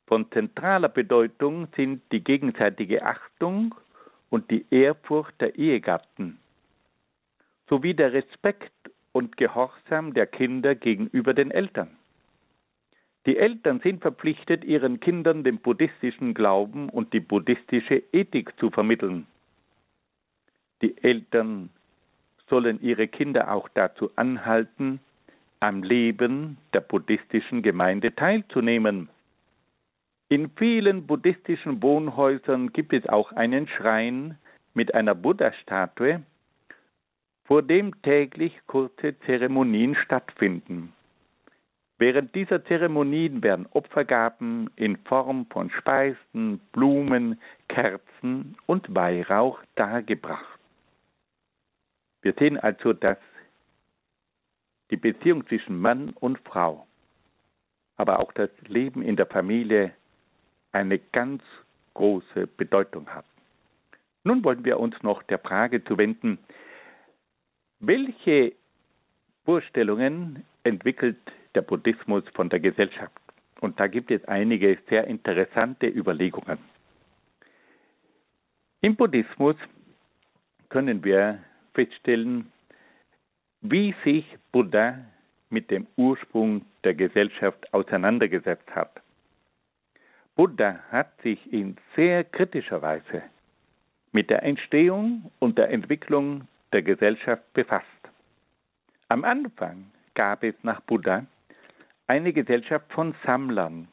Von 0.07 0.31
zentraler 0.31 0.89
Bedeutung 0.89 1.67
sind 1.75 2.01
die 2.11 2.23
gegenseitige 2.23 3.05
Achtung 3.05 3.75
und 4.31 4.49
die 4.49 4.65
Ehrfurcht 4.71 5.39
der 5.39 5.55
Ehegatten 5.55 6.39
sowie 7.69 7.93
der 7.93 8.11
Respekt 8.11 8.73
und 9.11 9.37
Gehorsam 9.37 10.15
der 10.15 10.25
Kinder 10.25 10.73
gegenüber 10.73 11.35
den 11.35 11.51
Eltern. 11.51 11.95
Die 13.25 13.37
Eltern 13.37 13.79
sind 13.79 14.01
verpflichtet, 14.01 14.65
ihren 14.65 14.99
Kindern 14.99 15.43
den 15.43 15.59
buddhistischen 15.59 16.33
Glauben 16.33 16.89
und 16.89 17.13
die 17.13 17.21
buddhistische 17.21 18.03
Ethik 18.11 18.57
zu 18.59 18.69
vermitteln. 18.69 19.27
Die 20.81 21.01
Eltern 21.01 21.69
sollen 22.49 22.81
ihre 22.81 23.07
Kinder 23.07 23.51
auch 23.51 23.69
dazu 23.69 24.11
anhalten, 24.17 24.99
am 25.61 25.81
Leben 25.81 26.57
der 26.73 26.81
buddhistischen 26.81 27.61
Gemeinde 27.61 28.13
teilzunehmen. 28.13 29.07
In 30.27 30.49
vielen 30.57 31.07
buddhistischen 31.07 31.81
Wohnhäusern 31.81 32.73
gibt 32.73 32.91
es 32.91 33.07
auch 33.07 33.31
einen 33.31 33.69
Schrein 33.69 34.37
mit 34.73 34.93
einer 34.93 35.15
Buddha-Statue, 35.15 36.23
vor 37.45 37.61
dem 37.61 38.01
täglich 38.01 38.53
kurze 38.67 39.17
Zeremonien 39.21 39.95
stattfinden. 39.95 40.91
Während 41.99 42.33
dieser 42.33 42.65
Zeremonien 42.65 43.43
werden 43.43 43.67
Opfergaben 43.71 44.69
in 44.75 44.97
Form 44.97 45.45
von 45.51 45.69
Speisen, 45.69 46.59
Blumen, 46.71 47.39
Kerzen 47.67 48.57
und 48.65 48.93
Weihrauch 48.93 49.59
dargebracht. 49.75 50.59
Wir 52.21 52.33
sehen 52.33 52.57
also, 52.57 52.93
dass 52.93 53.17
die 54.89 54.97
Beziehung 54.97 55.45
zwischen 55.47 55.79
Mann 55.79 56.09
und 56.09 56.39
Frau, 56.39 56.87
aber 57.95 58.19
auch 58.19 58.31
das 58.33 58.49
Leben 58.67 59.01
in 59.01 59.15
der 59.15 59.27
Familie 59.27 59.93
eine 60.71 60.99
ganz 60.99 61.43
große 61.93 62.47
Bedeutung 62.47 63.07
hat. 63.09 63.25
Nun 64.23 64.43
wollen 64.43 64.65
wir 64.65 64.79
uns 64.79 64.95
noch 65.03 65.21
der 65.23 65.39
Frage 65.39 65.83
zuwenden, 65.83 66.39
welche 67.79 68.53
Vorstellungen 69.45 70.45
entwickelt 70.63 71.19
der 71.55 71.61
Buddhismus 71.61 72.23
von 72.33 72.49
der 72.49 72.59
Gesellschaft? 72.59 73.19
Und 73.61 73.79
da 73.79 73.87
gibt 73.87 74.11
es 74.11 74.23
einige 74.25 74.77
sehr 74.89 75.07
interessante 75.07 75.87
Überlegungen. 75.87 76.57
Im 78.81 78.95
Buddhismus 78.95 79.55
können 80.69 81.03
wir 81.03 81.39
feststellen, 81.73 82.51
wie 83.61 83.95
sich 84.03 84.25
Buddha 84.51 84.99
mit 85.49 85.71
dem 85.71 85.87
Ursprung 85.95 86.65
der 86.83 86.93
Gesellschaft 86.93 87.73
auseinandergesetzt 87.73 88.69
hat. 88.75 89.01
Buddha 90.35 90.79
hat 90.91 91.21
sich 91.21 91.53
in 91.53 91.77
sehr 91.95 92.23
kritischer 92.23 92.81
Weise 92.81 93.21
mit 94.11 94.29
der 94.29 94.43
Entstehung 94.43 95.31
und 95.39 95.57
der 95.57 95.69
Entwicklung 95.69 96.47
der 96.73 96.81
Gesellschaft 96.81 97.53
befasst. 97.53 97.85
Am 99.09 99.23
Anfang 99.23 99.91
gab 100.15 100.43
es 100.43 100.55
nach 100.63 100.81
Buddha 100.81 101.25
eine 102.07 102.33
Gesellschaft 102.33 102.91
von 102.91 103.15
Sammlern, 103.25 103.87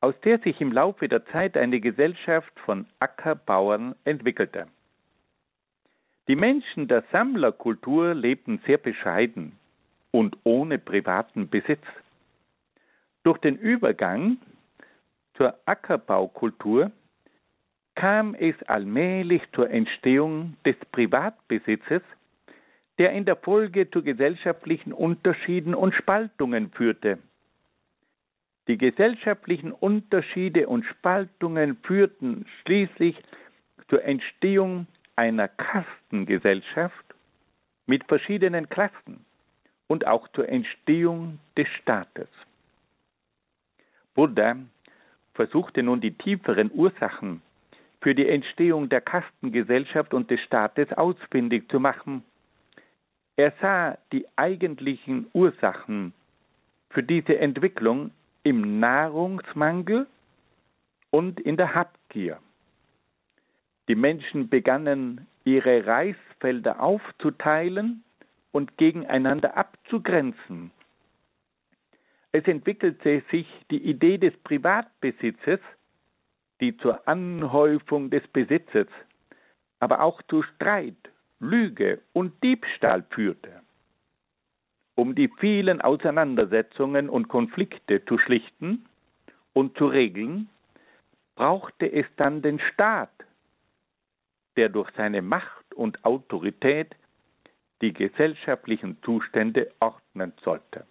aus 0.00 0.14
der 0.20 0.38
sich 0.38 0.60
im 0.60 0.72
Laufe 0.72 1.08
der 1.08 1.24
Zeit 1.26 1.56
eine 1.56 1.80
Gesellschaft 1.80 2.52
von 2.60 2.86
Ackerbauern 3.00 3.94
entwickelte. 4.04 4.68
Die 6.28 6.36
Menschen 6.36 6.88
der 6.88 7.04
Sammlerkultur 7.12 8.14
lebten 8.14 8.60
sehr 8.66 8.78
bescheiden 8.78 9.58
und 10.10 10.36
ohne 10.44 10.78
privaten 10.78 11.48
Besitz. 11.48 11.84
Durch 13.24 13.38
den 13.38 13.56
Übergang 13.56 14.38
zur 15.36 15.58
Ackerbaukultur 15.66 16.92
kam 17.94 18.34
es 18.34 18.54
allmählich 18.64 19.42
zur 19.54 19.70
Entstehung 19.70 20.56
des 20.64 20.76
Privatbesitzes, 20.92 22.02
der 22.98 23.12
in 23.12 23.24
der 23.24 23.36
Folge 23.36 23.90
zu 23.90 24.02
gesellschaftlichen 24.02 24.92
Unterschieden 24.92 25.74
und 25.74 25.94
Spaltungen 25.94 26.70
führte. 26.70 27.18
Die 28.68 28.78
gesellschaftlichen 28.78 29.72
Unterschiede 29.72 30.68
und 30.68 30.84
Spaltungen 30.84 31.76
führten 31.82 32.46
schließlich 32.62 33.16
zur 33.88 34.04
Entstehung 34.04 34.86
einer 35.16 35.48
Kastengesellschaft 35.48 37.04
mit 37.86 38.04
verschiedenen 38.04 38.68
Klassen 38.68 39.24
und 39.86 40.06
auch 40.06 40.28
zur 40.28 40.48
Entstehung 40.48 41.38
des 41.56 41.68
Staates. 41.80 42.28
Buddha 44.14 44.56
versuchte 45.34 45.82
nun 45.82 46.00
die 46.00 46.12
tieferen 46.12 46.70
Ursachen 46.72 47.42
für 48.00 48.14
die 48.14 48.28
Entstehung 48.28 48.88
der 48.88 49.00
Kastengesellschaft 49.00 50.14
und 50.14 50.30
des 50.30 50.40
Staates 50.40 50.92
ausfindig 50.92 51.68
zu 51.70 51.80
machen. 51.80 52.22
Er 53.36 53.52
sah 53.60 53.98
die 54.12 54.26
eigentlichen 54.36 55.26
Ursachen 55.32 56.12
für 56.90 57.02
diese 57.02 57.36
Entwicklung 57.38 58.12
im 58.44 58.78
Nahrungsmangel 58.78 60.06
und 61.10 61.40
in 61.40 61.56
der 61.56 61.74
Habgier. 61.74 62.38
Die 63.88 63.96
Menschen 63.96 64.48
begannen 64.48 65.26
ihre 65.44 65.84
Reisfelder 65.84 66.80
aufzuteilen 66.80 68.04
und 68.52 68.78
gegeneinander 68.78 69.56
abzugrenzen. 69.56 70.70
Es 72.30 72.44
entwickelte 72.46 73.22
sich 73.30 73.46
die 73.70 73.82
Idee 73.82 74.18
des 74.18 74.36
Privatbesitzes, 74.44 75.60
die 76.60 76.76
zur 76.76 77.06
Anhäufung 77.06 78.10
des 78.10 78.26
Besitzes, 78.28 78.86
aber 79.80 80.00
auch 80.00 80.22
zu 80.22 80.42
Streit, 80.42 80.96
Lüge 81.40 82.00
und 82.12 82.42
Diebstahl 82.42 83.04
führte. 83.10 83.62
Um 84.94 85.14
die 85.14 85.28
vielen 85.40 85.80
Auseinandersetzungen 85.80 87.08
und 87.08 87.28
Konflikte 87.28 88.04
zu 88.04 88.18
schlichten 88.18 88.86
und 89.52 89.76
zu 89.76 89.86
regeln, 89.86 90.48
brauchte 91.34 91.90
es 91.90 92.06
dann 92.16 92.42
den 92.42 92.60
Staat, 92.60 93.10
der 94.56 94.68
durch 94.68 94.90
seine 94.96 95.20
Macht 95.20 95.74
und 95.74 96.04
Autorität 96.04 96.94
die 97.82 97.92
gesellschaftlichen 97.92 99.02
Zustände 99.02 99.72
ordnen 99.80 100.32
sollte. 100.44 100.86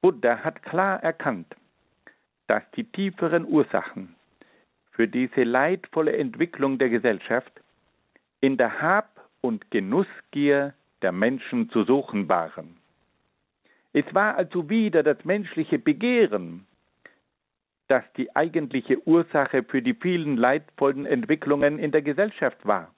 Buddha 0.00 0.38
hat 0.42 0.62
klar 0.62 1.02
erkannt, 1.02 1.54
dass 2.46 2.62
die 2.76 2.84
tieferen 2.84 3.44
Ursachen 3.44 4.14
für 4.92 5.06
diese 5.06 5.42
leidvolle 5.42 6.16
Entwicklung 6.16 6.78
der 6.78 6.88
Gesellschaft 6.88 7.52
in 8.40 8.56
der 8.56 8.80
Hab- 8.80 9.28
und 9.40 9.70
Genussgier 9.70 10.74
der 11.02 11.12
Menschen 11.12 11.70
zu 11.70 11.84
suchen 11.84 12.28
waren. 12.28 12.76
Es 13.92 14.04
war 14.12 14.36
also 14.36 14.68
wieder 14.68 15.02
das 15.02 15.24
menschliche 15.24 15.78
Begehren, 15.78 16.66
das 17.88 18.04
die 18.16 18.34
eigentliche 18.34 19.06
Ursache 19.06 19.62
für 19.62 19.80
die 19.80 19.94
vielen 19.94 20.36
leidvollen 20.36 21.06
Entwicklungen 21.06 21.78
in 21.78 21.92
der 21.92 22.02
Gesellschaft 22.02 22.58
war. 22.66 22.92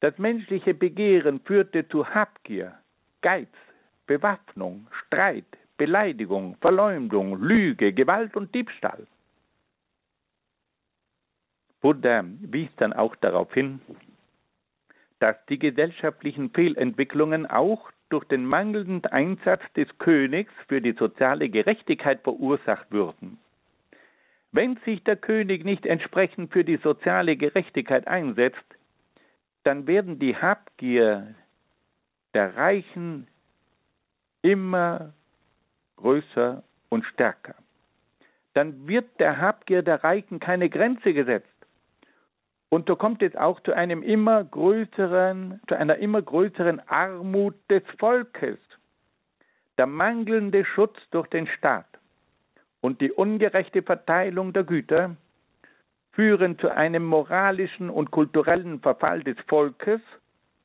Das 0.00 0.16
menschliche 0.18 0.74
Begehren 0.74 1.40
führte 1.40 1.88
zu 1.88 2.06
Habgier, 2.06 2.74
Geiz, 3.20 3.48
Bewaffnung, 4.06 4.86
Streit, 5.06 5.44
Beleidigung, 5.76 6.56
Verleumdung, 6.60 7.40
Lüge, 7.40 7.92
Gewalt 7.92 8.36
und 8.36 8.54
Diebstahl. 8.54 9.06
Buddha 11.80 12.22
wies 12.40 12.70
dann 12.76 12.92
auch 12.92 13.16
darauf 13.16 13.52
hin, 13.54 13.80
dass 15.20 15.36
die 15.48 15.58
gesellschaftlichen 15.58 16.50
Fehlentwicklungen 16.50 17.46
auch 17.46 17.90
durch 18.08 18.24
den 18.24 18.44
mangelnden 18.44 19.04
Einsatz 19.06 19.62
des 19.76 19.86
Königs 19.98 20.52
für 20.66 20.80
die 20.80 20.92
soziale 20.92 21.48
Gerechtigkeit 21.48 22.22
verursacht 22.22 22.90
würden. 22.90 23.38
Wenn 24.52 24.76
sich 24.84 25.04
der 25.04 25.16
König 25.16 25.64
nicht 25.64 25.86
entsprechend 25.86 26.52
für 26.52 26.64
die 26.64 26.78
soziale 26.78 27.36
Gerechtigkeit 27.36 28.08
einsetzt, 28.08 28.58
dann 29.62 29.86
werden 29.86 30.18
die 30.18 30.36
Habgier 30.36 31.34
der 32.34 32.56
Reichen 32.56 33.28
immer 34.42 35.12
größer 35.96 36.64
und 36.88 37.04
stärker. 37.04 37.54
Dann 38.54 38.88
wird 38.88 39.20
der 39.20 39.38
Habgier 39.38 39.82
der 39.82 40.02
Reichen 40.02 40.40
keine 40.40 40.68
Grenze 40.68 41.12
gesetzt. 41.12 41.49
Und 42.70 42.86
so 42.88 42.94
kommt 42.94 43.20
es 43.22 43.34
auch 43.34 43.60
zu 43.60 43.72
einem 43.72 44.02
immer 44.02 44.44
größeren, 44.44 45.60
zu 45.68 45.76
einer 45.76 45.96
immer 45.96 46.22
größeren 46.22 46.80
Armut 46.88 47.54
des 47.68 47.82
Volkes. 47.98 48.58
Der 49.76 49.86
mangelnde 49.86 50.64
Schutz 50.64 50.96
durch 51.10 51.26
den 51.28 51.48
Staat 51.48 51.86
und 52.80 53.00
die 53.00 53.10
ungerechte 53.10 53.82
Verteilung 53.82 54.52
der 54.52 54.64
Güter 54.64 55.16
führen 56.12 56.58
zu 56.58 56.68
einem 56.68 57.04
moralischen 57.04 57.90
und 57.90 58.12
kulturellen 58.12 58.80
Verfall 58.80 59.24
des 59.24 59.36
Volkes 59.48 60.00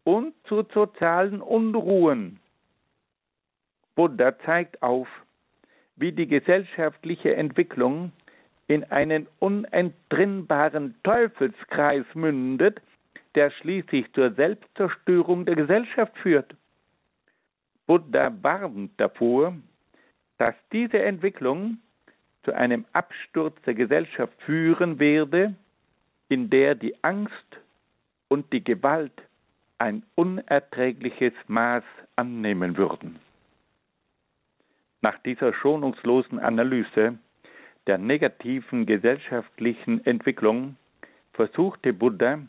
und 0.04 0.34
zu 0.48 0.64
sozialen 0.74 1.42
Unruhen. 1.42 2.40
Buddha 3.96 4.38
zeigt 4.40 4.82
auf, 4.84 5.08
wie 5.96 6.12
die 6.12 6.28
gesellschaftliche 6.28 7.36
Entwicklung 7.36 8.12
in 8.68 8.84
einen 8.86 9.28
unentrinnbaren 9.40 10.96
Teufelskreis 11.04 12.06
mündet, 12.14 12.82
der 13.36 13.52
schließlich 13.52 14.12
zur 14.14 14.32
Selbstzerstörung 14.32 15.46
der 15.46 15.56
Gesellschaft 15.56 16.18
führt. 16.18 16.56
Buddha 17.86 18.32
warnt 18.42 18.92
davor, 18.98 19.56
dass 20.38 20.56
diese 20.72 21.00
Entwicklung 21.00 21.78
zu 22.44 22.54
einem 22.54 22.86
Absturz 22.94 23.56
der 23.66 23.76
Gesellschaft 23.76 24.34
führen 24.44 25.00
werde, 25.00 25.56
in 26.30 26.50
der 26.50 26.76
die 26.76 26.96
Angst 27.04 27.60
und 28.30 28.52
die 28.52 28.64
Gewalt 28.64 29.22
ein 29.78 30.04
unerträgliches 30.16 31.34
Maß 31.48 31.84
annehmen 32.16 32.78
würden. 32.78 33.20
Nach 35.02 35.18
dieser 35.20 35.54
schonungslosen 35.54 36.40
Analyse 36.40 37.20
der 37.88 37.98
negativen 37.98 38.86
gesellschaftlichen 38.86 40.06
Entwicklung 40.06 40.76
versuchte 41.34 41.94
Buddha 41.94 42.40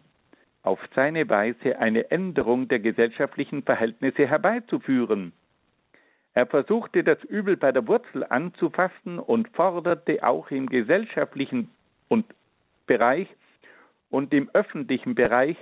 auf 0.63 0.81
seine 0.95 1.29
Weise 1.29 1.79
eine 1.79 2.11
Änderung 2.11 2.69
der 2.69 2.81
gesellschaftlichen 2.81 3.63
Verhältnisse 3.63 4.27
herbeizuführen. 4.27 5.33
Er 6.35 6.47
versuchte 6.47 7.03
das 7.03 7.23
Übel 7.25 7.57
bei 7.57 7.73
der 7.73 7.87
Wurzel 7.87 8.25
anzufassen 8.25 9.19
und 9.19 9.49
forderte 9.51 10.23
auch 10.23 10.51
im 10.51 10.69
gesellschaftlichen 10.69 11.71
Bereich 12.87 13.29
und 14.11 14.35
im 14.35 14.51
öffentlichen 14.53 15.15
Bereich 15.15 15.57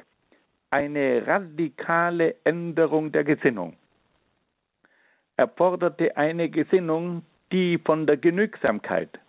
eine 0.71 1.27
radikale 1.27 2.35
Änderung 2.45 3.13
der 3.13 3.25
Gesinnung. 3.25 3.77
Er 5.37 5.49
forderte 5.49 6.17
eine 6.17 6.49
Gesinnung, 6.49 7.23
die 7.53 7.79
von 7.79 8.07
der 8.07 8.17
Genügsamkeit, 8.17 9.21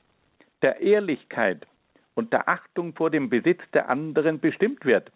der 0.65 0.81
Ehrlichkeit 0.81 1.67
und 2.15 2.33
der 2.33 2.49
Achtung 2.49 2.95
vor 2.95 3.11
dem 3.11 3.29
Besitz 3.29 3.61
der 3.75 3.87
anderen 3.87 4.39
bestimmt 4.39 4.83
wird. 4.83 5.11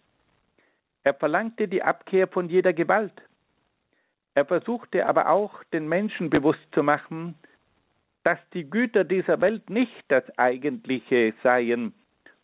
Er 1.02 1.12
verlangte 1.12 1.66
die 1.66 1.82
Abkehr 1.82 2.28
von 2.28 2.48
jeder 2.48 2.72
Gewalt. 2.72 3.20
Er 4.36 4.46
versuchte 4.46 5.04
aber 5.06 5.28
auch, 5.28 5.64
den 5.72 5.88
Menschen 5.88 6.30
bewusst 6.30 6.64
zu 6.72 6.84
machen, 6.84 7.34
dass 8.22 8.38
die 8.54 8.70
Güter 8.70 9.02
dieser 9.02 9.40
Welt 9.40 9.68
nicht 9.70 10.04
das 10.06 10.22
Eigentliche 10.38 11.34
seien 11.42 11.94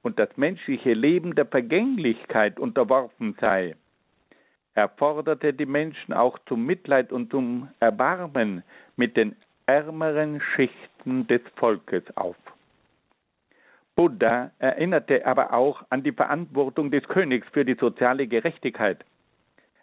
und 0.02 0.18
das 0.18 0.36
menschliche 0.36 0.94
Leben 0.94 1.36
der 1.36 1.46
Vergänglichkeit 1.46 2.58
unterworfen 2.58 3.36
sei. 3.40 3.76
Er 4.74 4.88
forderte 4.88 5.52
die 5.52 5.64
Menschen 5.64 6.12
auch 6.12 6.40
zum 6.48 6.66
Mitleid 6.66 7.12
und 7.12 7.30
zum 7.30 7.68
Erbarmen 7.78 8.64
mit 8.96 9.16
den 9.16 9.36
ärmeren 9.66 10.40
Schichten 10.40 11.28
des 11.28 11.42
Volkes 11.54 12.04
auf. 12.16 12.36
Buddha 13.96 14.50
erinnerte 14.58 15.24
aber 15.24 15.54
auch 15.54 15.82
an 15.88 16.02
die 16.02 16.12
Verantwortung 16.12 16.90
des 16.90 17.02
Königs 17.08 17.48
für 17.52 17.64
die 17.64 17.76
soziale 17.80 18.26
Gerechtigkeit. 18.26 19.02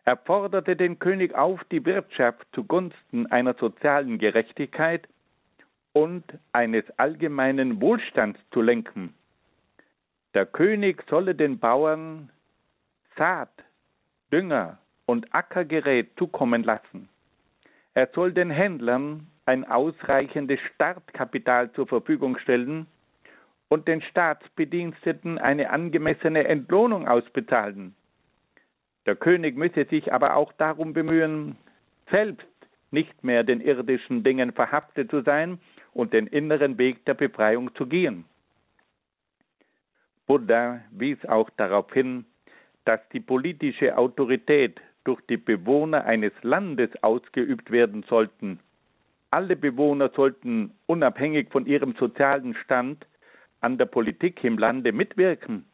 Er 0.05 0.18
forderte 0.18 0.76
den 0.76 0.99
König 0.99 1.34
auf, 1.34 1.64
die 1.72 1.84
Wirtschaft 1.84 2.45
zugunsten 2.53 3.26
einer 3.32 3.55
sozialen 3.55 4.20
Gerechtigkeit 4.20 5.07
und 5.93 6.24
eines 6.51 6.84
allgemeinen 6.97 7.82
Wohlstands 7.82 8.39
zu 8.51 8.61
lenken. 8.61 9.16
Der 10.36 10.45
König 10.45 11.03
solle 11.09 11.34
den 11.34 11.57
Bauern 11.57 12.30
Saat, 13.18 13.64
Dünger 14.32 14.78
und 15.07 15.34
Ackergerät 15.34 16.11
zukommen 16.18 16.64
lassen. 16.64 17.09
Er 17.95 18.09
soll 18.14 18.32
den 18.32 18.51
Händlern 18.51 19.28
ein 19.45 19.66
ausreichendes 19.66 20.59
Startkapital 20.76 21.72
zur 21.74 21.88
Verfügung 21.88 22.38
stellen 22.38 22.88
und 23.74 23.88
den 23.88 24.03
Staatsbediensteten 24.03 25.39
eine 25.39 25.71
angemessene 25.71 26.47
Entlohnung 26.47 27.07
ausbezahlen. 27.07 27.95
Der 29.07 29.15
König 29.15 29.57
müsse 29.57 29.86
sich 29.86 30.13
aber 30.13 30.36
auch 30.36 30.53
darum 30.53 30.93
bemühen, 30.93 31.55
selbst 32.11 32.45
nicht 32.91 33.24
mehr 33.24 33.43
den 33.43 33.61
irdischen 33.61 34.24
Dingen 34.24 34.51
verhaftet 34.51 35.09
zu 35.09 35.21
sein 35.21 35.57
und 35.91 36.13
den 36.13 36.28
inneren 36.28 36.78
Weg 36.78 37.03
der 37.05 37.15
Befreiung 37.15 37.74
zu 37.74 37.88
gehen. 37.88 38.26
Buddha 40.28 40.82
wies 40.91 41.26
auch 41.26 41.49
darauf 41.57 41.91
hin, 41.93 42.26
dass 42.86 42.99
die 43.11 43.21
politische 43.21 43.97
Autorität 43.97 44.80
durch 45.03 45.21
die 45.32 45.38
Bewohner 45.38 46.05
eines 46.05 46.34
Landes 46.43 46.91
ausgeübt 47.01 47.71
werden 47.71 48.05
sollten. 48.07 48.59
Alle 49.32 49.55
Bewohner 49.55 50.11
sollten 50.15 50.76
unabhängig 50.86 51.49
von 51.49 51.65
ihrem 51.65 51.95
sozialen 51.95 52.53
Stand 52.53 53.07
an 53.64 53.78
der 53.78 53.86
Politik 53.86 54.43
im 54.43 54.57
Lande 54.57 54.91
mitwirken. 54.91 55.66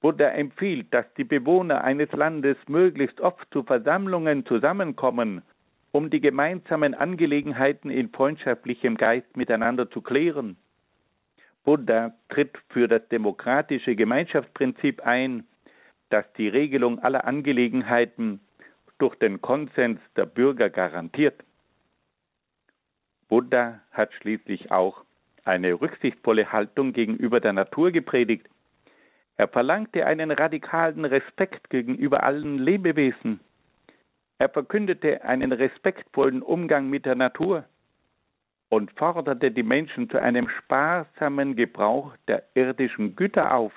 Buddha 0.00 0.28
empfiehlt, 0.28 0.92
dass 0.92 1.06
die 1.14 1.24
Bewohner 1.24 1.82
eines 1.82 2.10
Landes 2.12 2.56
möglichst 2.68 3.20
oft 3.20 3.46
zu 3.52 3.62
Versammlungen 3.62 4.46
zusammenkommen, 4.46 5.42
um 5.92 6.10
die 6.10 6.20
gemeinsamen 6.20 6.94
Angelegenheiten 6.94 7.90
in 7.90 8.10
freundschaftlichem 8.10 8.96
Geist 8.96 9.36
miteinander 9.36 9.90
zu 9.90 10.02
klären. 10.02 10.56
Buddha 11.64 12.14
tritt 12.28 12.56
für 12.68 12.88
das 12.88 13.06
demokratische 13.08 13.96
Gemeinschaftsprinzip 13.96 15.00
ein, 15.04 15.46
das 16.10 16.24
die 16.34 16.48
Regelung 16.48 16.98
aller 17.00 17.24
Angelegenheiten 17.24 18.40
durch 18.98 19.14
den 19.16 19.40
Konsens 19.40 20.00
der 20.16 20.26
Bürger 20.26 20.70
garantiert. 20.70 21.44
Buddha 23.28 23.80
hat 23.90 24.12
schließlich 24.14 24.70
auch 24.70 25.04
eine 25.48 25.80
rücksichtsvolle 25.80 26.52
Haltung 26.52 26.92
gegenüber 26.92 27.40
der 27.40 27.52
Natur 27.52 27.90
gepredigt. 27.90 28.48
Er 29.36 29.48
verlangte 29.48 30.06
einen 30.06 30.30
radikalen 30.30 31.04
Respekt 31.04 31.70
gegenüber 31.70 32.22
allen 32.22 32.58
Lebewesen. 32.58 33.40
Er 34.38 34.48
verkündete 34.48 35.24
einen 35.24 35.52
respektvollen 35.52 36.42
Umgang 36.42 36.88
mit 36.90 37.06
der 37.06 37.16
Natur 37.16 37.64
und 38.68 38.90
forderte 38.92 39.50
die 39.50 39.62
Menschen 39.62 40.08
zu 40.10 40.20
einem 40.20 40.48
sparsamen 40.48 41.56
Gebrauch 41.56 42.14
der 42.28 42.44
irdischen 42.54 43.16
Güter 43.16 43.54
auf. 43.54 43.72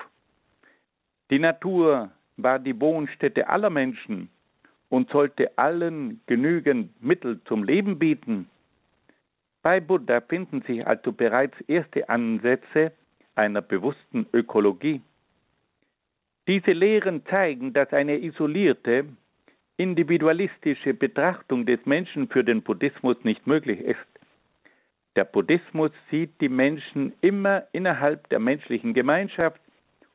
Die 1.32 1.40
Natur 1.40 2.12
war 2.38 2.60
die 2.60 2.80
Wohnstätte 2.80 3.48
aller 3.48 3.70
Menschen 3.70 4.30
und 4.90 5.10
sollte 5.10 5.58
allen 5.58 6.22
genügend 6.28 7.02
Mittel 7.02 7.42
zum 7.46 7.64
Leben 7.64 7.98
bieten. 7.98 8.50
Bei 9.62 9.80
Buddha 9.80 10.22
finden 10.22 10.62
sich 10.64 10.86
also 10.86 11.12
bereits 11.12 11.60
erste 11.68 12.10
Ansätze 12.10 12.92
einer 13.36 13.62
bewussten 13.62 14.26
Ökologie. 14.34 15.02
Diese 16.48 16.72
Lehren 16.72 17.26
zeigen, 17.28 17.72
dass 17.74 17.94
eine 17.94 18.18
isolierte, 18.18 19.06
individualistische 19.78 20.94
Betrachtung 20.94 21.66
des 21.66 21.80
Menschen 21.86 22.28
für 22.28 22.44
den 22.44 22.62
Buddhismus 22.62 23.18
nicht 23.24 23.46
möglich 23.46 23.80
ist. 23.80 24.00
Der 25.16 25.26
Buddhismus 25.26 25.92
sieht 26.10 26.40
die 26.42 26.50
Menschen 26.50 27.14
immer 27.22 27.64
innerhalb 27.72 28.30
der 28.30 28.40
menschlichen 28.40 28.94
Gemeinschaft 28.94 29.62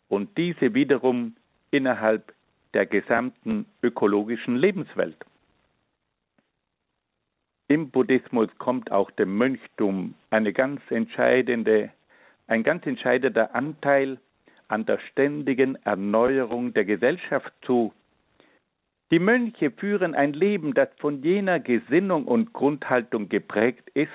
und 0.08 0.36
diese 0.36 0.74
wiederum 0.74 1.36
innerhalb 1.70 2.32
der 2.74 2.86
gesamten 2.86 3.66
ökologischen 3.82 4.56
Lebenswelt. 4.56 5.16
Im 7.68 7.90
Buddhismus 7.90 8.48
kommt 8.58 8.92
auch 8.92 9.10
dem 9.10 9.36
Mönchtum 9.36 10.14
eine 10.30 10.52
ganz 10.52 10.80
entscheidende, 10.88 11.90
ein 12.46 12.62
ganz 12.62 12.86
entscheidender 12.86 13.56
Anteil 13.56 14.18
an 14.68 14.86
der 14.86 15.00
ständigen 15.10 15.76
Erneuerung 15.84 16.74
der 16.74 16.84
Gesellschaft 16.84 17.52
zu. 17.62 17.92
Die 19.10 19.18
Mönche 19.18 19.72
führen 19.72 20.14
ein 20.14 20.32
Leben, 20.32 20.74
das 20.74 20.88
von 20.98 21.22
jener 21.24 21.58
Gesinnung 21.58 22.26
und 22.26 22.52
Grundhaltung 22.52 23.28
geprägt 23.28 23.90
ist, 23.94 24.10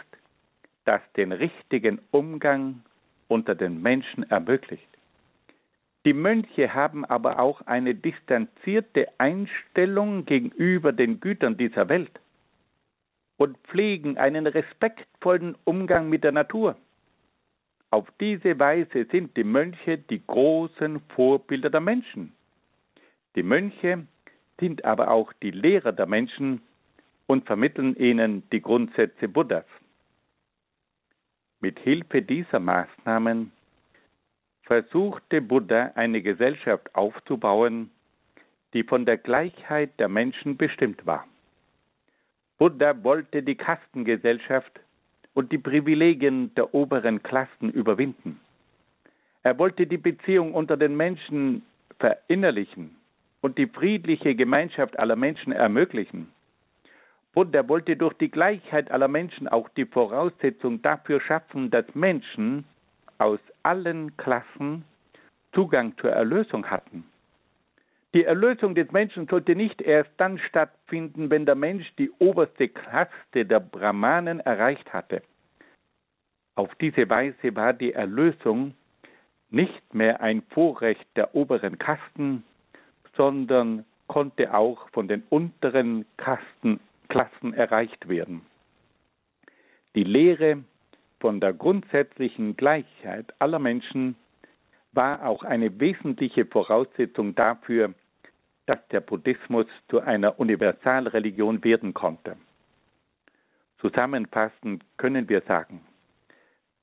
das 0.85 1.01
den 1.17 1.33
richtigen 1.33 1.99
Umgang 2.11 2.83
unter 3.27 3.53
den 3.53 3.81
Menschen 3.81 4.29
ermöglicht. 4.29 4.87
Die 6.05 6.13
Mönche 6.13 6.73
haben 6.73 7.03
aber 7.03 7.37
auch 7.39 7.61
eine 7.67 7.95
distanzierte 7.95 9.07
Einstellung 9.17 10.25
gegenüber 10.25 10.93
den 10.93 11.19
Gütern 11.19 11.57
dieser 11.57 11.89
Welt 11.89 12.11
und 13.41 13.57
pflegen 13.69 14.19
einen 14.19 14.45
respektvollen 14.45 15.57
Umgang 15.63 16.09
mit 16.09 16.23
der 16.23 16.31
Natur. 16.31 16.77
Auf 17.89 18.07
diese 18.19 18.59
Weise 18.59 19.07
sind 19.11 19.35
die 19.35 19.43
Mönche 19.43 19.97
die 19.97 20.21
großen 20.27 20.99
Vorbilder 21.15 21.71
der 21.71 21.81
Menschen. 21.81 22.33
Die 23.35 23.41
Mönche 23.41 24.05
sind 24.59 24.85
aber 24.85 25.09
auch 25.09 25.33
die 25.41 25.49
Lehrer 25.49 25.91
der 25.91 26.05
Menschen 26.05 26.61
und 27.25 27.47
vermitteln 27.47 27.95
ihnen 27.95 28.43
die 28.51 28.61
Grundsätze 28.61 29.27
Buddhas. 29.27 29.65
Mit 31.61 31.79
Hilfe 31.79 32.21
dieser 32.21 32.59
Maßnahmen 32.59 33.51
versuchte 34.61 35.41
Buddha 35.41 35.93
eine 35.95 36.21
Gesellschaft 36.21 36.93
aufzubauen, 36.93 37.89
die 38.75 38.83
von 38.83 39.07
der 39.07 39.17
Gleichheit 39.17 39.99
der 39.99 40.09
Menschen 40.09 40.57
bestimmt 40.57 41.07
war. 41.07 41.25
Buddha 42.61 43.03
wollte 43.03 43.41
die 43.41 43.55
Kastengesellschaft 43.55 44.81
und 45.33 45.51
die 45.51 45.57
Privilegien 45.57 46.53
der 46.53 46.75
oberen 46.75 47.23
Klassen 47.23 47.71
überwinden. 47.71 48.39
Er 49.41 49.57
wollte 49.57 49.87
die 49.87 49.97
Beziehung 49.97 50.53
unter 50.53 50.77
den 50.77 50.95
Menschen 50.95 51.63
verinnerlichen 51.99 52.95
und 53.41 53.57
die 53.57 53.65
friedliche 53.65 54.35
Gemeinschaft 54.35 54.99
aller 54.99 55.15
Menschen 55.15 55.51
ermöglichen. 55.51 56.31
Buddha 57.33 57.67
wollte 57.67 57.97
durch 57.97 58.13
die 58.19 58.29
Gleichheit 58.29 58.91
aller 58.91 59.07
Menschen 59.07 59.47
auch 59.47 59.67
die 59.69 59.87
Voraussetzung 59.87 60.83
dafür 60.83 61.19
schaffen, 61.19 61.71
dass 61.71 61.95
Menschen 61.95 62.65
aus 63.17 63.39
allen 63.63 64.15
Klassen 64.17 64.85
Zugang 65.51 65.97
zur 65.97 66.11
Erlösung 66.11 66.69
hatten. 66.69 67.10
Die 68.13 68.25
Erlösung 68.25 68.75
des 68.75 68.91
Menschen 68.91 69.27
sollte 69.27 69.55
nicht 69.55 69.81
erst 69.81 70.11
dann 70.17 70.37
stattfinden, 70.37 71.29
wenn 71.29 71.45
der 71.45 71.55
Mensch 71.55 71.89
die 71.97 72.11
oberste 72.19 72.67
Kaste 72.67 73.45
der 73.45 73.61
Brahmanen 73.61 74.41
erreicht 74.41 74.91
hatte. 74.91 75.21
Auf 76.55 76.75
diese 76.75 77.09
Weise 77.09 77.55
war 77.55 77.71
die 77.71 77.93
Erlösung 77.93 78.73
nicht 79.49 79.93
mehr 79.93 80.21
ein 80.21 80.41
Vorrecht 80.49 81.07
der 81.15 81.33
oberen 81.35 81.77
Kasten, 81.77 82.43
sondern 83.17 83.85
konnte 84.07 84.53
auch 84.53 84.89
von 84.89 85.07
den 85.07 85.23
unteren 85.29 86.05
Kasten, 86.17 86.81
Klassen 87.07 87.53
erreicht 87.53 88.07
werden. 88.07 88.41
Die 89.95 90.03
Lehre 90.03 90.63
von 91.19 91.39
der 91.39 91.53
grundsätzlichen 91.53 92.55
Gleichheit 92.55 93.33
aller 93.39 93.59
Menschen 93.59 94.15
war 94.93 95.25
auch 95.25 95.43
eine 95.43 95.79
wesentliche 95.79 96.45
Voraussetzung 96.45 97.35
dafür, 97.35 97.93
dass 98.71 98.87
der 98.87 99.01
Buddhismus 99.01 99.65
zu 99.89 99.99
einer 99.99 100.39
Universalreligion 100.39 101.61
werden 101.61 101.93
konnte. 101.93 102.37
Zusammenfassend 103.79 104.85
können 104.95 105.27
wir 105.27 105.41
sagen, 105.41 105.81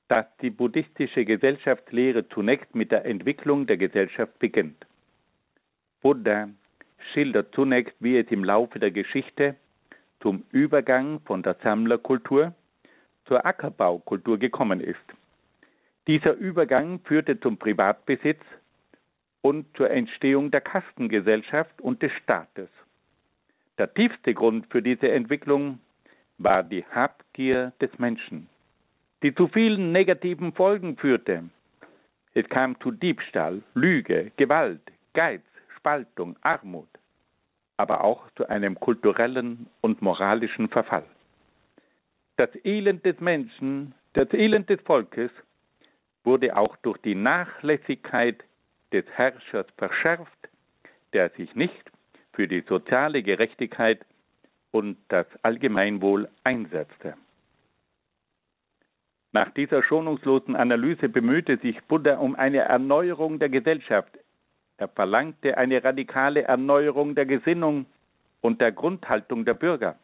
dass 0.07 0.27
die 0.39 0.51
buddhistische 0.51 1.25
Gesellschaftslehre 1.25 2.29
zunächst 2.29 2.75
mit 2.75 2.91
der 2.91 3.05
Entwicklung 3.05 3.65
der 3.65 3.77
Gesellschaft 3.77 4.37
beginnt. 4.37 4.85
Buddha 6.03 6.49
schildert 7.11 7.55
zunächst, 7.55 7.95
wie 7.99 8.19
es 8.19 8.29
im 8.29 8.43
Laufe 8.43 8.77
der 8.77 8.91
Geschichte 8.91 9.55
zum 10.19 10.43
Übergang 10.51 11.21
von 11.21 11.41
der 11.41 11.55
Sammlerkultur 11.63 12.53
zur 13.25 13.43
Ackerbaukultur 13.43 14.37
gekommen 14.37 14.79
ist. 14.79 15.07
Dieser 16.05 16.35
Übergang 16.35 16.99
führte 16.99 17.39
zum 17.39 17.57
Privatbesitz 17.57 18.43
und 19.41 19.65
zur 19.77 19.89
Entstehung 19.89 20.51
der 20.51 20.61
Kastengesellschaft 20.61 21.81
und 21.81 22.01
des 22.01 22.11
Staates. 22.23 22.69
Der 23.77 23.93
tiefste 23.93 24.33
Grund 24.33 24.67
für 24.69 24.81
diese 24.81 25.09
Entwicklung 25.09 25.79
war 26.37 26.63
die 26.63 26.85
Habgier 26.85 27.71
des 27.81 27.97
Menschen, 27.97 28.49
die 29.23 29.33
zu 29.33 29.47
vielen 29.47 29.91
negativen 29.91 30.53
Folgen 30.53 30.97
führte. 30.97 31.43
Es 32.33 32.47
kam 32.49 32.79
zu 32.81 32.91
Diebstahl, 32.91 33.61
Lüge, 33.73 34.31
Gewalt, 34.37 34.81
Geiz, 35.13 35.41
Spaltung, 35.77 36.35
Armut, 36.41 36.89
aber 37.77 38.03
auch 38.03 38.29
zu 38.35 38.47
einem 38.49 38.79
kulturellen 38.79 39.67
und 39.81 40.01
moralischen 40.01 40.67
Verfall. 40.69 41.05
Das 42.35 42.49
Elend 42.63 43.05
des 43.05 43.19
Menschen, 43.19 43.93
das 44.13 44.31
Elend 44.33 44.69
des 44.69 44.81
Volkes 44.81 45.31
wurde 46.23 46.55
auch 46.55 46.75
durch 46.77 46.97
die 46.99 47.15
Nachlässigkeit 47.15 48.43
des 48.91 49.05
Herrschers 49.15 49.67
verschärft, 49.77 50.49
der 51.13 51.29
sich 51.31 51.53
nicht 51.55 51.91
für 52.33 52.47
die 52.47 52.61
soziale 52.61 53.23
Gerechtigkeit 53.23 54.05
und 54.71 54.97
das 55.09 55.25
Allgemeinwohl 55.43 56.29
einsetzte. 56.43 57.15
Nach 59.31 59.51
dieser 59.51 59.83
schonungslosen 59.83 60.55
Analyse 60.55 61.07
bemühte 61.07 61.57
sich 61.57 61.79
Buddha 61.83 62.17
um 62.17 62.35
eine 62.35 62.59
Erneuerung 62.59 63.37
der 63.37 63.49
Gesellschaft. 63.49 64.17
Er 64.77 64.87
verlangte 64.87 65.57
eine 65.57 65.83
radikale 65.83 66.43
Erneuerung 66.43 67.13
der 67.13 67.25
Gesinnung 67.25 67.85
und 68.41 68.59
der 68.61 68.71
Grundhaltung 68.71 69.45
der 69.45 69.53
Bürger. 69.53 69.99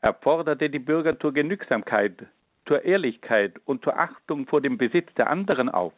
Er 0.00 0.14
forderte 0.14 0.68
die 0.68 0.78
Bürger 0.78 1.18
zur 1.18 1.32
Genügsamkeit, 1.32 2.26
zur 2.66 2.84
Ehrlichkeit 2.84 3.54
und 3.64 3.82
zur 3.82 3.98
Achtung 3.98 4.46
vor 4.46 4.60
dem 4.60 4.76
Besitz 4.76 5.12
der 5.14 5.30
anderen 5.30 5.68
auf. 5.68 5.94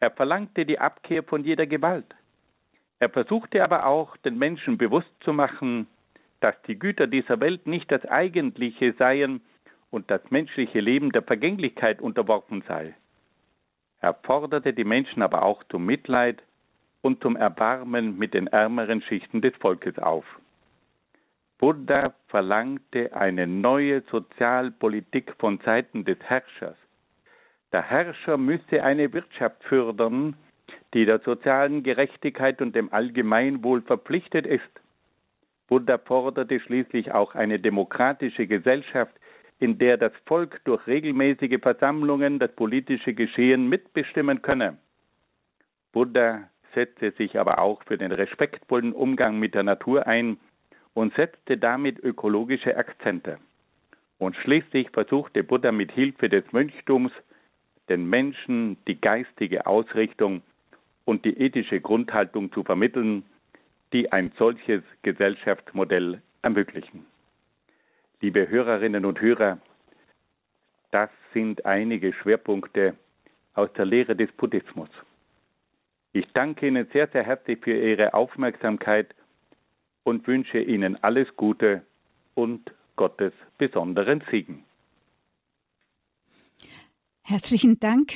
Er 0.00 0.10
verlangte 0.10 0.64
die 0.64 0.78
Abkehr 0.78 1.22
von 1.22 1.44
jeder 1.44 1.66
Gewalt. 1.66 2.14
Er 2.98 3.10
versuchte 3.10 3.62
aber 3.62 3.86
auch, 3.86 4.16
den 4.18 4.38
Menschen 4.38 4.78
bewusst 4.78 5.12
zu 5.20 5.32
machen, 5.32 5.86
dass 6.40 6.60
die 6.62 6.78
Güter 6.78 7.06
dieser 7.06 7.40
Welt 7.40 7.66
nicht 7.66 7.92
das 7.92 8.04
Eigentliche 8.06 8.94
seien 8.94 9.42
und 9.90 10.10
das 10.10 10.22
menschliche 10.30 10.80
Leben 10.80 11.12
der 11.12 11.22
Vergänglichkeit 11.22 12.00
unterworfen 12.00 12.62
sei. 12.66 12.94
Er 14.00 14.14
forderte 14.14 14.72
die 14.72 14.84
Menschen 14.84 15.22
aber 15.22 15.42
auch 15.42 15.62
zum 15.64 15.84
Mitleid 15.84 16.42
und 17.02 17.22
zum 17.22 17.36
Erbarmen 17.36 18.18
mit 18.18 18.32
den 18.32 18.46
ärmeren 18.46 19.02
Schichten 19.02 19.42
des 19.42 19.54
Volkes 19.56 19.98
auf. 19.98 20.24
Buddha 21.58 22.14
verlangte 22.28 23.14
eine 23.14 23.46
neue 23.46 24.00
Sozialpolitik 24.10 25.34
von 25.38 25.58
Seiten 25.58 26.06
des 26.06 26.18
Herrschers. 26.20 26.76
Der 27.72 27.82
Herrscher 27.82 28.36
müsse 28.36 28.82
eine 28.82 29.12
Wirtschaft 29.12 29.62
fördern, 29.64 30.34
die 30.92 31.04
der 31.04 31.20
sozialen 31.20 31.82
Gerechtigkeit 31.82 32.60
und 32.60 32.74
dem 32.74 32.92
Allgemeinwohl 32.92 33.82
verpflichtet 33.82 34.46
ist. 34.46 34.80
Buddha 35.68 35.98
forderte 35.98 36.58
schließlich 36.58 37.12
auch 37.12 37.36
eine 37.36 37.60
demokratische 37.60 38.48
Gesellschaft, 38.48 39.14
in 39.60 39.78
der 39.78 39.98
das 39.98 40.12
Volk 40.26 40.60
durch 40.64 40.84
regelmäßige 40.88 41.60
Versammlungen 41.60 42.40
das 42.40 42.50
politische 42.52 43.14
Geschehen 43.14 43.68
mitbestimmen 43.68 44.42
könne. 44.42 44.78
Buddha 45.92 46.48
setzte 46.74 47.12
sich 47.12 47.38
aber 47.38 47.60
auch 47.60 47.82
für 47.84 47.98
den 47.98 48.10
respektvollen 48.10 48.92
Umgang 48.92 49.38
mit 49.38 49.54
der 49.54 49.62
Natur 49.62 50.06
ein 50.06 50.38
und 50.94 51.14
setzte 51.14 51.56
damit 51.56 51.98
ökologische 52.02 52.76
Akzente. 52.76 53.38
Und 54.18 54.34
schließlich 54.36 54.90
versuchte 54.90 55.44
Buddha 55.44 55.72
mit 55.72 55.92
Hilfe 55.92 56.28
des 56.28 56.44
Mönchtums 56.52 57.12
den 57.90 58.08
Menschen 58.08 58.78
die 58.86 58.98
geistige 58.98 59.66
Ausrichtung 59.66 60.42
und 61.04 61.24
die 61.24 61.36
ethische 61.38 61.80
Grundhaltung 61.80 62.52
zu 62.52 62.62
vermitteln, 62.62 63.24
die 63.92 64.10
ein 64.12 64.32
solches 64.38 64.82
Gesellschaftsmodell 65.02 66.22
ermöglichen. 66.42 67.04
Liebe 68.20 68.48
Hörerinnen 68.48 69.04
und 69.04 69.20
Hörer, 69.20 69.58
das 70.92 71.10
sind 71.34 71.66
einige 71.66 72.12
Schwerpunkte 72.12 72.94
aus 73.54 73.72
der 73.72 73.86
Lehre 73.86 74.14
des 74.14 74.30
Buddhismus. 74.32 74.88
Ich 76.12 76.26
danke 76.32 76.68
Ihnen 76.68 76.86
sehr, 76.92 77.08
sehr 77.08 77.24
herzlich 77.24 77.58
für 77.60 77.76
Ihre 77.76 78.14
Aufmerksamkeit 78.14 79.14
und 80.04 80.26
wünsche 80.26 80.60
Ihnen 80.60 81.02
alles 81.02 81.28
Gute 81.36 81.82
und 82.34 82.72
Gottes 82.96 83.32
besonderen 83.58 84.22
Segen. 84.30 84.64
Herzlichen 87.30 87.78
Dank, 87.78 88.14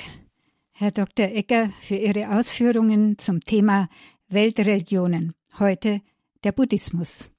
Herr 0.73 0.91
Dr. 0.91 1.27
Egger, 1.27 1.71
für 1.81 1.95
Ihre 1.95 2.37
Ausführungen 2.37 3.17
zum 3.17 3.39
Thema 3.39 3.89
Weltreligionen. 4.27 5.35
Heute 5.61 6.01
der 6.43 6.51
Buddhismus. 6.51 7.31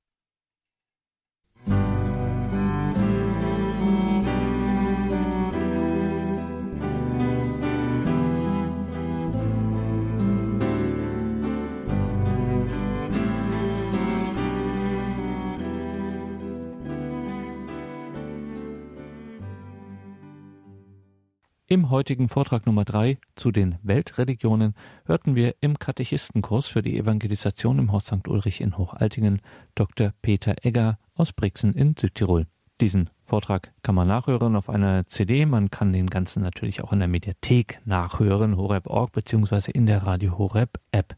Im 21.68 21.90
heutigen 21.90 22.30
Vortrag 22.30 22.68
Nummer 22.68 22.86
drei 22.86 23.18
zu 23.36 23.52
den 23.52 23.80
Weltreligionen 23.82 24.76
hörten 25.06 25.34
wir 25.34 25.56
im 25.62 25.80
Katechistenkurs 25.80 26.68
für 26.68 26.84
die 26.84 26.96
Evangelisation 26.96 27.80
im 27.80 27.92
Haus 27.92 28.06
St. 28.06 28.28
Ulrich 28.28 28.62
in 28.62 28.78
Hochaltingen 28.78 29.42
Dr. 29.74 30.14
Peter 30.22 30.54
Egger 30.62 31.00
aus 31.16 31.34
Brixen 31.34 31.74
in 31.74 31.96
Südtirol. 31.98 32.46
Diesen 32.82 33.10
Vortrag 33.24 33.74
kann 33.82 33.96
man 33.96 34.08
nachhören 34.08 34.56
auf 34.56 34.70
einer 34.70 35.08
CD. 35.08 35.48
Man 35.48 35.72
kann 35.72 35.92
den 35.92 36.08
ganzen 36.08 36.44
natürlich 36.44 36.84
auch 36.84 36.94
in 36.94 37.00
der 37.00 37.08
Mediathek 37.08 37.82
nachhören, 37.84 38.58
horeb.org 38.58 39.12
beziehungsweise 39.12 39.72
in 39.72 39.88
der 39.88 40.04
Radio 40.04 40.38
Horeb 40.38 40.78
App. 40.92 41.16